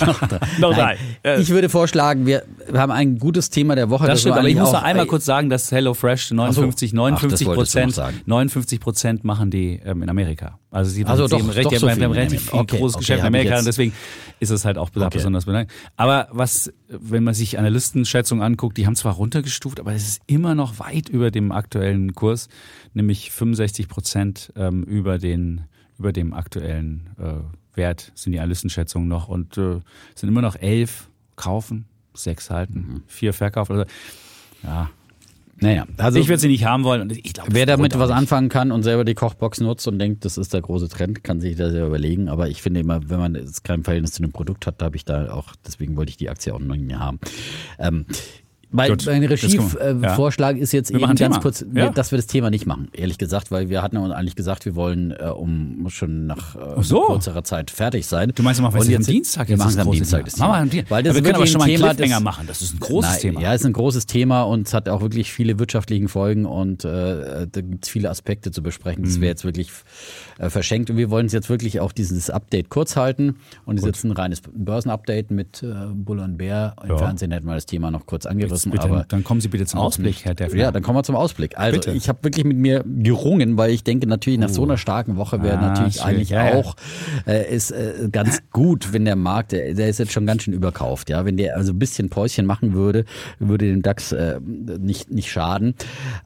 noch 0.05 0.19
drei. 0.19 0.39
noch 0.59 0.73
drei. 0.73 0.97
Ich 1.39 1.49
würde 1.49 1.67
vorschlagen, 1.67 2.25
wir 2.25 2.43
haben 2.73 2.91
ein 2.91 3.17
gutes 3.17 3.49
Thema 3.49 3.75
der 3.75 3.89
Woche. 3.89 4.05
Das, 4.05 4.13
das 4.13 4.21
stimmt, 4.21 4.37
aber 4.37 4.47
ich 4.47 4.55
muss 4.55 4.71
noch 4.71 4.83
einmal 4.83 5.07
kurz 5.07 5.25
sagen, 5.25 5.49
dass 5.49 5.71
HelloFresh 5.71 6.31
59, 6.31 6.91
so. 6.91 6.95
59 6.95 7.47
Prozent, 7.47 8.01
59 8.25 8.79
Prozent 8.79 9.23
machen 9.23 9.49
die 9.49 9.79
ähm, 9.83 10.03
in 10.03 10.09
Amerika. 10.09 10.59
Also 10.69 10.91
sie 10.91 11.05
also 11.05 11.27
doch, 11.27 11.55
recht, 11.55 11.65
doch 11.65 11.75
so 11.75 11.89
haben 11.89 11.99
relativ 11.99 12.49
viel 12.49 12.59
okay, 12.59 12.77
großes 12.77 12.95
okay, 12.95 13.01
Geschäft 13.01 13.19
in 13.21 13.25
Amerika 13.25 13.57
und 13.57 13.65
deswegen 13.65 13.93
ist 14.39 14.51
es 14.51 14.63
halt 14.63 14.77
auch 14.77 14.89
okay. 14.95 15.09
besonders 15.11 15.45
belangt. 15.45 15.71
Aber 15.95 16.27
was, 16.31 16.71
wenn 16.87 17.23
man 17.23 17.33
sich 17.33 17.57
Analystenschätzungen 17.57 18.43
anguckt, 18.43 18.77
die 18.77 18.85
haben 18.85 18.95
zwar 18.95 19.15
runtergestuft, 19.15 19.79
aber 19.79 19.93
es 19.93 20.07
ist 20.07 20.21
immer 20.27 20.55
noch 20.55 20.79
weit 20.79 21.09
über 21.09 21.31
dem 21.31 21.51
aktuellen 21.51 22.13
Kurs, 22.13 22.47
nämlich 22.93 23.31
65 23.31 23.87
Prozent 23.87 24.53
ähm, 24.55 24.83
über 24.83 25.17
den 25.17 25.65
über 25.99 26.13
dem 26.13 26.33
aktuellen 26.33 27.09
äh, 27.19 27.77
wert 27.77 28.11
sind 28.15 28.33
die 28.33 28.39
Analystenschätzungen 28.39 29.07
noch 29.07 29.27
und 29.27 29.57
äh, 29.57 29.79
sind 30.15 30.29
immer 30.29 30.41
noch 30.41 30.55
elf 30.55 31.09
kaufen, 31.35 31.85
sechs 32.13 32.49
halten, 32.49 32.79
mhm. 32.79 33.03
vier 33.07 33.33
verkaufen. 33.33 33.77
Also, 33.77 33.91
ja. 34.63 34.89
Naja, 35.59 35.87
also 35.97 36.19
ich 36.19 36.27
würde 36.27 36.39
sie 36.39 36.49
nicht 36.49 36.65
haben 36.65 36.83
wollen. 36.83 37.01
Und 37.01 37.11
ich 37.13 37.33
glaub, 37.33 37.47
wer 37.49 37.65
damit 37.65 37.97
was 37.97 38.11
anfangen 38.11 38.47
kann 38.47 38.71
und 38.71 38.83
selber 38.83 39.03
die 39.03 39.15
Kochbox 39.15 39.59
nutzt 39.59 39.87
und 39.87 39.97
denkt, 39.97 40.23
das 40.23 40.37
ist 40.37 40.53
der 40.53 40.61
große 40.61 40.87
Trend, 40.87 41.23
kann 41.23 41.41
sich 41.41 41.55
das 41.55 41.73
ja 41.73 41.85
überlegen. 41.87 42.29
Aber 42.29 42.47
ich 42.47 42.61
finde 42.61 42.81
immer, 42.81 43.09
wenn 43.09 43.17
man 43.17 43.33
jetzt 43.33 43.63
kein 43.63 43.83
Verhältnis 43.83 44.11
zu 44.11 44.21
einem 44.21 44.31
Produkt 44.31 44.67
hat, 44.67 44.81
da 44.81 44.85
habe 44.85 44.97
ich 44.97 45.05
da 45.05 45.31
auch, 45.31 45.55
deswegen 45.65 45.95
wollte 45.95 46.11
ich 46.11 46.17
die 46.17 46.29
Aktie 46.29 46.53
auch 46.53 46.59
noch 46.59 46.75
nicht 46.75 46.85
mehr 46.85 46.99
haben. 46.99 47.19
Ähm, 47.79 48.05
mein, 48.69 48.97
mein 49.05 49.23
Regievorschlag 49.23 50.57
ja. 50.57 50.61
ist 50.61 50.73
jetzt 50.73 50.91
wir 50.91 50.99
eben 50.99 51.07
ganz 51.15 51.19
Thema. 51.19 51.39
kurz, 51.39 51.65
ja. 51.73 51.89
dass 51.89 52.11
wir 52.11 52.17
das 52.17 52.27
Thema 52.27 52.49
nicht 52.49 52.65
machen, 52.65 52.89
ehrlich 52.91 53.17
gesagt, 53.17 53.49
weil 53.49 53.69
wir 53.69 53.81
hatten 53.81 53.95
uns 53.95 54.13
eigentlich 54.13 54.35
gesagt, 54.35 54.65
wir 54.65 54.75
wollen 54.75 55.11
äh, 55.11 55.29
um 55.29 55.87
schon 55.89 56.27
nach 56.27 56.55
äh, 56.55 56.83
so. 56.83 57.01
kurzer 57.03 57.41
Zeit 57.45 57.71
fertig 57.71 58.05
sein. 58.05 58.33
Du 58.35 58.43
meinst, 58.43 58.59
wir 58.59 58.63
machen 58.63 58.81
jetzt 58.89 59.07
am 59.07 59.13
Dienstag? 59.13 59.47
Wir 59.47 59.55
machen 59.55 59.69
es 59.69 59.77
am 59.77 59.89
Dienstag. 59.89 60.25
Das 60.25 60.33
Thema. 60.33 60.47
Machen 60.49 60.71
wir, 60.73 60.83
weil 60.89 61.01
das 61.01 61.15
wir 61.15 61.21
können 61.21 61.35
aber 61.35 61.47
schon 61.47 61.59
mal 61.59 61.65
ein 61.65 61.75
Thema, 61.77 61.93
Cliffhanger 61.93 62.19
machen. 62.19 62.45
Das 62.45 62.61
ist 62.61 62.73
ein 62.73 62.79
großes 62.81 63.11
nein, 63.11 63.21
Thema. 63.21 63.41
Ja, 63.41 63.53
es 63.53 63.61
ist 63.61 63.67
ein 63.67 63.73
großes 63.73 64.05
Thema 64.05 64.41
und 64.43 64.67
es 64.67 64.73
hat 64.73 64.89
auch 64.89 65.01
wirklich 65.01 65.31
viele 65.31 65.59
wirtschaftliche 65.59 66.07
Folgen 66.09 66.45
und 66.45 66.83
äh, 66.83 67.47
da 67.49 67.61
gibt 67.61 67.85
es 67.85 67.89
viele 67.89 68.09
Aspekte 68.09 68.51
zu 68.51 68.61
besprechen. 68.61 69.03
Das 69.03 69.17
mhm. 69.17 69.21
wäre 69.21 69.29
jetzt 69.29 69.45
wirklich 69.45 69.71
äh, 70.39 70.49
verschenkt 70.49 70.89
und 70.89 70.97
wir 70.97 71.09
wollen 71.09 71.27
es 71.27 71.33
jetzt 71.33 71.49
wirklich 71.49 71.79
auch 71.79 71.93
dieses 71.93 72.29
Update 72.29 72.69
kurz 72.69 72.97
halten 72.97 73.37
und 73.65 73.77
es 73.77 73.83
ist 73.83 73.87
jetzt 73.87 74.03
ein 74.03 74.11
reines 74.11 74.41
Börsenupdate 74.41 75.31
mit 75.31 75.63
äh, 75.63 75.67
Bull 75.93 76.19
und 76.19 76.37
Bär. 76.37 76.75
Im. 76.83 76.97
Fernsehen 76.97 77.31
hätten 77.31 77.47
wir 77.47 77.55
das 77.55 77.65
Thema 77.65 77.91
noch 77.91 78.05
kurz 78.05 78.25
angerissen, 78.25 78.56
bitte, 78.63 78.83
aber 78.83 79.05
dann 79.07 79.23
kommen 79.23 79.41
Sie 79.41 79.47
bitte 79.47 79.65
zum 79.65 79.79
Ausblick, 79.79 80.25
Herr 80.25 80.35
Deffner. 80.35 80.59
Ja, 80.59 80.71
dann 80.71 80.83
kommen 80.83 80.97
wir 80.97 81.03
zum 81.03 81.15
Ausblick. 81.15 81.57
Also 81.57 81.79
bitte. 81.79 81.91
ich 81.91 82.09
habe 82.09 82.19
wirklich 82.23 82.45
mit 82.45 82.57
mir 82.57 82.83
gerungen, 82.85 83.57
weil 83.57 83.71
ich 83.71 83.83
denke 83.83 84.07
natürlich 84.07 84.39
nach 84.39 84.49
uh. 84.49 84.53
so 84.53 84.63
einer 84.63 84.77
starken 84.77 85.17
Woche 85.17 85.43
wäre 85.43 85.57
ah, 85.57 85.69
natürlich 85.69 86.03
eigentlich 86.03 86.29
ja, 86.29 86.53
auch 86.53 86.75
äh, 87.25 87.53
ist 87.53 87.71
äh, 87.71 88.09
ganz 88.11 88.41
gut, 88.51 88.93
wenn 88.93 89.05
der 89.05 89.15
Markt, 89.15 89.51
der, 89.51 89.73
der 89.73 89.89
ist 89.89 89.99
jetzt 89.99 90.11
schon 90.11 90.25
ganz 90.25 90.43
schön 90.43 90.53
überkauft, 90.53 91.09
ja, 91.09 91.25
wenn 91.25 91.37
der 91.37 91.57
also 91.57 91.73
ein 91.73 91.79
bisschen 91.79 92.09
Päuschen 92.09 92.45
machen 92.45 92.73
würde, 92.73 93.05
würde 93.39 93.65
dem 93.65 93.81
DAX 93.81 94.11
äh, 94.11 94.39
nicht 94.41 95.11
nicht 95.11 95.31
schaden. 95.31 95.75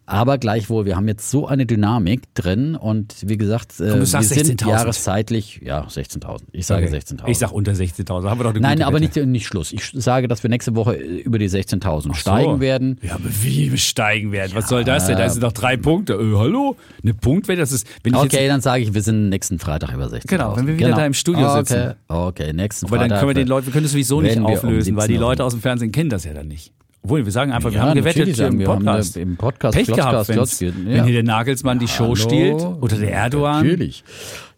Aber 0.06 0.38
gleichwohl, 0.38 0.86
wir 0.86 0.96
haben 0.96 1.08
jetzt 1.08 1.30
so 1.30 1.48
eine 1.48 1.66
Dynamik 1.66 2.34
drin 2.34 2.76
und 2.76 3.16
wie 3.26 3.38
gesagt, 3.38 3.80
äh, 3.80 3.90
Komm, 3.90 4.00
wir 4.00 4.06
sind 4.06 4.62
jahreszeitlich, 4.62 5.62
ja 5.64 5.86
16.000. 5.86 6.42
Ich 6.52 6.66
sage 6.66 6.88
okay. 6.88 6.98
16.000. 6.98 7.28
Ich 7.28 7.38
sage 7.38 7.54
unter 7.54 7.72
16.000. 7.72 8.30
Haben 8.30 8.40
wir 8.40 8.44
doch 8.44 8.52
eine 8.52 8.60
Nein, 8.60 8.82
aber 8.82 9.00
nicht, 9.00 9.16
nicht 9.16 9.46
Schluss. 9.46 9.74
Ich 9.74 9.92
sage, 9.94 10.28
dass 10.28 10.44
wir 10.44 10.50
nächste 10.50 10.76
Woche 10.76 10.94
über 10.94 11.40
die 11.40 11.50
16.000 11.50 12.14
so. 12.24 12.32
steigen 12.32 12.60
werden. 12.60 13.00
Ja, 13.02 13.16
aber 13.16 13.30
wie 13.42 13.78
steigen 13.78 14.32
werden? 14.32 14.52
Was 14.56 14.66
ja, 14.66 14.70
soll 14.70 14.84
das 14.84 15.08
denn? 15.08 15.18
Da 15.18 15.30
sind 15.30 15.44
doch 15.44 15.52
drei 15.52 15.78
Punkte. 15.78 16.14
Äh, 16.14 16.38
hallo? 16.38 16.78
Eine 17.04 17.14
Punktwette? 17.14 17.60
Das 17.60 17.72
ist. 17.72 17.88
Okay, 18.14 18.48
dann 18.48 18.62
sage 18.62 18.84
ich, 18.84 18.94
wir 18.94 19.02
sind 19.02 19.30
nächsten 19.30 19.60
Freitag 19.60 19.94
über 19.94 20.10
16. 20.10 20.28
Genau, 20.28 20.56
wenn 20.56 20.68
wir 20.68 20.76
wieder 20.76 20.88
genau. 20.88 20.98
da 20.98 21.06
im 21.06 21.14
Studio 21.14 21.50
okay. 21.50 21.60
sitzen. 21.60 21.94
Okay, 22.08 22.54
nächsten 22.54 22.86
Aber 22.86 22.98
Freitag. 22.98 23.10
dann 23.10 23.20
können 23.20 23.30
wir 23.30 23.36
den 23.36 23.48
Leuten, 23.48 23.68
wir 23.68 23.74
können 23.74 23.86
das 23.86 23.92
sowieso 23.92 24.22
nicht 24.22 24.40
auflösen, 24.40 24.94
um 24.94 24.98
weil 24.98 25.08
die 25.08 25.18
Leute 25.18 25.44
aus 25.44 25.54
dem 25.54 25.62
Fernsehen 25.62 25.92
kennen 25.92 26.10
das 26.10 26.24
ja 26.24 26.34
dann 26.34 26.48
nicht. 26.48 26.74
Obwohl, 27.04 27.26
wir 27.26 27.32
sagen 27.32 27.52
einfach, 27.52 27.72
ja, 27.72 27.76
wir 27.76 27.82
haben 27.82 27.96
gewettet 27.96 28.36
sagen, 28.36 28.60
im 28.60 28.66
Podcast. 28.66 29.18
Im 29.18 29.36
Podcast 29.36 29.76
Pech 29.76 29.88
gehabt, 29.88 30.30
ja. 30.30 30.46
wenn 30.86 31.04
hier 31.04 31.14
der 31.14 31.24
Nagelsmann 31.24 31.80
die 31.80 31.88
Show 31.88 32.04
Hallo. 32.04 32.16
stiehlt 32.16 32.62
oder 32.62 32.98
der 32.98 33.12
Erdogan. 33.12 33.66
Natürlich. 33.66 34.04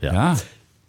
ja. 0.02 0.14
ja. 0.14 0.36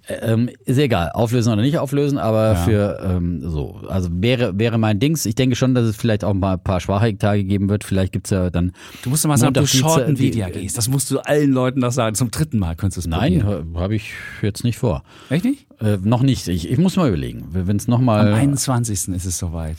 Ähm, 0.06 0.50
ist 0.66 0.78
egal, 0.78 1.10
auflösen 1.12 1.52
oder 1.52 1.62
nicht 1.62 1.78
auflösen, 1.78 2.18
aber 2.18 2.52
ja. 2.52 2.54
für 2.56 3.00
ähm, 3.02 3.40
so, 3.42 3.80
also 3.88 4.10
wäre 4.12 4.58
wäre 4.58 4.76
mein 4.76 5.00
Dings. 5.00 5.24
Ich 5.24 5.34
denke 5.34 5.56
schon, 5.56 5.74
dass 5.74 5.84
es 5.84 5.96
vielleicht 5.96 6.24
auch 6.24 6.34
mal 6.34 6.54
ein 6.54 6.62
paar 6.62 6.80
schwache 6.80 7.16
Tage 7.16 7.44
geben 7.44 7.70
wird. 7.70 7.84
Vielleicht 7.84 8.12
gibt's 8.12 8.30
ja 8.30 8.50
dann. 8.50 8.72
Du 9.02 9.10
musst 9.10 9.26
mal 9.26 9.38
sagen, 9.38 9.54
du 9.54 9.66
short 9.66 10.06
Nvidia 10.06 10.50
gehst. 10.50 10.76
Das 10.76 10.88
musst 10.88 11.10
du 11.10 11.20
allen 11.20 11.52
Leuten 11.52 11.80
noch 11.80 11.92
sagen. 11.92 12.14
Zum 12.14 12.30
dritten 12.30 12.58
Mal 12.58 12.76
könntest 12.76 12.98
du 12.98 13.00
es 13.00 13.06
Nein, 13.06 13.44
habe 13.44 13.94
ich 13.94 14.12
jetzt 14.42 14.62
nicht 14.62 14.78
vor. 14.78 15.04
Echt 15.30 15.44
nicht? 15.44 15.66
Äh, 15.80 15.98
noch 16.02 16.22
nicht. 16.22 16.48
Ich, 16.48 16.70
ich 16.70 16.78
muss 16.78 16.96
mal 16.96 17.08
überlegen. 17.08 17.46
Wenn 17.52 17.76
es 17.76 17.88
nochmal. 17.88 18.28
Am 18.28 18.34
21. 18.34 19.08
ist 19.08 19.24
es 19.24 19.38
soweit. 19.38 19.76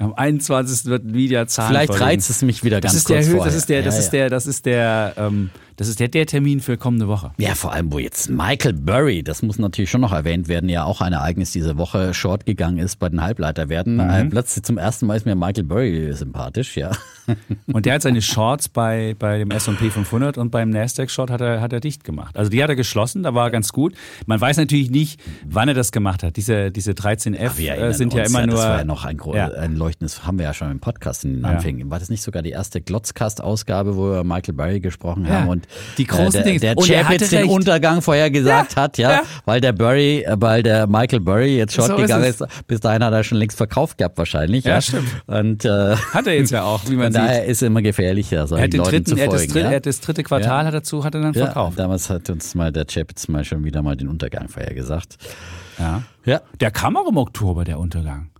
Am 0.00 0.14
21. 0.14 0.86
wird 0.86 1.04
Nvidia 1.04 1.46
zahlen. 1.46 1.70
Vielleicht 1.70 2.00
reizt 2.00 2.30
es 2.30 2.42
mich 2.42 2.62
wieder 2.62 2.80
das 2.80 2.92
ganz 2.92 2.98
ist 2.98 3.06
kurz 3.06 3.26
der, 3.26 3.34
vorher. 3.34 3.52
Das 3.52 3.56
ist 3.56 3.68
der, 3.68 3.82
das 3.82 3.94
ja, 3.94 4.00
ist 4.00 4.10
der, 4.10 4.30
das 4.30 4.46
ist 4.46 4.66
der, 4.66 5.14
ähm, 5.16 5.50
das 5.78 5.86
ist 5.86 6.00
der, 6.00 6.08
der 6.08 6.26
Termin 6.26 6.58
für 6.58 6.76
kommende 6.76 7.06
Woche. 7.06 7.30
Ja, 7.38 7.54
vor 7.54 7.72
allem, 7.72 7.92
wo 7.92 8.00
jetzt 8.00 8.28
Michael 8.28 8.72
Burry, 8.72 9.22
das 9.22 9.42
muss 9.42 9.60
natürlich 9.60 9.88
schon 9.88 10.00
noch 10.00 10.12
erwähnt 10.12 10.48
werden, 10.48 10.68
ja 10.68 10.82
auch 10.82 11.00
ein 11.00 11.12
Ereignis 11.12 11.52
diese 11.52 11.78
Woche 11.78 12.14
short 12.14 12.46
gegangen 12.46 12.78
ist 12.78 12.96
bei 12.96 13.08
den 13.08 13.22
Halbleiterwerten. 13.22 13.94
Mhm. 13.94 14.10
Äh, 14.10 14.24
plötzlich 14.24 14.64
zum 14.64 14.76
ersten 14.76 15.06
Mal 15.06 15.16
ist 15.16 15.24
mir 15.24 15.36
Michael 15.36 15.62
Burry 15.62 16.12
sympathisch, 16.12 16.76
ja. 16.76 16.90
Und 17.72 17.86
der 17.86 17.94
hat 17.94 18.02
seine 18.02 18.22
Shorts 18.22 18.68
bei, 18.68 19.14
bei 19.18 19.38
dem 19.38 19.50
S&P 19.52 19.90
500 19.90 20.38
und 20.38 20.50
beim 20.50 20.70
Nasdaq 20.70 21.10
Short 21.10 21.30
hat 21.30 21.42
er, 21.42 21.60
hat 21.60 21.74
er 21.74 21.80
dicht 21.80 22.02
gemacht. 22.02 22.38
Also 22.38 22.50
die 22.50 22.62
hat 22.62 22.70
er 22.70 22.76
geschlossen, 22.76 23.22
da 23.22 23.34
war 23.34 23.48
er 23.48 23.50
ganz 23.50 23.70
gut. 23.70 23.94
Man 24.24 24.40
weiß 24.40 24.56
natürlich 24.56 24.90
nicht, 24.90 25.20
wann 25.44 25.68
er 25.68 25.74
das 25.74 25.92
gemacht 25.92 26.22
hat. 26.22 26.36
Diese, 26.36 26.70
diese 26.70 26.92
13F 26.92 27.60
äh, 27.60 27.92
sind 27.92 28.14
ja 28.14 28.24
immer 28.24 28.40
ja, 28.40 28.46
nur... 28.46 28.56
Das 28.56 28.64
war 28.64 28.78
ja 28.78 28.84
noch 28.84 29.04
ein, 29.04 29.18
ja. 29.34 29.50
ein 29.52 29.76
leuchtendes, 29.76 30.24
haben 30.26 30.38
wir 30.38 30.46
ja 30.46 30.54
schon 30.54 30.70
im 30.70 30.80
Podcast 30.80 31.26
in 31.26 31.34
den 31.34 31.44
Anfängen. 31.44 31.90
War 31.90 31.98
das 31.98 32.08
nicht 32.08 32.22
sogar 32.22 32.42
die 32.42 32.50
erste 32.50 32.80
Glotzcast-Ausgabe, 32.80 33.96
wo 33.96 34.10
wir 34.10 34.24
Michael 34.24 34.54
Burry 34.54 34.80
gesprochen 34.80 35.28
haben 35.28 35.48
und 35.48 35.67
die 35.96 36.06
großen 36.06 36.40
äh, 36.40 36.44
Dinge. 36.44 36.60
Der, 36.60 36.74
der 36.74 37.04
Chapitz 37.04 37.30
den 37.30 37.48
Untergang 37.48 38.02
vorher 38.02 38.30
gesagt 38.30 38.76
ja, 38.76 38.82
hat, 38.82 38.98
ja, 38.98 39.12
ja, 39.12 39.22
weil 39.44 39.60
der 39.60 39.72
Burry, 39.72 40.22
äh, 40.22 40.36
weil 40.38 40.62
der 40.62 40.86
Michael 40.86 41.20
Burry 41.20 41.56
jetzt 41.56 41.74
short 41.74 41.88
so 41.88 41.96
gegangen 41.96 42.24
ist, 42.24 42.40
ist. 42.40 42.66
Bis 42.66 42.80
dahin 42.80 43.02
hat 43.04 43.12
er 43.12 43.24
schon 43.24 43.38
längst 43.38 43.56
verkauft 43.56 43.98
gehabt 43.98 44.18
wahrscheinlich. 44.18 44.64
Ja, 44.64 44.74
ja. 44.74 44.80
stimmt. 44.80 45.08
Und 45.26 45.64
äh, 45.64 45.96
hat 45.96 46.26
er 46.26 46.34
jetzt 46.34 46.50
ja 46.50 46.64
auch, 46.64 46.80
wie 46.88 46.96
man 46.96 47.12
sieht. 47.12 47.20
Daher 47.20 47.44
ist 47.44 47.62
immer 47.62 47.82
gefährlicher, 47.82 48.46
solchen 48.46 48.62
er 48.62 48.64
hat 48.64 48.72
den 48.72 48.78
Leuten 48.78 48.90
dritten, 48.90 49.06
zu 49.06 49.16
folgen. 49.16 49.30
Er 49.30 49.34
hat, 49.34 49.46
das, 49.48 49.54
ja? 49.54 49.70
er 49.70 49.76
hat 49.76 49.86
das 49.86 50.00
dritte 50.00 50.22
Quartal 50.22 50.66
hat 50.66 50.74
dazu 50.74 51.04
hat 51.04 51.14
er 51.14 51.22
dann 51.22 51.34
verkauft. 51.34 51.78
Damals 51.78 52.10
hat 52.10 52.30
uns 52.30 52.54
mal 52.54 52.72
der 52.72 52.86
Chapitz 52.86 53.28
mal 53.28 53.44
schon 53.44 53.64
wieder 53.64 53.82
mal 53.82 53.96
den 53.96 54.08
Untergang 54.08 54.48
vorher 54.48 54.74
gesagt. 54.74 55.16
Ja. 55.78 56.02
Ja. 56.24 56.40
Der 56.60 56.70
kam 56.70 56.96
auch 56.96 57.08
im 57.08 57.16
Oktober 57.16 57.64
der 57.64 57.78
Untergang. 57.78 58.30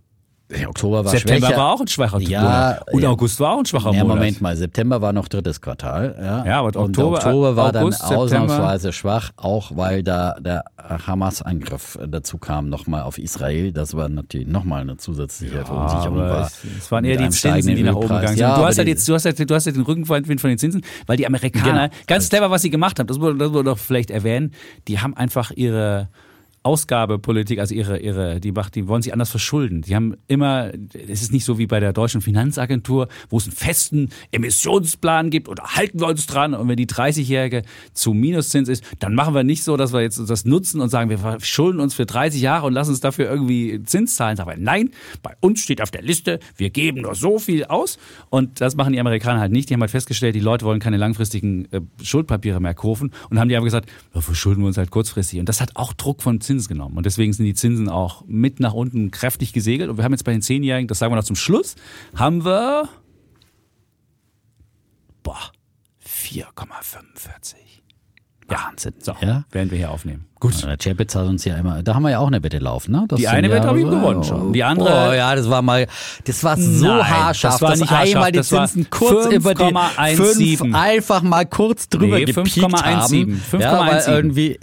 Oktober 0.67 1.05
war 1.05 1.11
September 1.11 1.45
schwächer. 1.47 1.59
war 1.61 1.73
auch 1.73 1.81
ein 1.81 1.87
schwacher 1.87 2.19
Ja, 2.21 2.41
Monat. 2.41 2.93
Und 2.93 3.03
ja. 3.03 3.09
August 3.09 3.39
war 3.39 3.51
auch 3.53 3.59
ein 3.59 3.65
schwacher 3.67 3.91
Ja, 3.91 4.01
Monat. 4.03 4.17
Moment 4.17 4.41
mal, 4.41 4.57
September 4.57 4.99
war 4.99 5.13
noch 5.13 5.27
drittes 5.27 5.61
Quartal. 5.61 6.15
Ja, 6.19 6.43
Ja, 6.45 6.59
aber 6.59 6.67
und 6.69 6.77
Oktober- 6.97 7.17
Oktober 7.17 7.55
war 7.55 7.65
August, 7.75 8.01
dann 8.01 8.07
September- 8.09 8.17
ausnahmsweise 8.23 8.91
schwach, 8.91 9.29
auch 9.37 9.71
weil 9.75 10.01
da 10.01 10.35
der 10.39 10.63
Hamas-Angriff 11.05 11.99
dazu 12.07 12.37
kam, 12.37 12.69
nochmal 12.69 13.03
auf 13.03 13.17
Israel. 13.17 13.71
Das 13.71 13.93
war 13.95 14.09
natürlich 14.09 14.47
nochmal 14.47 14.81
eine 14.81 14.97
zusätzliche 14.97 15.65
Verunsicherung. 15.65 16.19
Aber 16.19 16.29
war 16.29 16.47
es, 16.47 16.91
waren 16.91 17.05
eher 17.05 17.17
die 17.17 17.29
Zinsen, 17.29 17.75
die 17.75 17.83
nach 17.83 17.95
oben 17.95 18.07
gegangen 18.07 18.27
sind. 18.29 18.39
Ja, 18.39 18.57
du, 18.57 18.65
hast 18.65 18.77
halt 18.77 18.87
jetzt, 18.87 19.07
du, 19.07 19.13
hast 19.13 19.25
halt, 19.25 19.49
du 19.49 19.53
hast 19.55 19.65
halt 19.65 19.75
den 19.75 19.83
Rückenwind 19.83 20.41
von 20.41 20.49
den 20.49 20.57
Zinsen, 20.57 20.81
weil 21.05 21.17
die 21.17 21.27
Amerikaner, 21.27 21.89
Genau. 21.89 22.01
ganz 22.07 22.29
clever, 22.29 22.49
was 22.49 22.61
sie 22.63 22.69
gemacht 22.69 22.99
haben, 22.99 23.07
das 23.07 23.17
das 23.19 23.51
wurde 23.53 23.63
doch 23.65 23.77
vielleicht 23.77 24.09
erwähnen, 24.11 24.53
die 24.87 24.99
haben 24.99 25.15
einfach 25.15 25.51
ihre 25.51 26.07
Ausgabepolitik, 26.63 27.59
also 27.59 27.73
ihre, 27.73 27.99
ihre, 27.99 28.39
die 28.39 28.51
macht, 28.51 28.75
die 28.75 28.87
wollen 28.87 29.01
sich 29.01 29.13
anders 29.13 29.29
verschulden. 29.29 29.81
Die 29.81 29.95
haben 29.95 30.15
immer, 30.27 30.71
es 30.93 31.21
ist 31.21 31.31
nicht 31.31 31.45
so 31.45 31.57
wie 31.57 31.67
bei 31.67 31.79
der 31.79 31.93
deutschen 31.93 32.21
Finanzagentur, 32.21 33.07
wo 33.29 33.37
es 33.37 33.45
einen 33.45 33.53
festen 33.53 34.09
Emissionsplan 34.31 35.29
gibt 35.29 35.47
oder 35.47 35.63
halten 35.63 35.99
wir 35.99 36.07
uns 36.07 36.25
dran 36.25 36.53
und 36.53 36.67
wenn 36.67 36.75
die 36.75 36.87
30-Jährige 36.87 37.63
zu 37.93 38.13
Minuszins 38.13 38.67
ist, 38.67 38.83
dann 38.99 39.15
machen 39.15 39.33
wir 39.33 39.43
nicht 39.43 39.63
so, 39.63 39.77
dass 39.77 39.93
wir 39.93 40.01
jetzt 40.01 40.19
das 40.29 40.45
nutzen 40.45 40.81
und 40.81 40.89
sagen, 40.89 41.09
wir 41.09 41.17
verschulden 41.17 41.79
uns 41.79 41.93
für 41.93 42.05
30 42.05 42.41
Jahre 42.41 42.65
und 42.67 42.73
lassen 42.73 42.91
uns 42.91 42.99
dafür 42.99 43.29
irgendwie 43.29 43.81
Zins 43.83 44.15
zahlen. 44.15 44.39
Aber 44.39 44.55
nein, 44.57 44.91
bei 45.23 45.33
uns 45.39 45.61
steht 45.61 45.81
auf 45.81 45.91
der 45.91 46.01
Liste, 46.01 46.39
wir 46.57 46.69
geben 46.69 47.01
nur 47.01 47.15
so 47.15 47.39
viel 47.39 47.65
aus 47.65 47.97
und 48.29 48.59
das 48.59 48.75
machen 48.75 48.93
die 48.93 48.99
Amerikaner 48.99 49.39
halt 49.39 49.51
nicht. 49.51 49.69
Die 49.69 49.75
haben 49.75 49.81
halt 49.81 49.91
festgestellt, 49.91 50.35
die 50.35 50.39
Leute 50.39 50.65
wollen 50.65 50.79
keine 50.79 50.97
langfristigen 50.97 51.71
äh, 51.71 51.81
Schuldpapiere 52.03 52.59
mehr 52.59 52.73
kaufen 52.73 53.11
und 53.29 53.39
haben 53.39 53.49
die 53.49 53.55
aber 53.55 53.65
gesagt, 53.65 53.89
verschulden 54.11 54.61
wir 54.61 54.67
uns 54.67 54.77
halt 54.77 54.91
kurzfristig. 54.91 55.39
Und 55.39 55.47
das 55.47 55.61
hat 55.61 55.75
auch 55.75 55.93
Druck 55.93 56.21
von 56.21 56.41
Zins 56.49 56.67
genommen. 56.67 56.97
Und 56.97 57.05
deswegen 57.05 57.31
sind 57.31 57.45
die 57.45 57.53
Zinsen 57.53 57.89
auch 57.89 58.23
mit 58.27 58.59
nach 58.59 58.73
unten 58.73 59.11
kräftig 59.11 59.53
gesegelt. 59.53 59.87
Und 59.91 59.97
wir 59.97 60.03
haben 60.03 60.13
jetzt 60.13 60.23
bei 60.23 60.31
den 60.31 60.41
Zehnjährigen, 60.41 60.87
das 60.87 60.97
sagen 60.97 61.11
wir 61.11 61.15
noch 61.17 61.23
zum 61.23 61.35
Schluss, 61.35 61.75
haben 62.15 62.43
wir 62.43 62.89
boah, 65.21 65.51
4,45. 66.03 67.53
Wahnsinn. 68.47 68.93
So, 68.97 69.13
Ja? 69.21 69.45
werden 69.51 69.69
wir 69.69 69.77
hier 69.77 69.91
aufnehmen. 69.91 70.25
Gut. 70.39 70.63
Der 70.63 70.75
Chapitz 70.77 71.13
hat 71.13 71.27
uns 71.27 71.45
ja 71.45 71.55
immer, 71.57 71.83
da 71.83 71.93
haben 71.93 72.01
wir 72.01 72.09
ja 72.09 72.17
auch 72.19 72.27
eine 72.27 72.41
Wette 72.41 72.57
laufen, 72.57 72.93
ne? 72.93 73.05
Das 73.07 73.19
Die 73.19 73.27
eine 73.27 73.47
ja, 73.47 73.53
Wette 73.53 73.67
habe 73.67 73.79
ich 73.79 73.85
gewonnen 73.85 74.23
schon. 74.23 74.53
Die 74.53 74.63
andere- 74.63 75.09
Oh 75.09 75.13
ja, 75.13 75.35
das 75.35 75.47
war 75.51 75.61
mal, 75.61 75.85
das 76.23 76.43
war 76.43 76.57
so 76.57 76.87
Nein, 76.87 77.07
haarscharf, 77.07 77.53
das 77.55 77.61
war 77.61 77.69
dass 77.71 77.79
nicht 77.81 77.91
haarscharf, 77.91 78.15
einmal 78.15 78.31
die 78.31 78.41
Zinsen 78.41 78.89
kurz 78.89 79.31
über 79.31 79.53
die 79.53 79.63
5,17. 79.65 80.57
fünf 80.57 80.75
einfach 80.75 81.21
mal 81.21 81.45
kurz 81.45 81.89
drüber 81.89 82.17
Nee, 82.17 82.25
gepiekt 82.25 82.47
5,17. 82.57 82.81
haben. 82.81 83.41
Ja, 83.61 83.79
weil 83.85 83.99
5,17. 83.99 84.57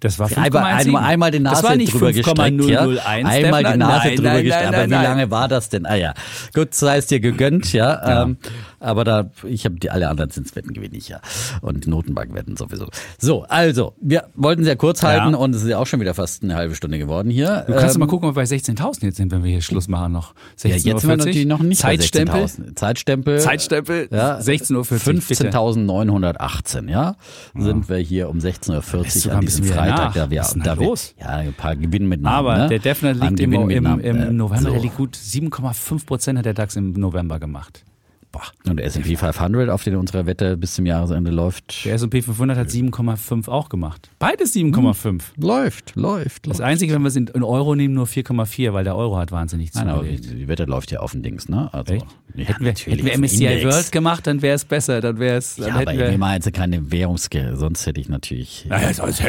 Das 0.00 0.18
war 0.18 0.28
5,17. 0.28 0.38
einmal, 0.38 0.64
einmal, 0.64 1.04
einmal 1.04 1.30
die 1.32 1.40
Nase 1.40 1.56
das 1.56 1.64
war 1.64 1.76
nicht 1.76 1.92
drüber 1.92 2.12
gestreckt, 2.12 2.38
ja. 2.38 2.84
5,001. 2.84 3.28
Einmal 3.28 3.64
die. 3.64 3.76
Nase 3.78 4.06
nein, 4.06 4.16
drüber 4.16 4.28
nein, 4.28 4.44
gestreckt. 4.44 4.70
nein, 4.70 4.74
Aber 4.74 4.86
wie 4.86 5.04
lange 5.04 5.30
war 5.30 5.48
das 5.48 5.68
denn? 5.68 5.86
Ah 5.86 5.94
ja, 5.96 6.14
gut, 6.54 6.74
sei 6.74 6.98
es 6.98 7.06
dir 7.06 7.20
gegönnt, 7.20 7.72
ja. 7.72 8.22
Ähm, 8.22 8.36
aber 8.80 9.04
da, 9.04 9.30
ich 9.46 9.64
habe 9.64 9.76
die 9.76 9.90
alle 9.90 10.08
anderen 10.08 10.30
Zinswetten 10.30 10.72
gewinne 10.72 10.96
ich 10.96 11.08
ja 11.08 11.20
und 11.62 11.86
Notenbankwetten 11.86 12.56
sowieso. 12.56 12.88
So, 13.18 13.44
also 13.44 13.94
wir 14.00 14.24
wollten 14.34 14.64
sehr 14.64 14.76
kurz 14.76 15.02
halten 15.02 15.32
Ja. 15.32 15.38
und 15.38 15.54
es 15.54 15.62
ist 15.62 15.68
ja 15.68 15.78
auch 15.78 15.86
schon 15.86 16.00
wieder 16.00 16.14
fast 16.14 16.42
eine 16.42 16.54
halbe 16.54 16.74
Stunde 16.74 16.98
geworden 16.98 17.30
hier. 17.30 17.64
Du 17.66 17.74
kannst 17.74 17.96
Ähm, 17.96 18.00
mal 18.00 18.06
gucken, 18.06 18.28
ob 18.28 18.36
wir 18.36 18.42
bei 18.42 18.48
16.000 18.48 19.04
jetzt 19.04 19.16
sind, 19.16 19.32
wenn 19.32 19.42
wir 19.42 19.50
hier 19.50 19.62
Schluss 19.62 19.88
machen 19.88 20.12
noch. 20.12 20.34
Ja, 20.62 20.70
jetzt 20.70 20.82
sind 20.84 21.02
wir 21.02 21.16
natürlich 21.16 21.46
noch 21.46 21.60
nicht 21.60 21.80
Zeitstempel. 21.80 22.44
16.000. 22.44 22.76
Zeitstempel. 22.76 23.40
Zeitstempel. 23.40 24.08
Ja, 24.10 24.38
16.40 24.38 24.74
Uhr. 24.76 24.82
15.918, 24.84 26.90
ja, 26.90 27.16
sind 27.56 27.88
wir 27.88 27.96
hier 27.96 28.28
um 28.28 28.38
16.40 28.38 29.06
Ist 29.06 29.26
Uhr 29.26 29.32
an 29.32 29.40
diesem 29.40 29.64
Freitag. 29.64 30.14
Da 30.14 30.30
wir, 30.30 30.44
da 30.64 30.78
wir, 30.78 30.86
los? 30.86 31.14
Ja, 31.18 31.28
ein 31.28 31.54
paar 31.54 31.76
Gewinnen 31.76 32.08
mit 32.08 32.20
Namen. 32.20 32.36
Aber 32.36 32.58
ne? 32.58 32.68
der 32.68 32.78
Defner 32.78 33.14
liegt 33.14 33.40
im, 33.40 33.52
im, 33.52 33.70
im 33.70 34.00
äh, 34.00 34.12
November, 34.32 34.62
so. 34.62 34.70
der 34.70 34.80
liegt 34.80 34.96
gut. 34.96 35.16
7,5 35.16 36.06
Prozent 36.06 36.38
hat 36.38 36.46
der 36.46 36.54
DAX 36.54 36.76
im 36.76 36.92
November 36.92 37.38
gemacht. 37.38 37.84
Boah. 38.30 38.42
Und 38.68 38.76
der 38.76 38.84
S&P 38.84 39.16
500, 39.16 39.70
auf 39.70 39.84
den 39.84 39.96
unsere 39.96 40.26
Wette 40.26 40.58
bis 40.58 40.74
zum 40.74 40.84
Jahresende 40.84 41.30
läuft, 41.30 41.84
Der 41.86 41.94
S&P 41.94 42.20
500 42.20 42.58
hat 42.58 42.68
7,5 42.68 43.48
auch 43.48 43.70
gemacht. 43.70 44.10
Beides 44.18 44.54
7,5. 44.54 45.22
läuft, 45.38 45.96
läuft, 45.96 46.46
Das 46.46 46.58
läuft. 46.58 46.60
Einzige, 46.68 46.92
wenn 46.92 47.00
wir 47.02 47.08
es 47.08 47.16
in 47.16 47.42
Euro 47.42 47.74
nehmen, 47.74 47.94
nur 47.94 48.04
4,4, 48.06 48.74
weil 48.74 48.84
der 48.84 48.96
Euro 48.96 49.16
hat 49.16 49.32
wahnsinnig 49.32 49.72
Nein, 49.72 49.88
zugelegt. 49.88 50.24
die, 50.26 50.34
die 50.34 50.48
Wette 50.48 50.64
läuft 50.64 50.90
ja 50.90 51.00
auf 51.00 51.12
den 51.12 51.22
Dings, 51.22 51.48
ne? 51.48 51.72
Also, 51.72 51.94
Echt? 51.94 52.06
ja, 52.34 52.44
hätten 52.44 52.64
wir, 52.66 52.72
hätten 52.74 53.04
wir 53.06 53.18
MSCI 53.18 53.44
Index. 53.46 53.64
World 53.64 53.92
gemacht, 53.92 54.26
dann 54.26 54.42
wäre 54.42 54.56
es 54.56 54.64
besser. 54.66 55.00
Dann 55.00 55.18
wäre 55.18 55.38
es. 55.38 55.56
Dann 55.56 55.68
Ja, 55.68 55.74
aber 55.76 55.94
wir 55.96 56.18
machen 56.18 56.34
jetzt 56.34 56.52
keine 56.52 56.90
Währungsge, 56.92 57.56
sonst 57.56 57.86
hätte 57.86 57.98
ich 58.00 58.10
natürlich. 58.10 58.66
Ja, 58.68 58.92
sonst- 58.92 59.22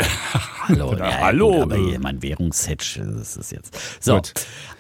Hallo, 0.68 0.96
ja, 1.00 1.20
hallo. 1.22 1.52
Gut, 1.54 1.62
aber 1.64 1.78
hier, 1.78 2.00
mein 2.02 2.22
Währungshedge 2.22 3.06
das 3.18 3.38
ist 3.38 3.52
jetzt. 3.54 3.78
So, 4.04 4.16
Gut. 4.16 4.34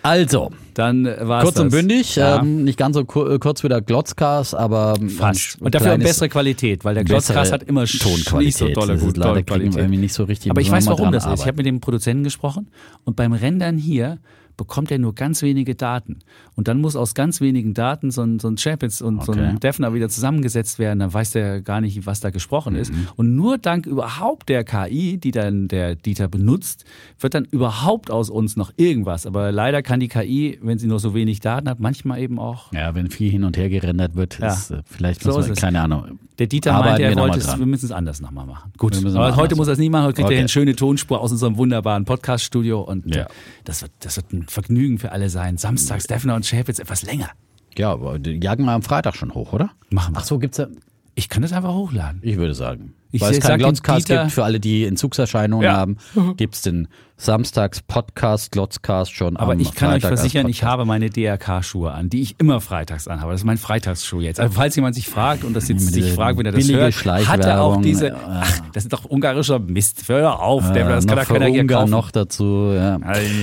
also, 0.04 0.52
Dann 0.80 1.04
war 1.06 1.42
kurz 1.44 1.56
das. 1.56 1.64
und 1.66 1.72
bündig, 1.72 2.16
Ja. 2.16 2.40
ähm, 2.40 2.64
nicht 2.64 2.78
ganz 2.80 2.96
so 2.96 3.04
kur 3.04 3.38
kurz 3.40 3.64
wie 3.66 3.68
der 3.68 3.82
Glotzcast, 3.82 4.56
aber 4.56 4.96
Fast. 5.10 5.62
Und 5.62 5.76
dafür 5.76 5.92
eine 5.92 6.04
bessere 6.06 6.30
Qualität, 6.30 6.86
weil 6.86 6.96
der 6.96 7.04
Glotzcast 7.04 7.52
hat 7.52 7.64
immer 7.64 7.84
Tonqualität. 7.86 8.40
nicht 8.40 8.58
so 8.58 8.68
tolle, 8.70 8.94
Das 8.94 9.02
ist 9.02 9.06
gut, 9.08 9.18
leider 9.18 9.44
Qualität. 9.44 9.76
irgendwie 9.76 9.98
nicht 9.98 10.14
so 10.14 10.24
richtig. 10.24 10.52
Aber 10.52 10.62
ich 10.62 10.72
weiß, 10.72 10.88
warum 10.88 11.12
das 11.12 11.26
ist. 11.26 11.42
Ich 11.42 11.48
habe 11.48 11.58
mit 11.58 11.66
dem 11.66 11.82
Produzenten 11.82 12.24
gesprochen 12.24 12.70
und 13.04 13.18
beim 13.18 13.34
Rendern 13.34 13.78
hier 13.78 14.20
bekommt 14.56 14.90
er 14.92 15.00
nur 15.00 15.16
ganz 15.16 15.42
wenige 15.42 15.76
Daten. 15.76 16.20
Und 16.60 16.68
dann 16.68 16.82
muss 16.82 16.98
aus 16.98 17.14
ganz 17.14 17.40
wenigen 17.40 17.74
Daten 17.74 18.12
so 18.12 18.22
ein, 18.22 18.38
so 18.38 18.50
ein 18.50 18.58
Chapitz 18.58 19.00
und 19.00 19.24
so 19.24 19.32
Okay. 19.32 19.46
ein 19.46 19.60
Defner 19.62 19.94
wieder 19.94 20.10
zusammengesetzt 20.10 20.78
werden. 20.78 21.00
Dann 21.00 21.14
weiß 21.14 21.32
der 21.32 21.62
gar 21.62 21.80
nicht, 21.80 22.06
was 22.06 22.20
da 22.20 22.32
gesprochen 22.32 22.76
ist. 22.76 22.92
Mhm. 22.92 23.08
Und 23.16 23.34
nur 23.34 23.58
dank 23.58 23.86
überhaupt 23.86 24.50
der 24.50 24.66
KI, 24.66 25.18
die 25.18 25.32
dann 25.32 25.70
der 25.70 25.96
Dieter 25.96 26.28
benutzt, 26.28 26.84
wird 27.18 27.34
dann 27.34 27.46
überhaupt 27.46 28.12
aus 28.12 28.30
uns 28.30 28.58
noch 28.58 28.74
irgendwas. 28.76 29.26
Aber 29.26 29.54
leider 29.54 29.82
kann 29.82 30.02
die 30.02 30.10
KI, 30.10 30.60
wenn 30.62 30.78
sie 30.80 30.88
nur 30.88 31.00
so 31.00 31.14
wenig 31.14 31.40
Daten 31.40 31.70
hat, 31.70 31.80
manchmal 31.80 32.20
eben 32.20 32.40
auch. 32.40 32.74
Ja, 32.74 32.94
wenn 32.94 33.10
viel 33.10 33.32
hin 33.32 33.46
und 33.46 33.56
her 33.56 33.70
gerendert 33.70 34.18
wird, 34.18 34.40
Ja. 34.40 34.50
ist, 34.52 34.72
äh, 34.72 34.82
vielleicht 34.84 35.24
So 35.24 35.40
ist 35.40 35.48
man, 35.48 35.56
keine 35.56 35.80
Ahnung. 35.82 36.20
Der 36.40 36.48
Dieter 36.48 36.72
meinte, 36.74 37.04
er 37.04 37.16
wollte 37.18 37.40
es, 37.40 37.58
wir 37.60 37.66
müssen 37.66 37.86
es 37.86 37.92
anders 37.92 38.22
nochmal 38.22 38.46
machen. 38.46 38.72
Gut, 38.78 38.96
aber 39.06 39.36
heute 39.36 39.56
muss 39.58 39.68
er 39.68 39.74
es 39.74 39.80
nicht 39.80 39.92
machen, 39.92 40.06
heute 40.06 40.16
kriegt 40.16 40.26
Okay. 40.28 40.36
er 40.36 40.40
eine 40.40 40.48
schöne 40.50 40.74
Tonspur 40.76 41.20
aus 41.22 41.32
unserem 41.32 41.56
wunderbaren 41.58 42.06
Podcast-Studio 42.06 42.82
und 42.82 43.14
Ja. 43.14 43.24
äh, 43.24 43.28
das, 43.66 43.82
wird, 43.82 43.92
das 44.00 44.16
wird 44.18 44.32
ein 44.34 44.44
Vergnügen 44.48 45.00
für 45.00 45.12
alle 45.12 45.30
sein. 45.30 45.58
Samstags 45.58 46.06
Defner 46.08 46.36
und 46.36 46.46
Chapitz 46.50 46.80
etwas 46.80 47.04
länger. 47.04 47.30
Ja, 47.78 47.92
aber 47.92 48.20
die 48.20 48.40
jagen 48.44 48.66
wir 48.66 48.72
am 48.72 48.82
Freitag 48.82 49.16
schon 49.16 49.34
hoch, 49.34 49.54
oder? 49.54 49.72
Machen 49.90 50.16
wir. 50.16 50.20
Ach 50.20 50.26
so, 50.26 50.40
gibt's 50.40 50.58
ja. 50.58 50.68
Ich 51.16 51.30
kann 51.30 51.42
das 51.42 51.54
einfach 51.54 51.74
hochladen. 51.74 52.22
Ich 52.24 52.38
würde 52.38 52.54
sagen. 52.54 52.94
Ich 53.12 53.22
Weil 53.22 53.32
es 53.32 53.40
keinen 53.40 53.60
Glotzcast 53.60 54.08
gibt 54.08 54.32
für 54.32 54.44
alle, 54.44 54.60
die 54.60 54.86
Entzugserscheinungen 54.86 55.64
Ja. 55.66 55.74
haben, 55.78 55.98
gibt's 56.38 56.62
den 56.62 56.88
Samstags-Podcast, 57.18 58.52
Glotzcast 58.54 59.14
schon 59.14 59.36
Aber 59.36 59.54
ich 59.56 59.74
kann 59.76 59.90
euch 59.90 59.96
Freitag 60.04 60.12
als 60.12 60.22
versichern, 60.22 60.48
ich 60.48 60.64
habe 60.64 60.86
meine 60.86 61.10
DRK-Schuhe 61.10 61.92
an, 61.92 62.10
die 62.10 62.22
ich 62.22 62.36
immer 62.40 62.62
freitags 62.62 63.10
anhabe. 63.10 63.32
Das 63.34 63.42
ist 63.42 63.46
mein 63.46 63.58
Freitagsschuh 63.58 64.22
jetzt. 64.22 64.40
Also 64.40 64.54
falls 64.54 64.76
jemand 64.78 64.96
sich 64.96 65.08
fragt 65.10 65.44
und 65.44 65.54
das 65.54 65.68
jetzt 65.68 65.92
sich 65.94 66.14
fragt, 66.14 66.38
wenn 66.38 66.46
er 66.46 66.54
das 66.54 66.70
hört, 66.70 67.06
hat 67.28 67.44
er 67.44 67.62
auch 67.62 67.82
diese, 67.82 68.16
ach, 68.16 68.60
das 68.74 68.84
ist 68.84 68.94
doch 68.94 69.04
ungarischer 69.04 69.60
Mist. 69.60 70.04
Hör 70.08 70.40
auf, 70.42 70.72
der, 70.72 70.88
das 70.88 71.04
äh, 71.04 71.08
kann 71.08 71.18
noch 71.18 71.24
doch 71.26 71.34
keiner 71.34 71.46
hier 71.48 71.68
kaufen. 71.68 71.90
noch 71.90 72.12
dazu. 72.12 72.72
Ja. 72.74 72.98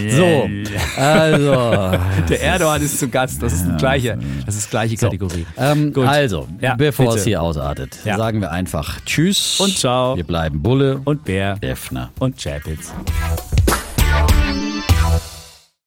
So, 0.09 0.48
also. 1.00 1.98
Der 2.31 2.42
Erdogan 2.42 2.81
ist 2.83 2.98
zu 2.98 3.09
Gast. 3.09 3.42
Das 3.42 3.52
ist 3.52 3.66
die 3.66 3.76
gleiche, 3.76 4.18
das 4.46 4.57
ist 4.57 4.70
gleiche 4.70 4.96
Kategorie. 4.96 5.44
Ähm, 5.59 5.92
Gut. 5.92 6.07
also, 6.07 6.48
Ja, 6.61 6.76
bevor 6.76 7.07
bitte. 7.07 7.18
es 7.18 7.24
hier 7.24 7.42
ausartet, 7.42 7.98
Ja. 8.05 8.16
sagen 8.16 8.40
wir 8.40 8.50
einfach 8.52 9.00
Tschüss 9.05 9.56
Und 9.59 9.77
ciao. 9.79 10.16
Wir 10.16 10.25
bleiben 10.25 10.62
Bulle 10.62 11.01
Und 11.05 11.25
Bär 11.25 11.57
Defner. 11.57 12.11
und 12.19 12.37
Chapitz. 12.42 12.92